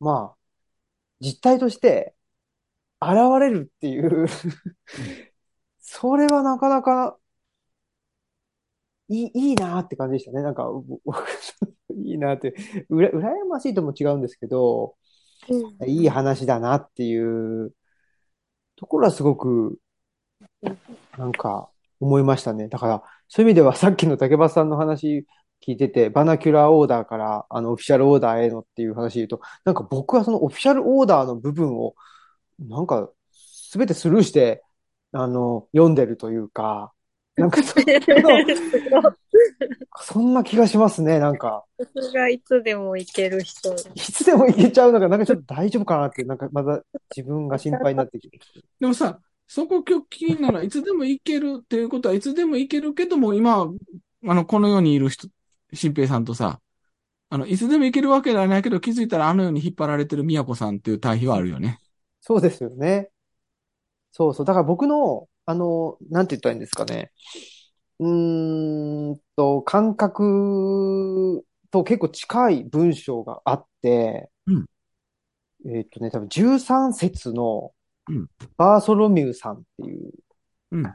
[0.00, 0.36] まあ、
[1.20, 2.14] 実態として
[3.00, 4.26] 現れるっていう
[5.78, 7.18] それはなかなか
[9.08, 10.42] いい、いいなって感じでしたね。
[10.42, 10.64] なんか、
[11.04, 11.28] 僕
[11.94, 12.54] いいなって、
[12.88, 14.96] うら、羨ましいとも違うんですけど、
[15.48, 17.74] うんいい話だなっていう
[18.82, 19.78] ところはすごく、
[21.16, 21.70] なんか
[22.00, 22.66] 思いましたね。
[22.66, 25.24] だから、そういう意味ではさっきの竹橋さんの話
[25.64, 31.94] 聞いてて、バナキュラーオーダーからあのオフィシャルオーダーへのっていう話で言うと、なんか僕はそのオフィシャルオーダーの部分を、
[32.58, 33.08] なんか
[33.72, 34.64] 全てスルーして、
[35.12, 36.92] あの、読んでるというか、
[37.36, 37.76] なんかそ
[40.00, 41.64] そんな気がしますね、なんか。
[42.14, 43.74] がいつでも行ける人。
[43.94, 46.82] いつでもいけちゃうのが、なんかちょっと大丈夫かなって、なんかまだ
[47.14, 48.38] 自分が心配になってきて。
[48.80, 53.68] でもさ、そこ今日気になるのはいつでもいけるっていうことはいつでもいけるけども、今、
[54.26, 55.28] あの、この世にいる人、
[55.72, 56.60] 新平さんとさ、
[57.28, 61.80] あの、いつでもいけるわけではないけど、気づいたらあの世に引っ張られてる宮子さんっていう対比はあるよね。
[62.20, 63.10] そうですよね。
[64.10, 64.46] そうそう。
[64.46, 67.10] だから僕の、あの、なんて言ったらいいんですかね。
[67.98, 74.66] うーんと、感覚と結構近い文章があって、うん
[75.64, 77.72] えっとね、多分13節の
[78.08, 78.26] うん
[78.56, 80.12] バーソロミューさんっていう
[80.72, 80.94] うん。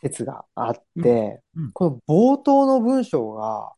[0.00, 3.72] 説があって、うんうんこの冒頭の文章が、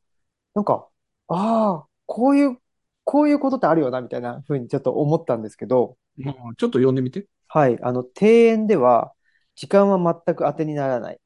[0.54, 0.88] なんか、
[1.28, 2.58] ああ、こういう、
[3.04, 7.26] こういうことってあるよな、みたいな風にちょっと思ったんですけど、まあちょっと読んでみて。
[7.48, 7.78] はい。
[7.82, 9.12] あの、庭園では、
[9.54, 11.20] 時間は全く当てにならない。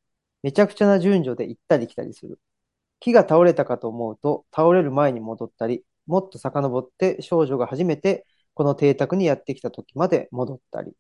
[0.47, 2.38] めちゃくちゃな順序で行ったり来たりする。
[3.01, 8.24] 木が倒れたかと思うと、倒れる前に戻ったり、もっと遡って少女が初めて
[8.55, 10.92] この邸宅にやってきた時まで戻ったり、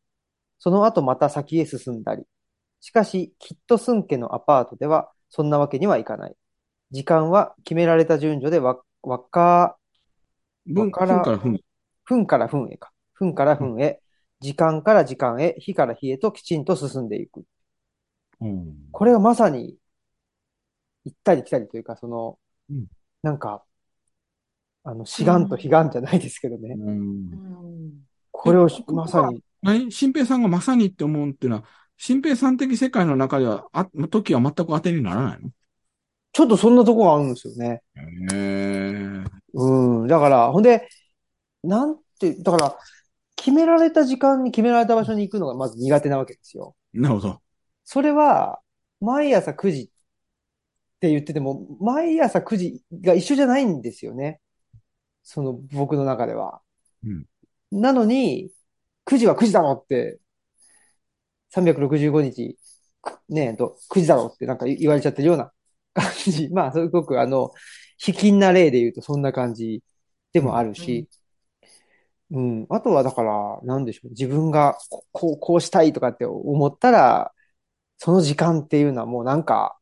[0.58, 2.24] その後また先へ進んだり。
[2.80, 6.34] しかし、きっと寸家のアパートでは、そんなわけにはいかない。
[6.90, 9.78] 時間は決められた順序でわ、わか、
[10.66, 11.22] 文、わから。
[12.04, 12.90] 分から分へか。
[13.14, 14.00] 分から分へ。
[14.40, 17.44] 時間から時間へ、日から日へときちんと進んでいく。
[18.40, 18.74] うん。
[18.92, 19.76] これはまさに、
[21.04, 22.38] 行ったり来たりというか、その、
[22.70, 22.86] うん
[23.22, 23.64] なんか、
[24.84, 26.74] あの、志願と悲願じゃないですけどね。
[26.78, 27.92] うんうん
[28.38, 31.64] これをえまさに、何新平さんがまさにって思うっていうのは、
[31.96, 35.50] 新平さん的世界の中では、あ、時は全く当てにならないの？
[36.32, 37.82] ちょっとそんなとこがあるんですよね。
[37.96, 39.24] へえ。
[39.54, 40.06] うん。
[40.06, 40.86] だから、ほんで、
[41.64, 42.78] なんて、だから、
[43.36, 46.76] 決められた時間に決められた場所に行くのがまず苦手なわけですよ。
[46.92, 47.40] なるほど。
[47.86, 48.60] それは、
[49.00, 49.86] 毎朝9時っ
[51.00, 54.40] て言ってても、毎朝9時が一緒じゃないんですよね。
[55.22, 56.60] その僕の中では。
[57.04, 57.24] うん
[57.72, 58.52] なのに、
[59.04, 60.20] 9時は9時だろって、
[61.50, 62.56] 365日、
[63.02, 65.52] くねえと、9時だろってなんか言われちゃってるような
[65.94, 66.48] 感じ。
[66.54, 67.50] まあ、すごくあの、
[67.98, 69.82] 卑近な例で言うとそんな感じ
[70.32, 71.08] でもあるし、
[72.30, 72.66] うん。
[72.70, 74.10] あとはだから、なんでしょう。
[74.10, 77.32] 自分がここう、こうしたいとかって思ったら、
[77.98, 79.78] その時間っていうのはもうなんか、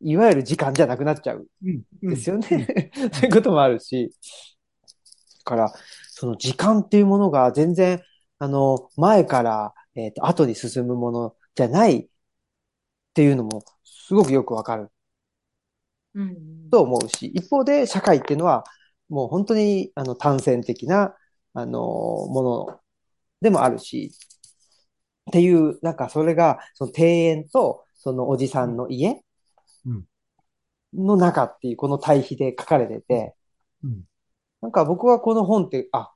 [0.00, 1.82] いわゆる時間じゃなくなっちゃううん。
[2.06, 2.46] んですよね。
[3.12, 4.14] そういうこともあるし。
[5.38, 5.72] だから、
[6.10, 8.02] その時間っていうものが全然、
[8.38, 12.08] あの、前から、えっと、後に進むものじゃないっ
[13.14, 14.90] ていうのも、すごくよくわかる
[16.14, 18.64] うんと思うし、一方で社会っていうのは、
[19.08, 21.16] もう本当に、あの、単線的な、
[21.54, 22.80] あの、もの
[23.40, 24.12] でもあるし、
[25.30, 29.22] っていう、なんかそれが、その庭園と、そのおじさんの家
[29.86, 30.04] うん。
[30.94, 33.34] の中っていう、この対比で書かれてて、
[33.84, 34.04] うん。
[34.60, 36.12] なんか僕はこの本って、あ、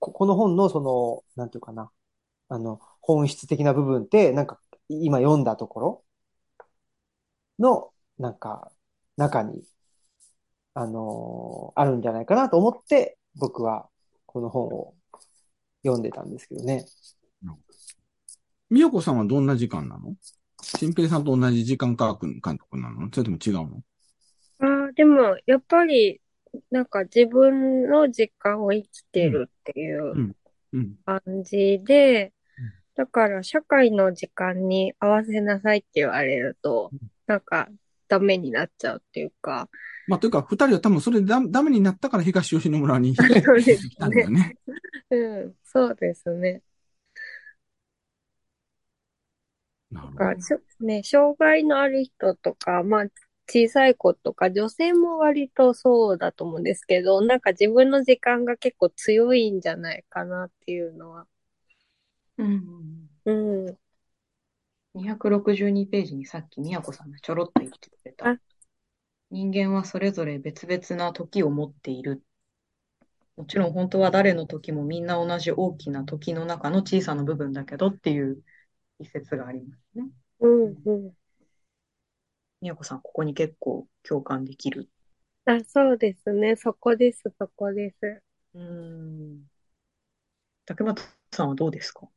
[0.00, 1.90] ここの本のその、なんていうかな、
[2.48, 4.58] あの、本質的な部分って、なんか
[4.88, 6.04] 今読んだところ
[7.58, 8.70] の、なんか、
[9.16, 9.64] 中に、
[10.74, 13.88] あのーあるんじゃないかなと思って、僕は
[14.26, 14.94] この本を
[15.84, 16.84] 読んでたんですけどね。
[18.74, 20.16] みよこさんはどんな時間なの？
[20.60, 23.08] 新平さんと同じ時間科学監督なの？
[23.12, 23.82] それとも違うの？
[24.58, 26.20] ああ、でも、やっぱり、
[26.72, 30.34] なんか自分の時間を生きてるっていう
[30.72, 30.96] うん。
[31.06, 36.98] 感じでうん、だから社会の時間に合わせなさいって言われるとうん、
[37.28, 37.68] なんか
[38.08, 39.68] ダメになっちゃうっていうか、
[40.08, 44.56] まあ、というか、二人は多分それでダダメになったから東吉野村に 来たんだよね。
[45.10, 45.16] う
[45.46, 46.62] ん、そうですね。
[49.94, 50.18] なるほど。
[50.18, 53.04] かしょね、障害のある人とか、まあ、
[53.48, 61.26] 小さい子とか、女性も割とそうだと思うんですけど、なんか自分の時間が結構強いんじゃないかなっていうのは。
[62.38, 63.32] うんう
[63.70, 63.78] ん。
[64.94, 68.38] 262ページにさっき宮子さんがちょろっと言ってくれたあ。
[69.30, 72.22] 人間はそれぞれ別々な時を持っている。
[73.36, 78.42] もちろん本当は誰の時もみんな同じ大きな時の中の小さな部分だけどっていう
[78.98, 80.08] 一節がありますね。
[80.40, 81.12] うん、うん。
[82.60, 84.88] 宮子さん、ここに結構共感できる。
[85.44, 86.56] あ、そうですね。
[86.56, 88.22] そこです、そこです。
[88.54, 89.50] うーん。
[90.64, 92.08] 竹俣さんはどうですか？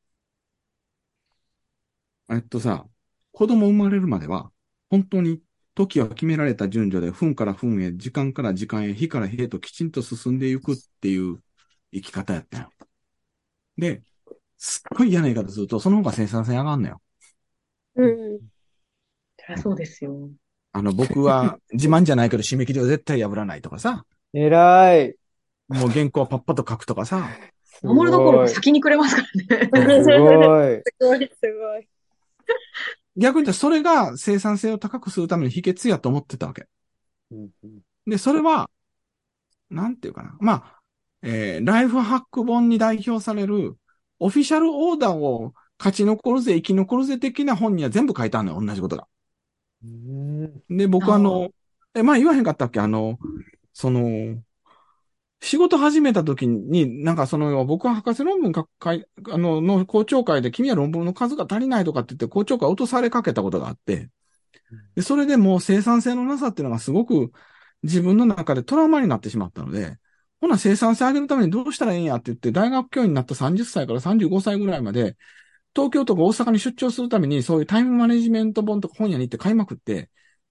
[2.30, 2.86] えっとさ、
[3.32, 4.52] 子供生まれるまでは、
[4.90, 5.42] 本当に
[5.76, 11.42] 時は決められた順序で、分から分へ、時間から時間へ、日から日へときちんと進んでいくっていう
[11.94, 12.72] 生き方やったよ。
[13.78, 14.02] で、
[14.58, 17.02] すっごい嫌な言い方すると、その方が生産性上がんのよ。
[17.96, 18.40] うん。
[19.38, 20.30] そりゃそうですよ。
[20.74, 25.16] あの、僕は自慢じゃないけど締め切りを絶対破らないとかさ、偉い。
[25.68, 27.30] もう原稿はパッパと書くとかさ、
[27.84, 29.24] 守るどころか先にくれますか
[29.72, 30.04] らね。
[30.04, 30.76] すごい。
[30.76, 31.88] すごい、すごい。
[33.18, 36.68] 逆に言ったらそれが生産性を高くするための秘訣やと思ってたわけ。
[37.32, 38.70] うんうんで、それは、
[39.70, 40.38] なんていうかな。
[40.40, 40.82] まあ、
[41.22, 43.76] えーライフハック本に代表される、
[44.20, 49.08] オフィシャルオーダーを勝ち残るぜ、生き残るぜ的な本には全部書いてあるのよ、同じことが。
[49.84, 50.64] うん。
[50.70, 51.50] で、僕あの、
[51.94, 52.80] え、前言わへんかったっけ？
[52.80, 53.20] あの、
[53.74, 54.42] その、
[55.40, 64.10] 仕事始めた時に、なんかその、僕は博士論文かかい、あの、の校長会で君は論文の数が足りないとかって言って校長会落とされかけたことがあって、
[64.96, 67.32] で、それでもう生産性のなさっていうのがすごく
[67.84, 69.98] 自分の中でトラウマになってしまったので、
[70.40, 75.18] ほな生産性上げるためにどうしたらいいんやって言って、大学教員になった30歳から35歳ぐらいまで、
[75.76, 80.10] 東京とか大阪に出張するために、そういうタイムマネジメント本とか本屋に行って買いまくって、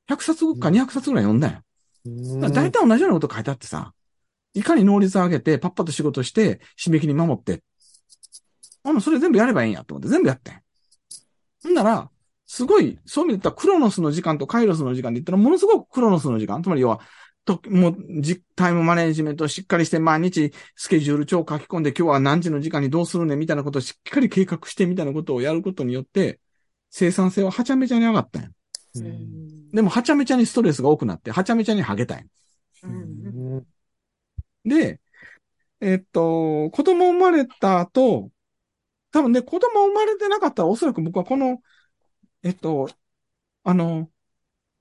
[0.09, 1.61] 100冊か200冊ぐらい読んだよ。
[2.07, 3.93] うんだ大体同じようなこと書いてあってさ、
[4.55, 7.63] いかに能率を上げて、パッパと仕事して、締め切り守って。
[8.85, 10.61] あの、それ全部やればいいんやと思って、全部やってん。
[11.65, 12.11] ほんなら、
[12.47, 17.01] すごい、そういう意味で言ったらクロノスの時間とカイロスの時間で言ったら、ものすごくクロノスの時間、つまり要は、
[17.47, 26.41] と、もう、じ、タイムマネジメントをしっかりして、毎日スケジュール帳を書き込んで、今日は何時の時間にどうするね、みたいなことをしっかり計画して、みたいなことをやることによって、
[26.91, 28.49] 生産性ははちゃめちゃに上がったんや。
[28.49, 28.53] ん
[29.03, 33.67] んでも、はちゃめちゃにストレスが多くなって、はちゃめちゃにハゲたんん
[34.65, 35.01] で、
[35.81, 38.31] えっと、子供生まれた後、
[39.13, 41.61] 多分ね、子供生まれてなかったら、おそらく僕はこの、
[42.43, 42.89] えっと、
[43.65, 44.11] あの、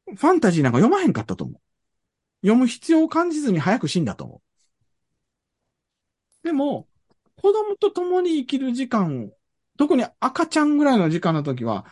[0.05, 1.61] ファンタジーなんか読まへんかったと思う。
[2.45, 4.41] 読む必要を感じずに早く死んだと思う。
[6.45, 6.87] でも、
[7.37, 9.31] 子供と共に生きる時間を、
[9.77, 11.85] 特に赤ちゃんぐらいの時間の時は、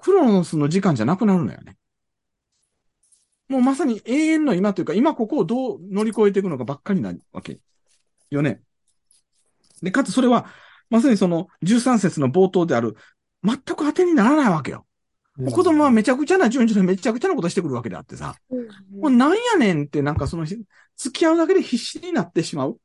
[0.00, 1.76] クロノスの時間じゃなくなるのよね。
[3.48, 7.58] もうまさに永遠の今というか、今ここをどう乗り越えていくのかばっかりなわけ
[8.30, 8.62] よね。
[9.82, 10.46] で、かつそれは、
[10.88, 12.96] まさにその13節の冒頭である、
[13.42, 14.85] 全く当てにならないわけよ。
[15.36, 18.36] もう子供はめちゃくちゃな順序でめちゃくちゃなことしてくるわけであってさ。
[18.50, 20.64] もうなんやねんってなんかその、付
[21.12, 22.78] き合うだけで必死になってしまう。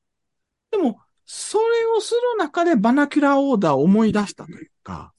[0.72, 5.14] でも、それをする中でバナキュラーオーダーを思い出したというか、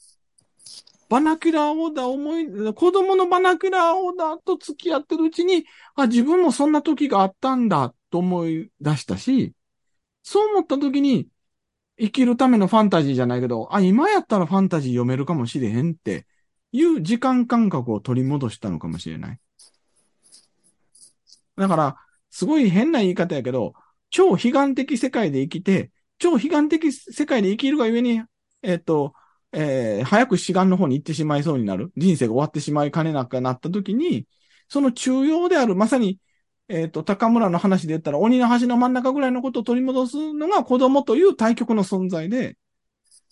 [1.08, 5.64] バナキュラーオーダーを思い、子供のバナキュラーオーダーと付き合ってるうちに、
[5.94, 9.54] あ、自分もそんな時があったんだと思い出したし、
[10.22, 11.28] そう思った時に、
[11.98, 16.26] 生きるためのファンタジーじゃないけど、あ、今やったらファンタジー読めるかもしれへんって
[16.72, 19.38] いう時間感覚を取り戻したのかもしれない。
[21.56, 21.96] だから、
[22.30, 23.74] すごい変な言い方やけど、
[24.10, 28.22] 超悲願的世界で生きて、超悲願的世界で生きるがゆえに、
[28.62, 29.14] えっ、と、
[29.52, 31.92] えー早く死願の方に行ってしまいそうになる。
[31.96, 34.26] 人生が終わってしまいかねなくなった時に、
[34.68, 36.18] その中央である、まさに、
[36.68, 42.56] えっ、と、高村の話で言ったら、鬼の橋の真ん中ぐらいのことを取り戻すのが子供という対極の存在で、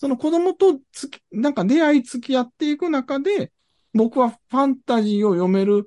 [0.01, 3.53] その子供とつき、なんか出会い付き合っていく中で、
[3.93, 5.85] 僕はファンタジーを読める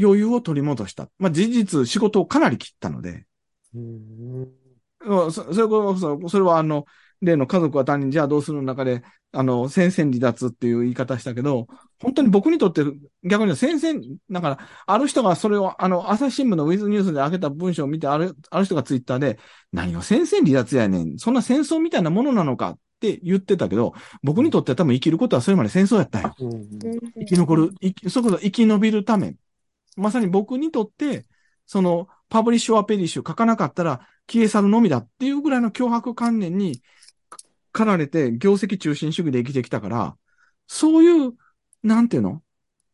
[0.00, 1.10] 余裕を取り戻した。
[1.18, 3.26] まあ、事実、仕事をかなり切ったので、
[3.74, 6.86] うんうんそそれこそ、それはあの、
[7.20, 11.66] 例の家族は他人じゃあどうするの中で、あの、戦線離脱っていう言い方したけど、
[12.00, 12.82] 本当に僕にとって
[13.24, 19.38] 逆に戦線、だから、ある人がそれを、あの、朝日新聞のウィズニュースで上げた文章を見て、ある、ある人がツイッターで、
[19.72, 21.18] 何を戦線離脱やねん。
[21.18, 26.34] そんな戦争みたいなものなのかって言ってたけど、僕にとっては多分生きることはそれまで戦争やったんよ。
[26.38, 26.68] うん
[27.18, 29.34] 生き残る、生き、そこそ生き延びるため。
[29.96, 31.26] まさに僕にとって、
[31.66, 36.80] その、パブリッシュアペリッシュ書かなかったら消え去るのみだっていうぐらいの脅迫観念に
[37.72, 40.16] 駆られて業績中心主義で生きてきたから、
[40.66, 41.32] そういう、
[41.82, 42.42] なんていうの？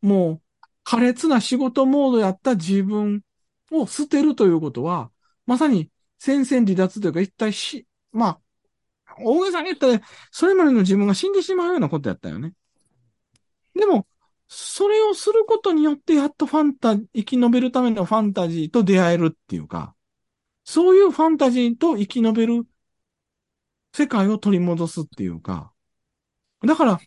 [0.00, 0.40] もう、
[0.84, 3.22] 苛烈な仕事モードやった自分
[3.70, 5.10] を捨てるということは、
[5.46, 8.40] まさに戦線離脱というか一体し、まあ、
[9.22, 10.00] 大げさに言ったら、
[10.30, 12.54] それまでの自分が死んでしまうようなことやったよね。
[13.74, 14.06] でも、
[14.48, 19.94] それをすることによって、やっとファンタ、生き延びるためのファンタジーと出会えるっていうか、
[20.64, 22.66] そういうファンタジーと生き延びる
[23.92, 25.72] 世界を取り戻すっていうか、
[26.66, 27.00] だから、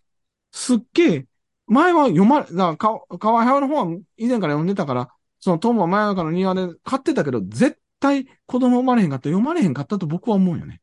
[0.51, 1.27] すっげえ、
[1.67, 5.09] 前は読まれ、だか、川原の方は以前から読んでたから、
[5.39, 10.80] そのトムは前中の庭で買ってたけど、絶対子供生まれへんかった、読まれへんかったと僕は思うよね。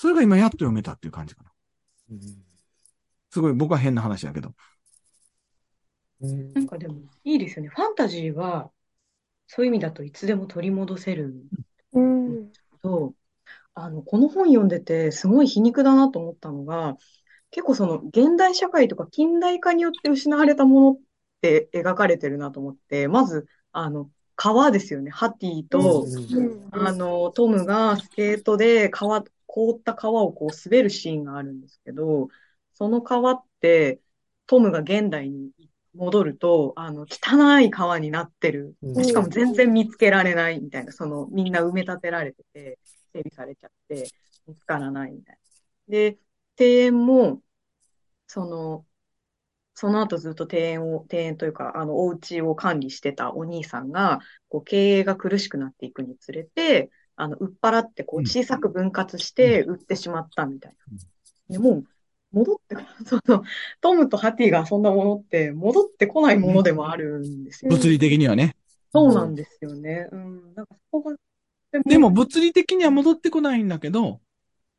[0.00, 1.50] それが今やっと読めたっていう感じかな。
[3.28, 4.54] すごい僕は変な話だけど。
[6.22, 7.68] うんなんかでもいいですよね。
[7.68, 8.70] ファンタジーは、
[9.46, 11.34] そういう意味だといつでも取り戻せる
[11.92, 12.50] うん。
[12.80, 13.12] と、
[13.74, 16.96] あの、この本読んでて、すごい皮肉だなと思ったのが、
[17.50, 20.98] 結構その現代社会とか近代化によって失われたものっ
[21.42, 25.10] て描かれてるなと思って、まず、あの、川ですよね。
[25.10, 26.68] ハティと、うん。
[26.70, 29.22] あの、トムがスケートで川、
[29.52, 32.28] 凍った川をこう滑るシーンがあるんですけど、
[32.74, 34.00] その川って、
[34.46, 35.50] トムが現代に
[35.94, 38.76] 戻ると、あの、汚い川になってる。
[38.82, 42.78] うんしかも全然見つけられないみたいな、その、みんな埋め立てられてて、
[43.12, 44.10] 整備されちゃって、
[44.46, 45.40] 見つからないみたいな。
[45.88, 46.18] で、
[46.58, 47.42] 庭園も、
[48.28, 48.86] その、
[49.74, 56.90] その後ずっと庭園を、庭園というか、あの、お家を管理してたお兄さんが、こう、経営が苦しくなっていくにつれて、
[57.20, 60.76] あの、売っ払って、こう、うん小さく分割して売ってしまったみたい
[61.48, 61.56] な。
[61.56, 61.84] でもう、
[62.32, 63.44] 戻って、 その、
[63.80, 67.70] トムとハティが遊んだものって、戻ってこないものでもあるんですよ。
[67.70, 68.56] 物理的にはね。
[68.92, 70.08] そうなんですよね。
[70.10, 70.54] うん。
[70.54, 71.16] なんかそこが、
[71.84, 74.20] でも物理的には戻ってこないんだけど、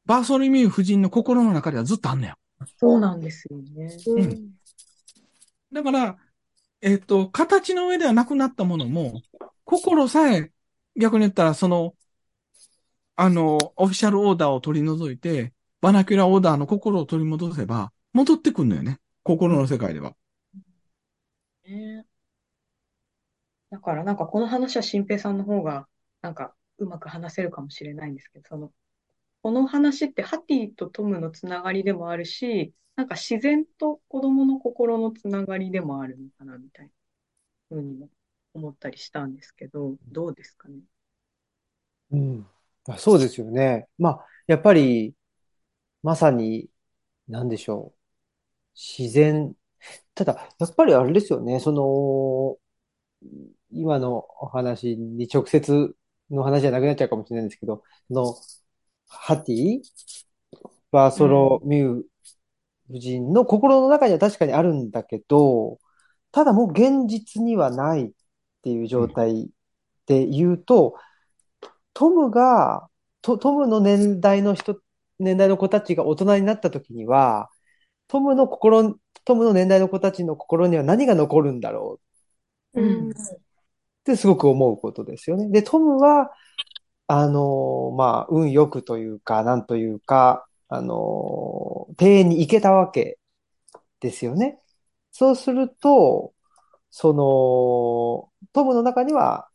[0.06, 2.36] バーソルミュー夫人の心の中ではずっとあんのよ。
[2.78, 3.96] そうなんですよね。
[4.08, 4.52] うん。
[5.72, 6.18] だから、
[6.82, 9.22] えっ、と、形の上ではなくなったものも、
[9.64, 10.52] 心さえ、
[10.96, 11.94] 逆に言ったら、その、
[13.24, 19.00] あの、オフィシャルオーダーを取り除いて、バナキュラオーダーの心を取り戻せば、戻ってくんのよね。
[19.22, 20.16] 心の世界では。
[21.64, 22.04] ね
[23.70, 25.88] だからなんかこの話は新平さんの方が
[26.24, 28.72] なんかうまく話せるかもしれないんですけど、その、
[29.44, 36.92] この話ってハティとトムのつながりでもあるし、なんか自然と子供の心のつながりでもあるのかなみたいな
[37.70, 38.10] ふうにも
[38.56, 40.80] 思ったりしたんですけど、どうですかね？
[42.12, 42.48] うん。
[42.88, 43.88] あそうですよね。
[43.98, 45.16] まあ、やっぱり、
[46.04, 46.70] まさに、
[47.28, 48.00] なんでしょう。
[48.76, 49.56] 自然。
[50.16, 51.60] ただ、やっぱりあれですよね。
[51.60, 52.58] その、
[53.72, 55.96] 今のお話に直接
[56.30, 58.36] の話じゃなくなっちゃうかもしれないんですけど、の、
[59.08, 59.82] ハティ、
[60.92, 62.04] バーソロミュー
[62.90, 65.80] 夫人の心の中には確かにあるんだけど、
[66.32, 68.12] ただもう現実にはないっ
[68.64, 69.50] ていう状態
[70.08, 70.96] で言うと、
[71.94, 72.88] トムが、
[73.22, 74.80] トトムの年代の人、
[75.20, 77.50] 年代の子たちが大人になった時には、
[78.08, 82.00] トムの心、トムの年代の子たちの心には何が残るんだろ
[82.74, 83.12] ううん。
[83.12, 83.14] っ
[84.04, 85.50] てすごく思うことですよね。
[85.50, 86.32] で、トムは、
[87.08, 93.20] あの、まあ、運よくというか、なんというか、あの、庭園に行けたわけ
[94.00, 94.60] ですよね。
[95.12, 96.34] そうすると、
[96.90, 99.50] その、トムの中には、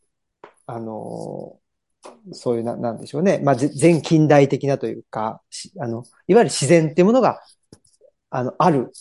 [0.67, 1.59] あの、
[2.31, 3.39] そういうな、なんでしょうね。
[3.43, 7.41] まあ、ぜ全近代的なというか、しあの、いわゆる自然っていうものが、
[8.29, 8.91] あの、ある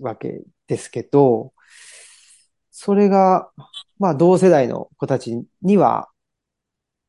[0.00, 1.52] わけですけど、
[2.70, 3.50] それが、
[3.98, 6.08] まあ、同世代の子たちには、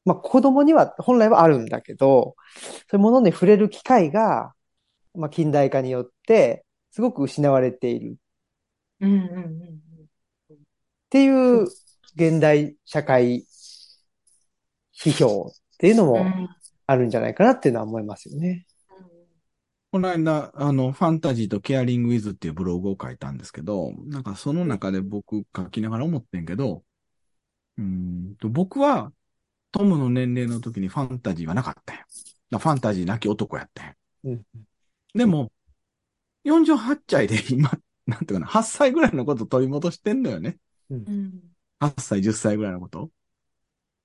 [0.03, 2.35] まあ、子供には本来はあるんだけど、
[2.89, 4.53] そういうものに触れる機会が、
[5.13, 8.17] まあ、近代化によって、すごく失われている
[8.99, 9.37] うんうんう
[9.77, 9.81] ん
[10.51, 11.63] っていう
[12.15, 13.45] 現代社会
[15.03, 16.25] 批評っていうのも
[16.85, 18.65] あるんじゃないかなっていうのは思いますよね。
[19.91, 26.83] この間、あの、ファンタジーとケアリングウィズっていうブログを書いたんですけど、なんかその中で僕書きながら思ってんけど、
[27.77, 29.11] うーんと僕は
[29.71, 32.05] トムの年齢の時にファンタジーはなかったよ。
[32.51, 33.93] ファンタジーなき男やったよ。
[34.25, 34.45] うん。
[35.13, 35.51] でも、
[36.45, 37.71] 48歳で今、
[38.05, 40.57] なんていうかな、8歳ぐらいのこと取り戻してんのよね。
[40.89, 43.09] うん8歳、10歳ぐらいのこと。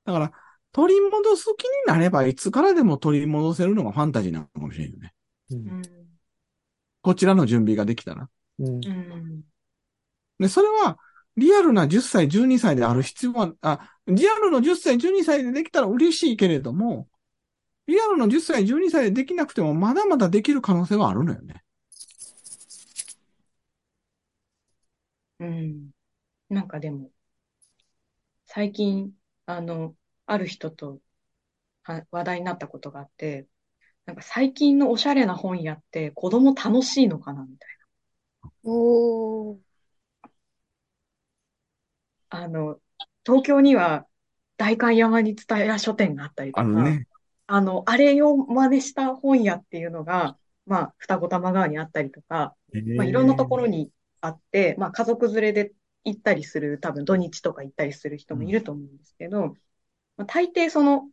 [0.06, 0.32] だから、
[0.76, 5.14] 取り戻す気になればいつからでも取り戻せるのがファンタジーなのかもしれんよね。
[5.50, 5.54] う。
[5.54, 5.82] うんん
[7.00, 8.28] こちらの準備ができたら。
[8.58, 8.84] うん。
[8.84, 9.42] うん
[10.38, 10.98] で、それは、
[11.38, 17.08] リアルな10歳、12歳である必要は、あ、リアルの10歳、12歳でできたら嬉しいけれども、
[17.86, 21.64] リアルの10歳、12歳でできなくても、まだまだできる可能性はあるのよね。
[25.40, 25.90] うん。
[26.50, 27.10] なんかでも、
[28.44, 29.12] 最近、
[29.46, 29.96] あの、
[30.26, 31.00] ある人と
[31.84, 33.46] は話題になったことがあって、
[34.06, 37.70] なんか最近のおしゃれな本屋って子供楽しいのかなみたい
[38.64, 39.58] おー。
[42.30, 42.40] な。
[42.40, 42.80] あの、
[43.24, 44.06] 東京には
[44.56, 47.06] 代官山に蔦屋書店があったりとか、あるね。
[47.46, 52.56] あの、あれを真似した本屋っていうのが、まあ、二子玉川にあったりとか、
[52.96, 55.72] まあ、いろんなところにあって、まあ、家族連れで
[56.04, 59.54] 行ったりする、多分土日とか行ったりする人もいると思うんですけど、
[60.16, 61.08] まあ、大抵その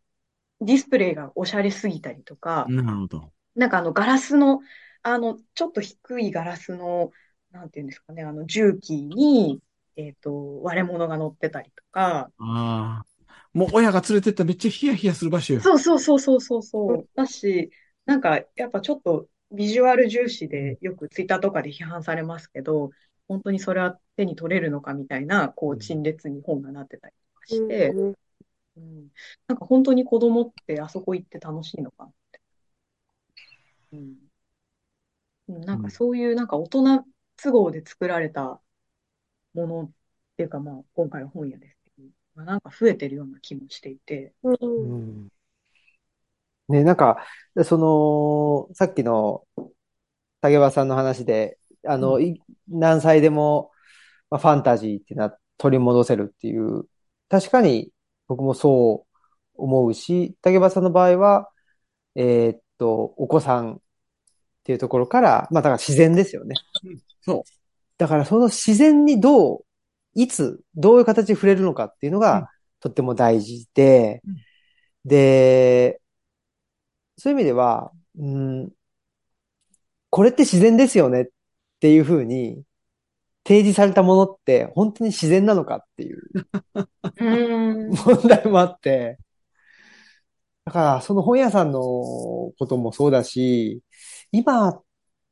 [0.62, 3.32] ディスプレイがおしゃれすぎたりとか、なるほど。
[3.56, 4.62] なんかあのガラスの、
[5.02, 7.12] あの、ちょっと低いガラスの、
[7.52, 9.62] なんていうんですかね、あの重機に、
[9.96, 13.06] えっと、割れ物が乗ってたりとか、ああ。
[13.54, 15.62] もう親が連れてったらめっちゃヒヤヒヤする場所よ。
[15.62, 17.08] そうそうそうそうそうそう。
[17.16, 17.72] だし、
[18.06, 22.90] なんかやっぱちょっとビジュアル重視でよくツイッターとかで批判されますけど、
[23.28, 28.14] 本当にそれは手に取れるのかみたいな、こう陳列に本がなってたりとかして、うん
[28.78, 29.10] うん、
[29.48, 32.42] なんか本当に子供ってあそこ行って楽しいのかなって。
[33.92, 34.00] うん。
[34.00, 37.06] うんなんかそういうなんか大人
[37.36, 38.62] 都合で作られた
[39.54, 39.92] ものっ
[40.38, 44.58] ていうかまあ今回は本屋ですけど、まあ、なんか増えてるような気もしていて、うん。
[44.62, 45.30] うん。
[46.70, 47.26] ね、なんか、
[47.66, 49.46] その、さっきの
[50.42, 53.72] 竹場さんの話で、あの、い何歳でも、
[54.30, 56.86] まあ、ファンタジーっていうのは取り戻せるっていう、
[57.30, 57.93] 確かに
[58.34, 59.18] 僕もそう
[59.56, 61.50] 思うし、竹場さんの場合は、
[62.16, 63.78] えーっと、お子さんっ
[64.64, 66.56] ていうところから、まあだから自然ですよね。
[67.22, 67.44] そ
[68.00, 69.66] だからその自然にどう、
[70.16, 72.50] いつ、どういう形で触れるのかっていうのうんが
[72.80, 74.36] とっても大事でうん、
[75.06, 76.02] で、
[77.18, 78.72] そういう意味では、うん、
[80.10, 81.26] これって自然ですよねっ
[81.80, 82.64] ていうふうに
[83.46, 86.22] 提示されたものって本当に自然なのかっていう。
[87.20, 89.18] うん、問題もあって、
[90.66, 93.82] だからその本屋さんのこともそうだし、
[94.32, 94.82] 今、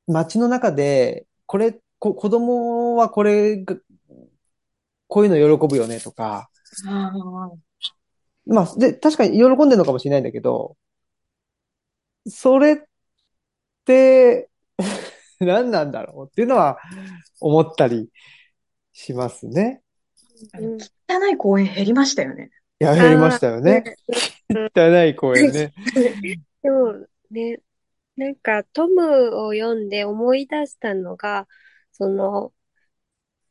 [0.08, 3.78] 街の中で、これ、こ子供はこれが
[5.08, 6.50] こういうの喜ぶよねとか、
[8.46, 10.78] まあ、で、確かに喜んでるのかもしれないんだけど、
[12.28, 12.78] それっ
[13.86, 14.50] て、
[15.46, 16.78] 何なんだろうっていうのは
[17.40, 18.10] 思ったり
[18.94, 19.82] しますね。
[20.58, 20.78] うん
[21.08, 22.50] 汚い公園減りましたよね。
[22.80, 23.84] いや、減りましたよね。
[24.76, 25.74] 汚い公園ね。
[26.64, 27.60] でもね、
[28.16, 31.48] なんかトムを読んで思い出したのが、
[31.92, 32.54] その、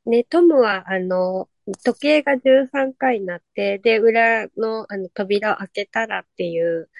[0.07, 1.49] ね、トムはあの、
[1.85, 6.91] 時計が13回になって、で、裏のあの扉を開けたらっていう、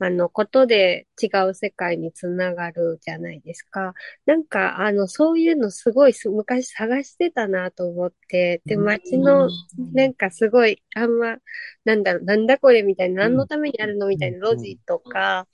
[0.00, 3.94] あの、ことで違う世界につながるじゃないですか。
[4.26, 9.52] なんか、あの、そういうのすごいす昔探してたなと思って、で、街の、
[9.92, 11.36] なんかすごい、あんま、
[11.84, 15.46] なんだろう、なんだこれみたいな、何のためにあるのみたいな路地とか、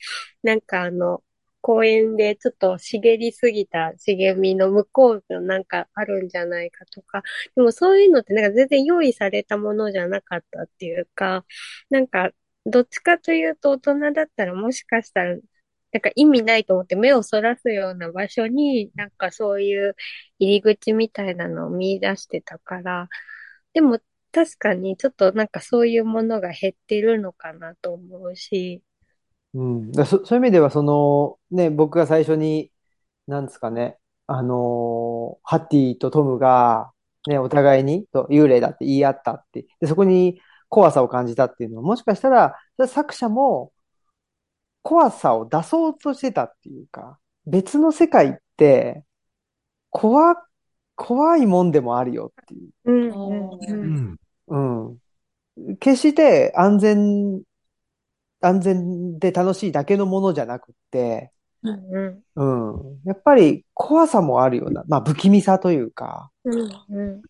[0.42, 1.22] なんかあの、
[1.62, 7.22] 公園でちょっと茂りすぎた茂みの向こうのなんかあるんじゃないかとか、
[7.54, 11.44] でもそういうのってなんか全然用意されたものじゃなかったっていうか、
[11.90, 12.30] なんか
[12.66, 15.36] どっちかというと大人だったらもしかしたら
[15.92, 19.96] なんか意味ないと思って目をそらすような場所になんかそういう
[20.38, 23.08] 入り口みたいなのを見出してたから、
[23.74, 24.00] でも
[24.32, 28.82] 確かにちょっとなんかそういうものが減ってるのかなと思うし、
[29.54, 29.92] うん。
[29.92, 32.72] だそ、そういう意味では、その、ね、僕が最初に、
[33.26, 36.92] なんですかね、あのーハッティとトムが、
[37.28, 42.56] ね、お互いに、と、幽霊だって言い合ったって、で、そこに怖さを感じたっていうのは、もしかしたら、
[42.88, 43.72] 作者も、
[44.82, 49.04] 怖さを出そうとしてたっていうか、別の世界って、
[49.90, 50.36] 怖、
[50.94, 52.70] 怖いもんでもあるよっていう。
[52.84, 54.16] うんううん
[54.48, 54.98] うん。
[55.58, 55.76] うん。
[55.78, 57.42] 決して安全、
[58.40, 61.32] 安全で楽しいだけのものじゃなくって、
[61.62, 63.00] うんうんうん。
[63.04, 67.22] やっぱり怖さもあるような、まあ不気味さというか、うんうん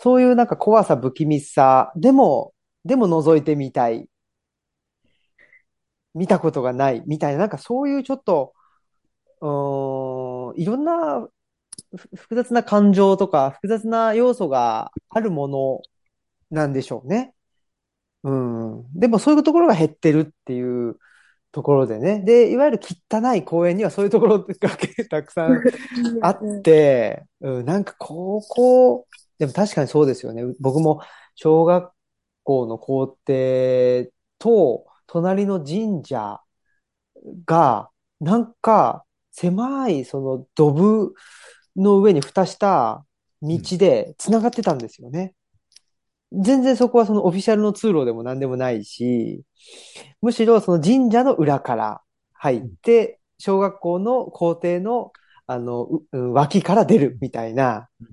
[0.00, 2.52] そういうなんか怖さ、不気味さ、でも、
[2.88, 4.08] でも覗いてみたい。
[6.14, 8.54] 見たことがない、みたいな、なんかそういうちょっと、
[9.40, 11.28] うん、いろんな
[12.16, 15.82] 複雑な感情とか、複雑な要素があるもの
[16.50, 17.34] なんでしょうね。
[18.24, 18.92] うん。
[18.98, 20.96] でもそういうところが減ってるっていう
[21.52, 22.20] ところでね。
[22.24, 24.54] で、いわゆる汚い公園にはそういうところが
[25.10, 25.62] たくさん
[26.22, 29.06] あって、うん、なんか高校、
[29.38, 30.42] でも確かにそうですよね。
[30.58, 31.02] 僕も
[31.34, 31.92] 小学
[32.48, 34.06] 校の校庭
[34.38, 36.40] と隣の神社
[37.44, 41.14] が、なんか狭いそのドブ
[41.76, 43.04] の上に蓋した
[43.42, 45.34] 道で繋がってたんですよね。
[46.32, 49.42] 全然そこはそのオフィシャルの通路でも何でもないし、
[50.22, 52.00] むしろその神社の裏から
[52.32, 55.12] 入って、小学校の校庭の
[55.46, 58.08] あの、ううん脇から出るみたいなうん。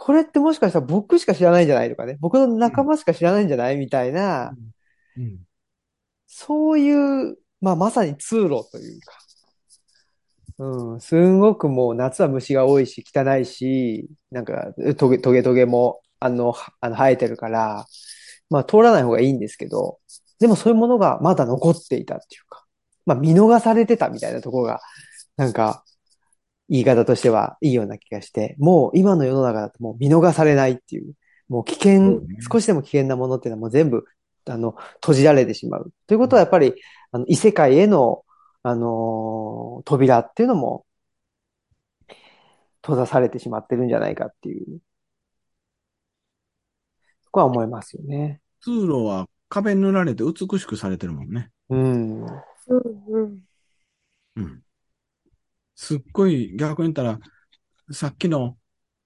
[0.00, 2.18] これってもしかしたら僕しか知らないんじゃないとかね。
[2.20, 3.76] 僕の仲間しか知らないんじゃない？
[3.76, 4.54] みたいな、
[5.16, 5.40] うん。
[6.28, 9.18] そういう、まあまさに通路というか。
[10.58, 17.84] うん、すんごくもう夏は虫が多いし汚いし、なんかトゲトゲトゲもあの、はあの生えてるから、
[18.50, 19.98] まあ通らない方がいいんですけど、
[20.38, 22.64] でもそういうものがまだ残っていたっていうか、
[23.04, 24.80] まあ見逃されてたみたいなところが、
[25.36, 25.82] なんか
[26.68, 31.14] 言い方としてはいいような気がして、もう今の世の中だともう見逃されないっていう、
[31.48, 34.04] もう危そ険うね、少しでも危険なものっていうのはもう全部、
[34.46, 35.92] あの、閉じられてしまう。
[36.06, 36.74] ということはやっぱり、
[37.12, 38.24] あの、異世界への、
[38.62, 40.84] あのー扉っていうのも
[42.82, 44.80] 閉ざされてしまってるんじゃないかっていう、
[47.24, 48.40] そこは思いますよね。
[48.60, 51.50] 通路は壁塗られて美しくされてるもんね。
[51.70, 52.24] うん。
[52.24, 52.32] うん
[53.08, 53.42] うん
[54.36, 54.62] うん。
[55.80, 57.20] すっごい逆に言ったら、
[57.94, 58.58] さっきの、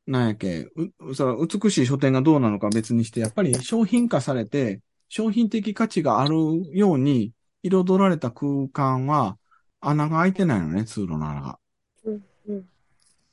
[0.07, 0.69] なんやっけ、
[1.01, 4.81] う、その美しい書店がどうなのか別にして、やっぱり商品化されて、
[5.11, 6.35] 商品的価値がある
[6.73, 7.33] ように
[7.63, 9.37] 彩られた空間は
[9.83, 11.59] 穴が開いてないのね、通路の穴が。
[12.05, 12.65] うんうん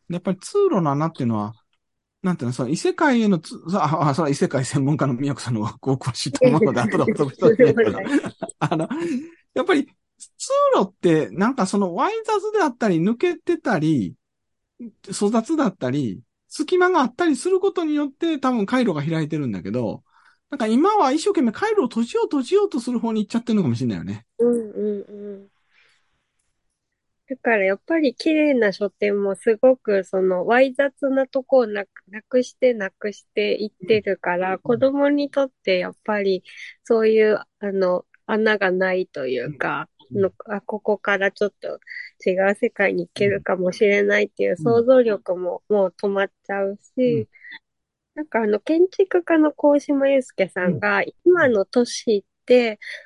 [0.09, 1.53] やっぱり通路の穴っていうのは、
[2.23, 7.99] なんていうの、その異世界へのつ、あ、あ、それは異世界専門家の宮子さんのご詳しいと思うので、後で補足しといてけど、
[8.57, 8.89] あの、
[9.53, 9.87] やっぱり
[10.73, 14.15] 通路ってなんかそのワイ雑であったり、抜けてたり、
[15.07, 20.03] 粗雑だったり、隙間があったりすることによって多分回路が開いてるんだけど、
[20.49, 24.25] なんか今は一生懸命回路を閉じよう閉じようとする方に行っちゃってるのかもしれないよね。
[24.39, 25.47] うんうんうん。
[27.29, 36.43] だからやっぱり綺麗な書店もすごくそのわい雑なとこをなくなくしてなくしていってるから、子供にとってやっぱり
[36.83, 41.79] そういうあの穴がないというか、うんのあここからちょっと
[42.25, 47.29] 違う世界に行けるかもしれないっていう想像力ももう止まっちゃうし、
[48.15, 52.25] なんかあの、建築家の高島祐介さんが、今の都市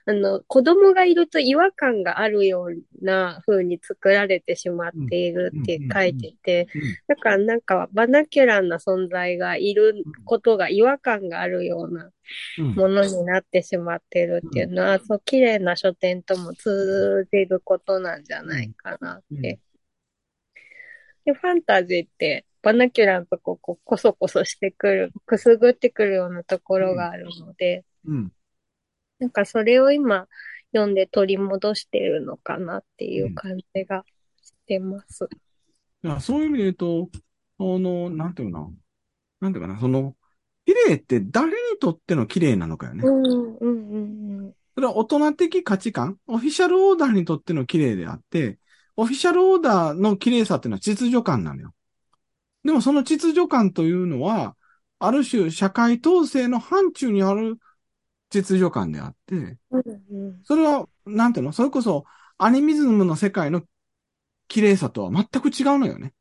[0.05, 6.67] あの、子供がいると違和感があるような風に作られてしまっているって書いてて、
[7.07, 12.09] だからなんかバナキュランな存在がいることが違和感があるような
[12.57, 12.75] うん。
[12.75, 19.59] ものになってしまってるっていうのは、そう、綺麗な書店とも通じることなんじゃないかなって。
[21.25, 28.31] で、ファンタジーって、バナキュランとこう、こうコソコソしてくる、くすぐってくるようなところがあるので、うん。
[29.23, 30.27] なんかそれを今
[30.73, 34.03] 読んで取り戻してるのかなっていう感じが
[34.41, 35.29] してます。
[36.03, 37.09] いやそういう意味で言うと、
[37.59, 38.75] あの、なんていうのかな。
[39.39, 40.15] なんていうかな、その、
[40.65, 43.03] 綺麗って誰にとっての綺麗なのかよね。
[43.05, 48.59] うん、うん、うん、それは大人的価値観、オフィシャルオーダーにとっての綺麗であって、
[48.97, 51.73] オフィシャルオーダーの綺麗さっていうのは秩序感なのよ。
[52.65, 54.57] でもその秩序感というのは、
[54.99, 57.57] ある種社会統制の範疇にある
[58.41, 59.57] 秩序感であって。
[60.43, 61.53] それは、なんていうの？
[61.53, 62.05] それこそ
[62.37, 63.63] アニミズムの世界の
[64.47, 66.13] 綺麗さとは全く違うのよね。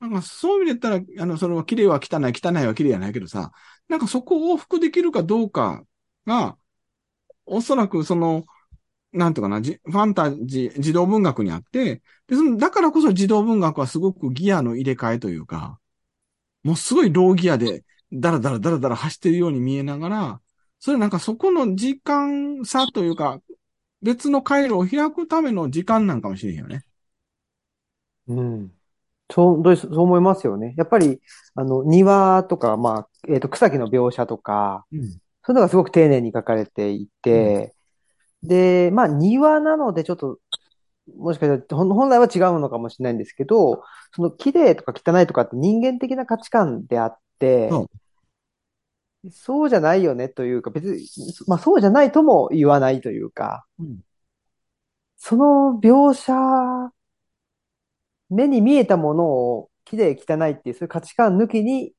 [0.00, 3.52] なんかそういう意味で言ったら、あの、それは綺麗は汚い、汚いは綺麗やないけどさ、
[3.88, 5.84] なんかそこを往復できるかどうか
[6.26, 6.56] が、
[7.46, 8.44] おそらくその、
[9.12, 15.78] なんていうかな、じファンタジー、児童文学にあって、で、その、だからこそ児童文学はすごくギアの入れ替えというか、
[16.64, 20.40] もうすごいローギアで、ダラダラダラダラ走ってるように見えながら、
[20.78, 23.40] それなんかそこの時間差というか、
[24.02, 26.84] 別の回路を開くための時間なんかもしれんよね。
[28.26, 28.72] うん。
[29.30, 30.74] そう、どうそう思いますよね。
[30.76, 31.20] やっぱり、
[31.54, 35.20] あの、庭とか、まあ、えっと、草木の描写とか、うん。
[35.44, 37.74] そういうのがすごく丁寧に書かれていて、
[38.42, 40.38] で、まあ、庭なのでちょっと、
[41.16, 43.82] もしかしたら本来は違うのかもしれないんですけど、
[44.14, 47.88] その綺麗とか汚いとかって人間的な価値観であってそ、
[49.30, 51.06] そうじゃないよねというか、別に、
[51.46, 54.00] まあそうじゃないとも言わないというか、うん。
[55.16, 56.32] その描写、
[58.30, 61.92] 目に見えたものを綺麗汚いっていう、そういう価値観抜きに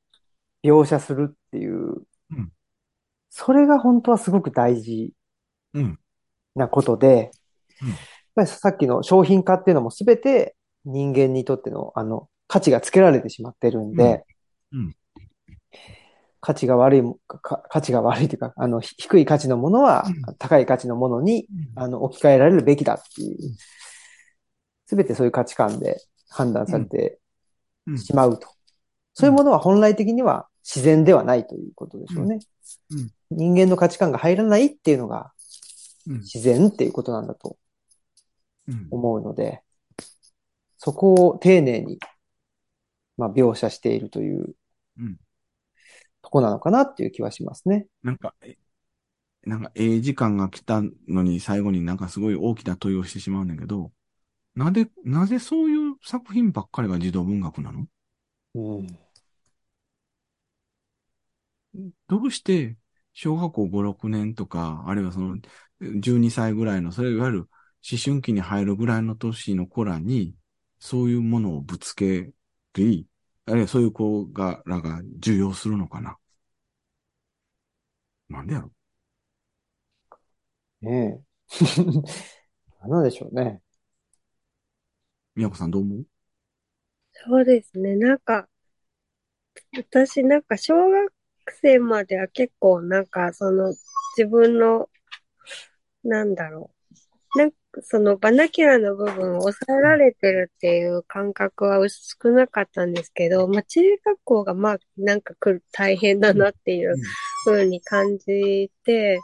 [0.64, 2.52] 描写するっていううん、
[3.30, 5.14] それが本当はすごく大事
[5.74, 6.00] うん。
[6.56, 7.32] なことで、
[7.82, 7.90] うん
[8.36, 10.56] やっぱりさっきの商品化っていうのも全て
[10.86, 14.24] 人間にとってのあの価値がつけられてしまってるんで、
[16.46, 23.38] 価値が悪いも、か価値が悪いというか、あの、ひ低い価値のものはうん高い価値のものに、あの、置き換えられるべきだっていう、
[24.88, 27.20] 全てそういう価値観で判断されて
[27.88, 28.50] うんしまうと。
[29.14, 32.40] そういうものは本来的には自然ではないということでしょうね。
[32.92, 35.32] うんうん人間の価値観が入らないっていうのが
[36.06, 36.18] うん。
[36.18, 37.58] 自然っていうことなんだと
[38.68, 38.88] うん。
[38.92, 39.62] 思うので、
[40.78, 42.00] そこを丁寧に、
[43.16, 44.56] まあ、描写しているという
[45.00, 45.18] うん
[46.24, 47.86] とこなのかなっていう気はしますね。
[48.02, 48.58] なんか、え
[49.44, 53.92] なんか、ええ時間が来たのに最後になんかすごい大きな問いをしてしまうんだけど、
[54.56, 57.88] なぜ、なぜそういう作品ばっかりが児童文学なの？
[58.56, 58.98] うん。
[62.08, 62.78] どうして、
[63.14, 65.38] 小学校5、6年とか、あるいはその、
[66.00, 67.40] 12歳ぐらいの、それいわゆる
[67.90, 70.36] 思春期に入るぐらいの年の子らに、
[70.80, 72.32] そういうものをぶつけ
[72.76, 73.08] り、
[73.46, 76.18] あるいはそういう子が、らが受容するのかな？
[78.30, 78.72] なんでやろ？
[80.82, 81.24] ねえ。
[82.82, 83.62] 何なんでしょうね。
[85.36, 86.06] 宮子さんどう思う？
[87.12, 87.96] そうですね。
[87.96, 88.48] なんか、
[89.76, 91.12] 私なんか小学
[91.62, 93.74] 生までは結構なんかその
[94.18, 94.90] 自分の、
[96.04, 96.83] なんだろう。
[97.36, 106.96] なんかそのバナキュラの部分を抑えられてるっていう感覚は少なかったんですけど、まあ中学校がまあなんか来る大変だなっていう
[107.46, 109.20] 風に感じて、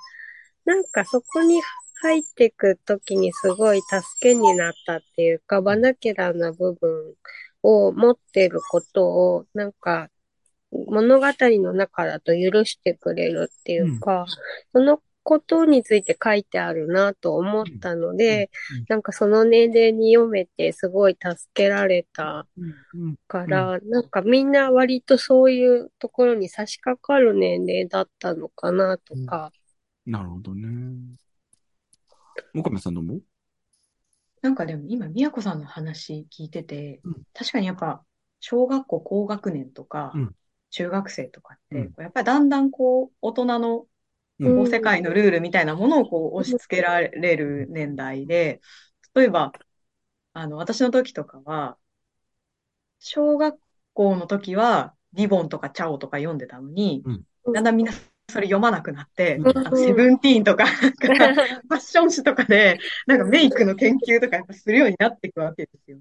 [0.66, 1.62] なんかそこに
[2.02, 7.14] 入っていくときにすごい助けになったっていうか、バナキュラな部分
[7.62, 10.10] を持ってることを、なんか
[10.72, 14.26] 物語の中だと許してくれるっていうか、
[14.72, 22.48] そのことについて書いてあるなと思ったのでうんうん、なんかその年齢に読めてすごい助けられた
[22.94, 23.16] うん。
[23.28, 29.52] から、なんかみんな割とそういうところに差し掛かる年齢だったのかなとか、
[30.06, 30.68] なるほどね。
[32.56, 33.22] 岡部さんどう思う？
[34.42, 38.04] なんかでも今、宮子さんの話聞いててうん、確かにやっぱ、
[38.40, 40.36] 小学校高学年とかうん、
[40.72, 43.86] 中学生とかってうん、やっぱりだんだんこう、大人のうん
[44.42, 48.62] こう世界のルールみたいなものをこう押し付けられる年代で、
[49.14, 49.52] 例えば、
[50.34, 51.78] あの、私の時とかは、
[53.00, 57.54] 小学校校の時は、リボンとかチャオとか読んでたのに、うん。
[57.54, 59.58] だんだんみんなそれ読まなくなって、うん。
[59.58, 61.34] あのセブンティーンとか、なんか
[61.68, 65.98] ファッション誌とかで、なんかメイクの研究とかやっぱするようになっていくわけですよ。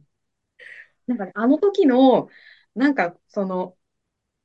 [1.08, 2.28] なんかね、あの時の、
[2.76, 3.74] なんかその、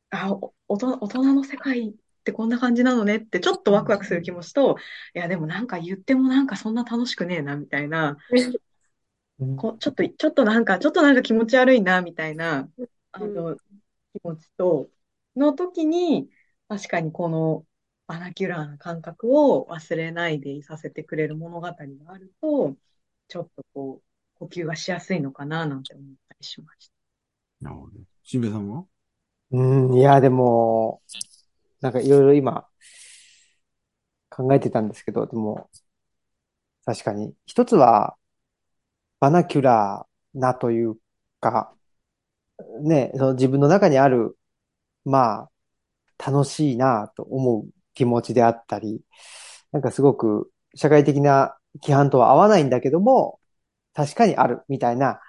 [0.10, 0.34] あ、
[0.68, 0.98] 大人
[1.36, 4.78] の世界ってこんな感じなのねってちょっとワクワクする気持ちと、
[5.14, 8.18] いやでもなんか言ってもなんかそんな楽しくねえなみたいな、
[9.40, 12.70] うんこちょっと、ちょっとなんか、ちょっとなんか気持ち悪いなみたいな、
[13.12, 13.58] あの、
[14.14, 14.90] 気持ちと、
[15.36, 16.30] の時に、
[16.70, 17.66] 確かにこの
[18.08, 22.78] バナキュラーな感覚を忘れないでいさせてくれる物語があると、
[23.28, 26.88] ちょっとこう、呼吸がしやすいのかななんて思ったりしまし
[27.60, 27.70] た。
[27.70, 27.94] なるほど。
[28.24, 28.86] しんべヱさんは？
[29.52, 31.02] うん、いや、でも、
[31.84, 32.66] なんかいろいろ今、
[34.30, 35.70] 考えてたんですけど、でも、
[36.86, 38.16] 確かに、一つは、
[39.20, 40.96] バナキュラーなという
[41.42, 41.76] か、
[42.82, 44.38] ね、その自分の中にある、
[45.06, 45.50] ま
[46.18, 49.02] あ、楽しいなと思う気持ちであったり、
[49.74, 53.42] なんかすごく社会的な規範とは合わないんだけども、
[53.94, 55.20] 確かにあるみたいな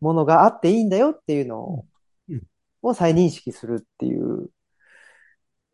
[0.00, 1.86] ものがあっていいんだよっていうのを
[2.28, 2.42] うん。
[2.82, 4.50] を再認識するっていう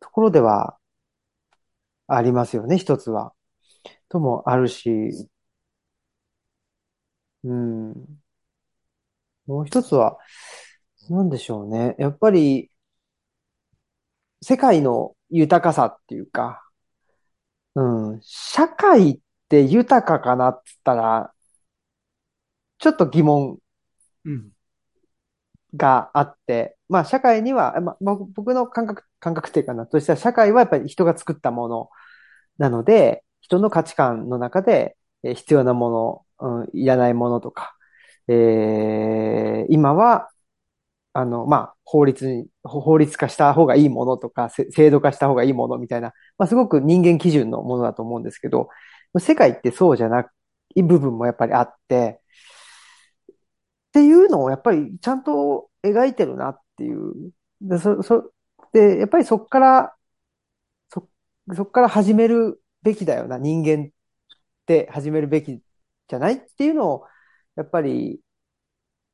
[0.01, 0.77] ところでは
[2.07, 3.33] ありますよね、一つは。
[4.09, 5.29] ともあるし、
[7.43, 8.21] うん。
[9.45, 10.17] もう一つは、
[11.09, 11.95] なんでしょうね。
[11.99, 12.71] やっぱり、
[14.43, 16.61] 世界の豊かさっていうか、
[17.75, 19.19] うん、社会っ
[19.49, 21.33] て豊かかなって言ったら、
[22.79, 23.59] ちょっと疑問
[24.25, 24.53] うん。
[25.75, 31.89] があって、まあ社会には、まあ、まあ僕の感覚、感覚っていうかな、としたら社会はやっぱり人が作ったもの
[32.57, 37.75] なので、人の価値観の中で、え必要なもの、うん、いらないものとか、
[38.27, 40.29] えー今は、
[41.13, 48.69] あの、まあ、法律に、法律化した方がいいものとか、制度化した方がいいものみたいな、まあ、すごく人間基準のものだと思うんですけど、
[49.19, 50.25] 世界ってそうじゃな
[50.75, 52.21] い部分もやっぱりあって、
[53.89, 57.31] っていうのをやっぱりちゃんと描いてるなっていう。
[57.61, 58.31] で、そ、そ、
[58.73, 59.95] で、やっぱりそっから、
[60.89, 61.09] そ、
[61.55, 63.37] そっから始めるべきだよな。
[63.37, 63.89] 人間っ
[64.67, 65.61] て始めるべき
[66.07, 67.05] じゃないっていうのを、
[67.55, 68.21] やっぱり、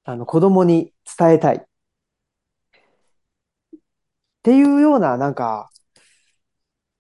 [0.06, 1.58] あの、子供に伝えたい。
[1.58, 1.62] っ
[4.44, 5.70] ていうような、なんか、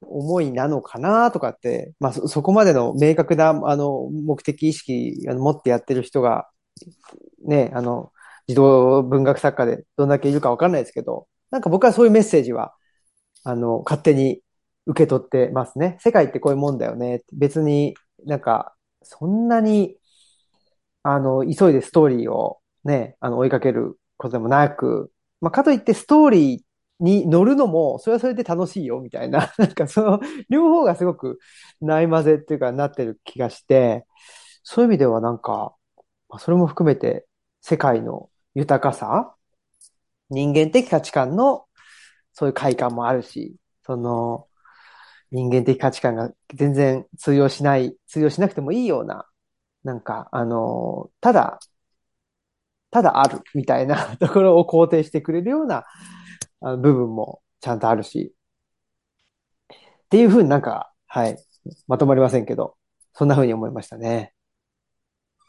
[0.02, 6.48] 思いなのかなとかって、まあ、そ、そこまでの明確な、あの、目的意識あの持ってやってる人が、
[7.46, 8.12] ね、あの、
[8.48, 12.74] 児童文学作家でどんだけいるかわかんないですけど、なんか僕はそういうメッセージは、
[13.44, 14.41] あの、勝手に
[14.86, 15.98] 受け取ってますね。
[16.02, 17.24] 世界ってこういうもんだよね。
[17.34, 17.95] 別に
[18.26, 19.98] なんか、そんなに、
[21.03, 25.11] あの、急いでストーリーをね、あの、追いかけることでもなく、
[25.41, 26.61] まあ、かといってストーリー
[26.99, 29.53] に乗るのも、それはそれで楽しいよ、みたいな。
[29.57, 30.19] なんかその、
[30.49, 31.40] 両方がすごく
[31.82, 34.06] ない混ぜっていうかなってる気がして、
[34.64, 35.76] そういう意味ではなんか、
[36.30, 37.28] まあそれも含めて
[37.61, 39.36] 世界の豊かさ、
[40.30, 41.66] 人間的価値観の
[42.34, 44.48] そういう快感もあるし、その
[45.32, 49.28] 人間的価値観が全然通用しない、通用しなくてもいいような、
[49.84, 51.60] なんか、あの、ただ、
[52.91, 55.86] ただあるみたいな ところを肯定してくれるような
[56.62, 58.34] 部分もちゃんとあるし、
[60.06, 61.38] っていうふうになんか、はい、
[61.88, 62.76] まとまりませんけど、
[63.14, 64.34] そんなふうに思いましたね。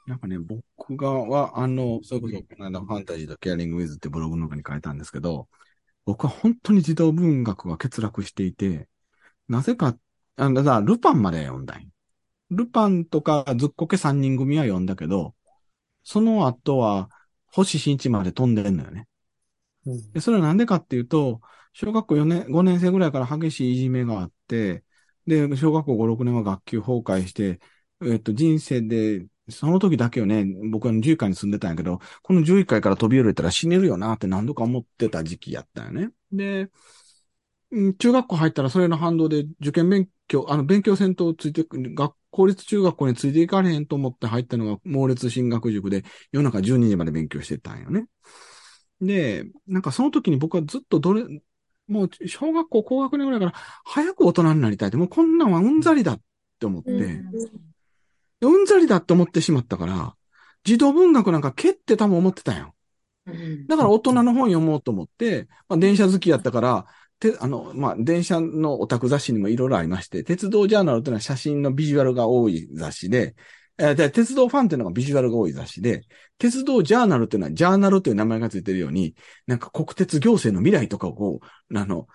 [0.09, 5.49] なんかね、僕がは、あの、それこそ、この間、ファンタジーとケアリングウィズってブログの中に書いたんですけど、
[6.07, 8.89] 僕は本当に児童文学が欠落していて、
[9.49, 9.99] なぜか、
[10.37, 11.91] あの、だルパンまで読んだんよ
[12.51, 15.37] ルパンとかずっこけ三人組は読んだけど、
[16.05, 17.11] その後は、
[17.53, 19.09] 星新一まで飛んでんのよね。
[19.87, 21.41] うんで、それはなんでかっていうと、
[21.73, 24.85] 小学校4年、5年生ぐらいから激しいいじめがあって、
[25.27, 27.61] で、小学校5、6年は学級崩壊して、
[28.03, 36.11] えっと、人生で、その時だけをね、僕は11階に住んでたんやけど、この11階から飛び降りたら死ねるよなって何度か思ってた時期やったよね。
[36.33, 36.71] で、
[37.99, 48.07] 中学校入ったらそれの反動で受験勉強、あの、勉強戦闘ついてく、学公立中学校についていかれへんと思って入ったのが猛烈進学塾で夜中12時まで勉強してたんよね。
[49.01, 51.25] で、なんかその時に僕はずっとどれ、
[51.87, 53.53] もう小学校高学年ぐらいから
[53.85, 56.21] 早く大人になりたいって、もうこんなんはうんざりだっ
[56.59, 57.31] て思って、うん
[58.41, 60.15] うんざりだって思ってしまったから、
[60.65, 62.75] 児童文学なんか蹴って多分思ってたんよ。
[63.27, 66.87] うんだから大人の本読もうと思って、まあ電車好きやったから、
[67.19, 73.35] て、あの、まあ電車のオタク雑誌にもいろいろありまして、鉄道ジャーナルっていうのは写真のビジュアルが多い雑誌で、
[73.79, 76.03] えーで、鉄道ファンっていうのがビジュアルが多い雑誌で、
[76.37, 79.15] 鉄道ジャーナルっていうのは、ジャーナルという名前がついてるように、
[79.47, 82.09] なんか国鉄行政の未来とかをこう、あの、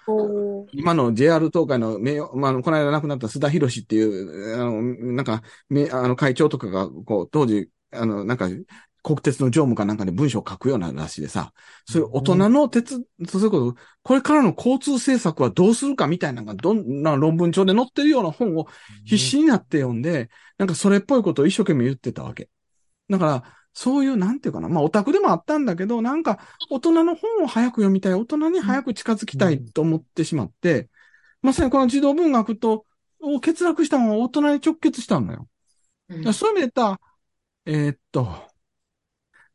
[0.71, 8.47] 今の JR 東海の名誉、まあ、この間亡くなった須田博士っていう、あの、なんか、めあの、会長とかが、こう、当時、あの、なんか、
[9.03, 11.53] 国鉄の常務かなんかで文章を書くような雑誌でさ、
[11.85, 18.67] そういう大人の鉄、そういうこと、これからの交通政策はどうするかみたいなのがどんな論文帳で載ってるような本を
[19.03, 22.49] 必死になって読んで、なんかそれっぽいことを一生懸命言ってたわけ。
[23.09, 23.43] だから、
[23.73, 24.69] そういう、なんていうかな。
[24.69, 26.39] まあ、オタクでもあったんだけど、なんか、
[26.69, 30.89] 大人の本を早く読みたい、大人に早く近づきたいと思ってしまって、
[31.41, 32.85] まさにこの児童文学と、
[33.19, 35.47] を欠落したのは大人に直結したのよ。
[36.09, 36.99] そういう意味で言ったら、
[37.65, 38.52] えーっと、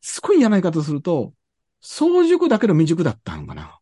[0.01, 1.33] すごい嫌な言い方すると、
[1.81, 3.79] 早熟だけど未熟だったのかな。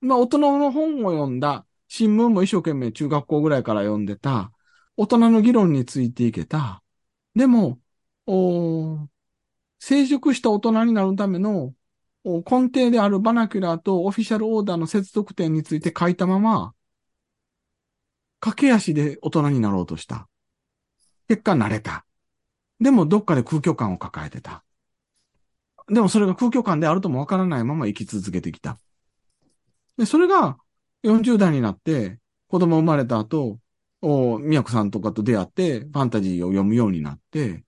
[0.00, 4.52] まあ、大人の本を読んだ、新聞も一生懸命中学校ぐらいから読んでた、
[4.96, 6.82] 大人の議論についていけた。
[7.34, 7.78] でも、
[8.26, 9.08] お
[9.78, 11.74] 成熟した大人になるための
[12.24, 12.42] 根
[12.72, 16.74] 底であるバナキュラーとオフィシャルオーダーの接続点について書いたまま、
[18.40, 20.28] 駆け足で大人になろうとした。
[21.28, 22.04] 結果慣れた。
[22.80, 24.64] でもどっかで空虚感を抱えてた。
[25.88, 28.78] でもそれが空虚感であるともわからないまま生き続けてきた。
[29.96, 30.56] で、それが
[31.02, 33.58] 40代になって子供生まれた後、
[34.02, 37.64] お宮子さんとかと出会ってファンタジーを読むようになって、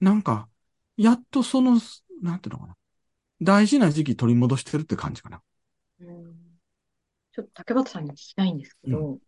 [0.00, 0.48] なんか、
[0.96, 1.80] やっとその、
[2.22, 2.76] なんていうのかな。
[3.40, 5.42] 大事な時期取り戻してるって感じかな。
[6.00, 6.34] うん
[7.32, 9.18] ちょっと竹俣さんに聞きたいんですけど、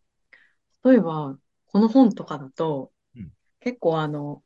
[0.85, 1.37] 例えば、
[1.67, 4.45] この本とかだとうん、結構あの、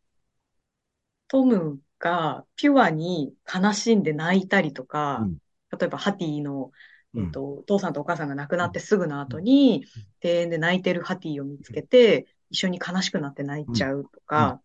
[1.31, 5.39] トムがピュアに悲しんで泣いたりとかうん、
[5.79, 6.73] 例えばハティの、
[7.15, 7.23] うん。
[7.23, 9.85] えっと、お父さんとお母さんが亡くなってすぐの後に、
[10.23, 14.61] 庭園で泣いてるハティを見つけて、一緒に悲しくなって泣いちゃうとか、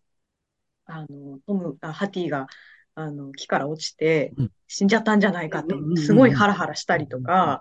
[0.86, 2.46] あの、トム、あハティが、
[2.94, 5.80] あの、木から落ちてうん、死んじゃったんじゃないかってうん。
[5.80, 5.88] うん。
[5.88, 5.92] うん。
[5.92, 7.60] う、んすごいハラハラしたりとか、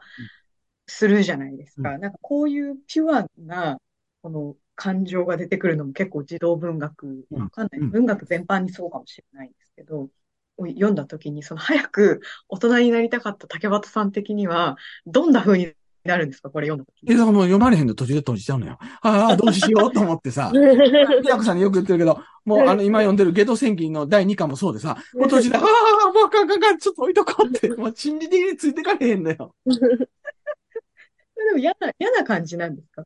[0.88, 1.98] するじゃないですうか。
[1.98, 3.80] なんかこういうピュアな、
[4.22, 7.82] この感情が出てくるのも結構児童文学、うんわかんない。
[7.82, 10.10] うん文学全般にそうかもしれないんですけど、
[10.58, 15.74] を読んだ時に、その早く大人になりたかった竹俣さん的には、どんな風に
[16.04, 16.50] なるんですか？
[16.50, 18.78] これ読んだ時え、だからもう読まれへんで途中で閉じちゃうのよ。
[19.02, 20.52] ああ、 どうしようと思ってさ。
[21.24, 25.64] 宮子さんによく言ってるけど、もうあの今読んでるゲド戦記の第2巻もそうでさ、もう閉じて、ああ、
[26.14, 29.56] もうあかんあかんあかん、ちょっと置いとこうって、もう心理的についてかれへんのよ。
[29.66, 33.04] でも嫌な、嫌な感じなんですか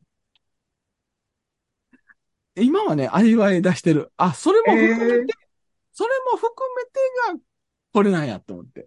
[2.61, 4.11] 今はね、味わい出してる。
[4.17, 5.33] あ、それも含めえて、
[5.91, 6.91] それも含めて
[7.33, 7.39] が、
[7.93, 8.85] これなんやと思って。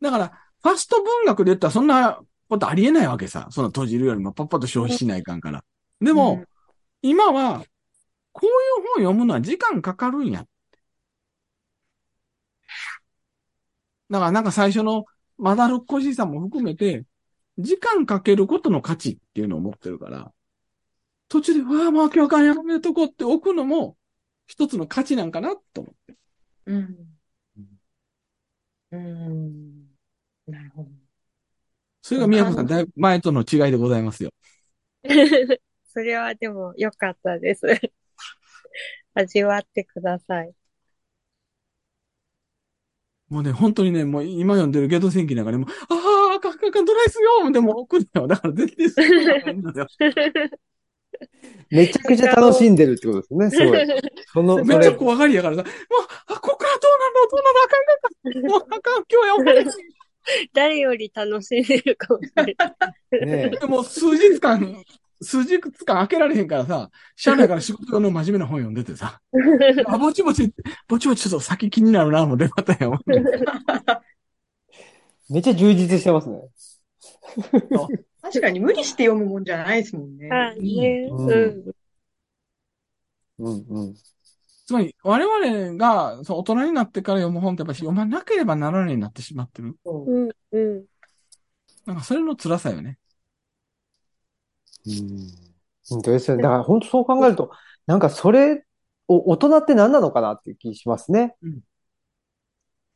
[0.00, 0.32] だから、
[0.62, 3.48] ファスト文学で言ったらそんなことありえないわけさ。
[3.50, 5.64] その閉じるよりもパッパと消費しないかんから。
[6.00, 6.46] でも、うん
[7.02, 7.64] 今は、
[8.32, 8.50] こうい
[8.82, 10.44] う本読むのは時間かかるんや。
[14.10, 15.04] だからなんか最初の
[15.38, 17.04] まだるっこしさも含めて、
[17.58, 20.32] 時間かけることの価値っていうのを持ってるから、
[21.28, 23.96] 途中で、わあ、もう今日あかんやめとこうって置くのも、
[24.46, 26.16] 一つの価値なんかなと思って。
[26.66, 27.18] うん。
[28.90, 29.88] うん。
[30.46, 30.90] なるほど。
[32.02, 34.30] それが宮子さん、だいぶ前との違いでございますよ。
[35.84, 37.66] それはでも良かったです。
[39.14, 40.54] 味わってください。
[43.28, 48.28] もうね、本当にね、もう今読んでるゲド戦記なんかでも、ああ、あかんあかんあかん、どないすよでも置くのよ。
[48.28, 49.86] だから絶対するのがいいのよ。
[51.70, 53.86] めちゃくちゃ楽しんでるってことですね、すごい。
[54.32, 55.72] その、 めっちゃ怖がりやからさ、もう、
[56.26, 59.66] あ、ここからどうなんだ、どうなんだ、あかんあかんあかん、もうあかん、今日読まれへん
[60.52, 62.56] 誰より楽しんでるかもしれない。
[63.26, 64.84] ねでも数日間、
[65.22, 69.20] 数日間開けられへんからさ、社内から仕事用の真面目な本読んでてさ、
[69.86, 70.52] あ、ぼちぼち、
[70.88, 73.00] ぼちぼちちょっと先気になるな、もう出またよ。
[75.30, 76.40] めっちゃ充実してますね。
[78.26, 80.28] 確かに無理して読むもんじゃないですもんね。
[80.28, 81.08] はい、ね。
[81.12, 81.74] うんうん。
[83.38, 83.94] うんうん。
[84.66, 89.76] つまり、我々がそう大人になってから読む本ってやっぱり読まなければならないになってしまってる。
[89.84, 90.30] そううん。
[90.50, 90.84] うん。
[91.86, 92.98] なんかそれの辛さよね。
[94.86, 95.46] うん
[95.88, 96.42] 本当ですよね。
[96.42, 97.52] だから本当そう考えると、
[97.86, 98.64] なんかそれ、
[99.06, 101.36] お大人って何なのかなっていう気しますね。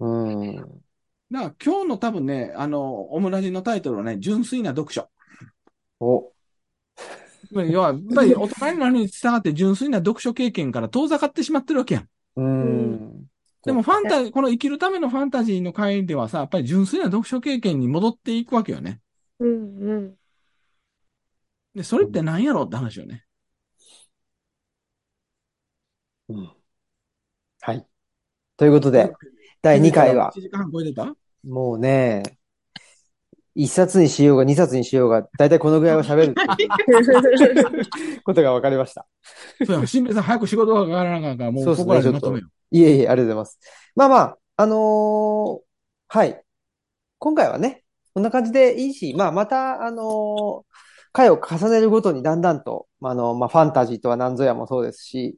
[0.00, 0.56] うん。
[0.56, 0.74] だか
[1.30, 5.08] ら今日の多分ね、あの、オムラジのタイトルはね、純粋な読書。
[6.00, 6.32] お、
[6.96, 12.08] つまり要は、やっぱり大人になるに従って純粋な読書経験から遠ざかってしまってるわけやん。
[12.36, 13.26] うん。
[13.64, 19.00] でもファンタジー、この生きるためのファンタジーの回ではさ、やっぱり純粋な読書経験に戻っていくわけよね。
[19.38, 19.78] うん。
[19.78, 20.14] うん。
[21.74, 23.24] で、それって何やろって話よね。
[26.28, 26.50] うん。
[27.60, 27.86] はい。
[28.56, 29.12] ということで、
[29.60, 31.14] 第2回は1、時間半超えてた？
[31.44, 32.22] もうね、
[33.56, 39.06] 1冊にしようが2冊にしようが、だいたいこのぐらいは喋るっていうことが分かりました。
[39.66, 43.58] そうや、新兵さん早く仕事がかからなかったから、もうここらでまとめよいえいえ、ありがとうございます。
[43.96, 45.60] まあまあ、あのー
[46.12, 46.42] はい。
[47.18, 50.62] 今回はね、こんな感じでいいし、まあまた、あのー
[51.12, 55.36] 回を重ねるごとにだんだんと、まああの、まあファンタジーとは何ぞやもそうですし、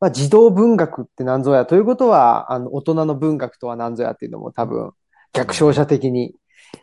[0.00, 4.92] まあ児童文学って何ぞやということは、あの、大人の文学とは何ぞやっていうのも多分、
[5.32, 6.34] 逆照射的に、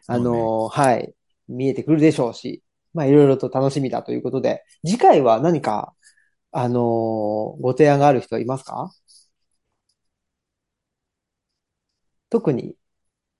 [0.07, 1.13] あのーはい、
[1.47, 2.63] 見えてくるでしょうし、
[2.93, 5.93] まあいろいろと楽しみだということで、次回は何か、
[6.51, 6.81] あのー
[7.61, 8.91] ご提案がある人いますか？
[12.29, 12.75] 特に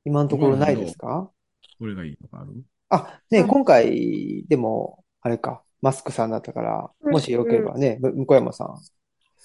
[0.06, 1.32] 今のところないですか？
[1.80, 2.64] これがいいとかある？
[2.90, 3.48] あ、ね、うん。
[3.48, 7.12] 今回でも、あれか、マスクさんだったから、うん。
[7.14, 8.78] もしよければね、む向山さん。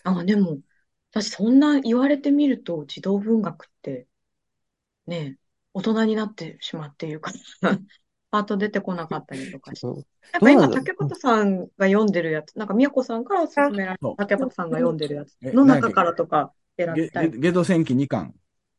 [0.05, 0.59] あ、でも、
[1.13, 4.07] 私そんな言われてみると、児童文学って、
[5.07, 5.39] ね、
[5.77, 7.79] 大人になってしまっているから、
[8.31, 9.87] パート出てこなかったりとかして。
[9.87, 17.31] うんやっぱ今、竹本さんが読んでるやつ、なんか、宮子さんからおすすめられた竹本さんが読んでるやつえの中からとか選ゲびたい。
[17.31, 18.35] ゲゲド戦記2巻。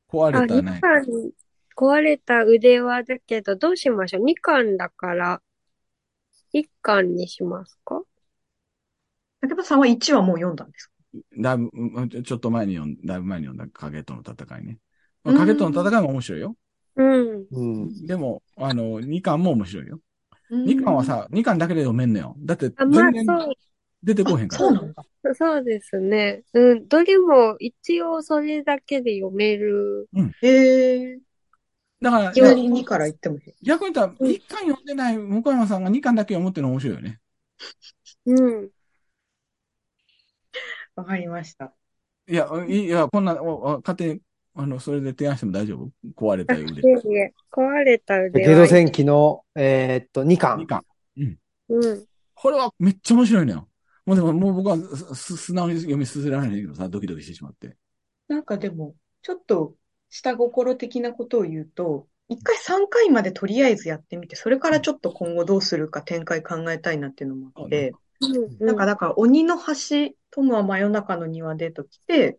[0.10, 0.80] 壊あ、2れたね。
[0.82, 1.32] 巻、
[1.78, 5.42] 壊れた腕輪だけど、どうしましょう ?2 巻だから、
[6.54, 8.02] 1巻にしますか？
[9.40, 10.94] 竹本さんは1話もう読んだんですか？
[11.38, 14.80] だいぶ、うんちょっと前に読んだ、いぶ前に読んだ影との戦いね。
[15.24, 16.58] うん影との戦いも面白いよ。
[16.98, 17.48] うん。
[17.52, 18.06] うん。
[18.06, 20.00] でも、あの、2巻も面白いよ。
[20.50, 22.36] うん2巻はさ、2巻だけで読めんのよ。
[22.40, 23.54] だって、あ、まあ全然そう、
[24.02, 24.60] 出てこへんから。
[24.60, 25.06] そうなんだ。
[25.36, 26.44] そうですね。
[26.54, 26.88] うん。
[26.88, 30.10] どれも一応それだけで読める。
[30.42, 31.20] へえ。
[32.02, 33.54] だから、いきなり2から言ってもいい。
[33.62, 37.20] 逆に言ったら、1巻読んでない向山さんが2巻だけ読むっていうの面白いよね。
[38.26, 38.70] うん。
[40.96, 41.74] わかりました。
[42.28, 44.22] いや、いいや、こんな、おお勝手に、
[44.60, 45.92] あの、それで提案しても大丈夫？
[46.16, 46.66] 壊れた腕。
[47.52, 48.68] 壊れた腕ゲド輪。
[48.68, 50.66] 戦記の、えーっと、2 2巻。
[50.66, 50.84] 巻。
[51.18, 52.06] うん。
[52.34, 53.68] これはめっちゃ面白いのよ。
[54.06, 57.78] もうでも、もう僕はすす素直に読み進められないけどさ、ドキドキしてしまって。
[58.28, 59.76] なんかでも、ちょっと
[60.10, 68.66] 下心的なことを言うと、一回3回までとりあえずやってみて、それからちょっと今後どうするか展開考えたいなっていうのもあって、うん。
[68.66, 69.64] なんかだから鬼の橋、
[70.32, 72.38] トムは真夜中の庭でと来て、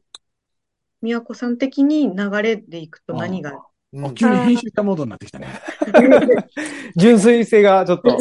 [1.02, 3.58] 宮子さん的に流れでいくと何が、うん
[4.14, 5.48] 急に編集したモードになってきたね。
[6.96, 8.10] 純粋性がちょっと。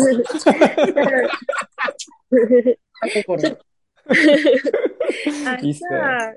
[5.45, 6.33] あ、いいっすねじゃあ、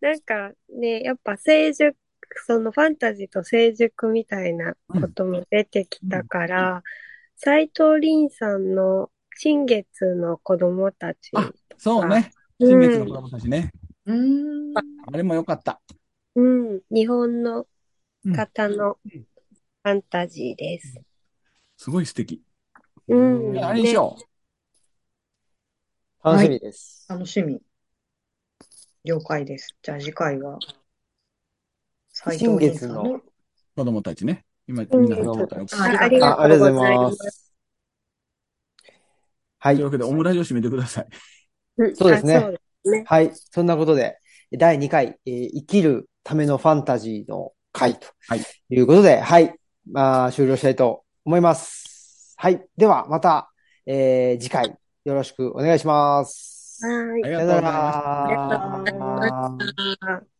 [0.00, 1.96] なんかね、やっぱ成熟、
[2.46, 6.84] そのファンタジーと成熟みたいなことも出てきたから、
[7.36, 11.30] 斎藤凛さんの新月の子供たち。
[11.34, 12.30] あそうね。
[12.60, 13.72] うん新月の子供たちね。
[14.06, 15.80] うーん、あれもよかった。
[16.34, 17.66] うん、日本の
[18.34, 21.00] 方のファンタジーです。
[21.76, 22.42] すごい素敵。
[23.08, 23.54] うん。
[23.54, 24.16] いやあれにしよ
[26.24, 27.06] 楽しみです。
[27.08, 27.60] 楽しみ。
[29.04, 29.76] 了解です。
[29.82, 30.58] じゃあ次回は、
[32.10, 33.22] 斉藤凛さんの、う。
[33.74, 34.44] 子供たちね。
[34.68, 35.74] 今、うんみんな子供たち。
[35.74, 37.16] ああありがあ、ありとうごがとうございます。
[37.16, 37.54] す。
[39.58, 39.84] はいという。
[39.86, 41.08] わけで、オムラジオ締めてください。
[41.78, 43.04] うんそうですねね。
[43.06, 43.30] はい。
[43.34, 44.18] そんなことで、
[44.58, 48.40] 第2回、えー生きるためのファンタジーの回とはい
[48.70, 49.58] いうことで、はい。
[49.90, 52.34] まあ、終了したいと思います。
[52.36, 52.64] はい。
[52.76, 53.52] では、また、
[53.86, 56.84] えー次回、よろしくお願いします。
[56.84, 57.24] はい。
[57.24, 57.70] ありがとうございま
[59.92, 60.31] した。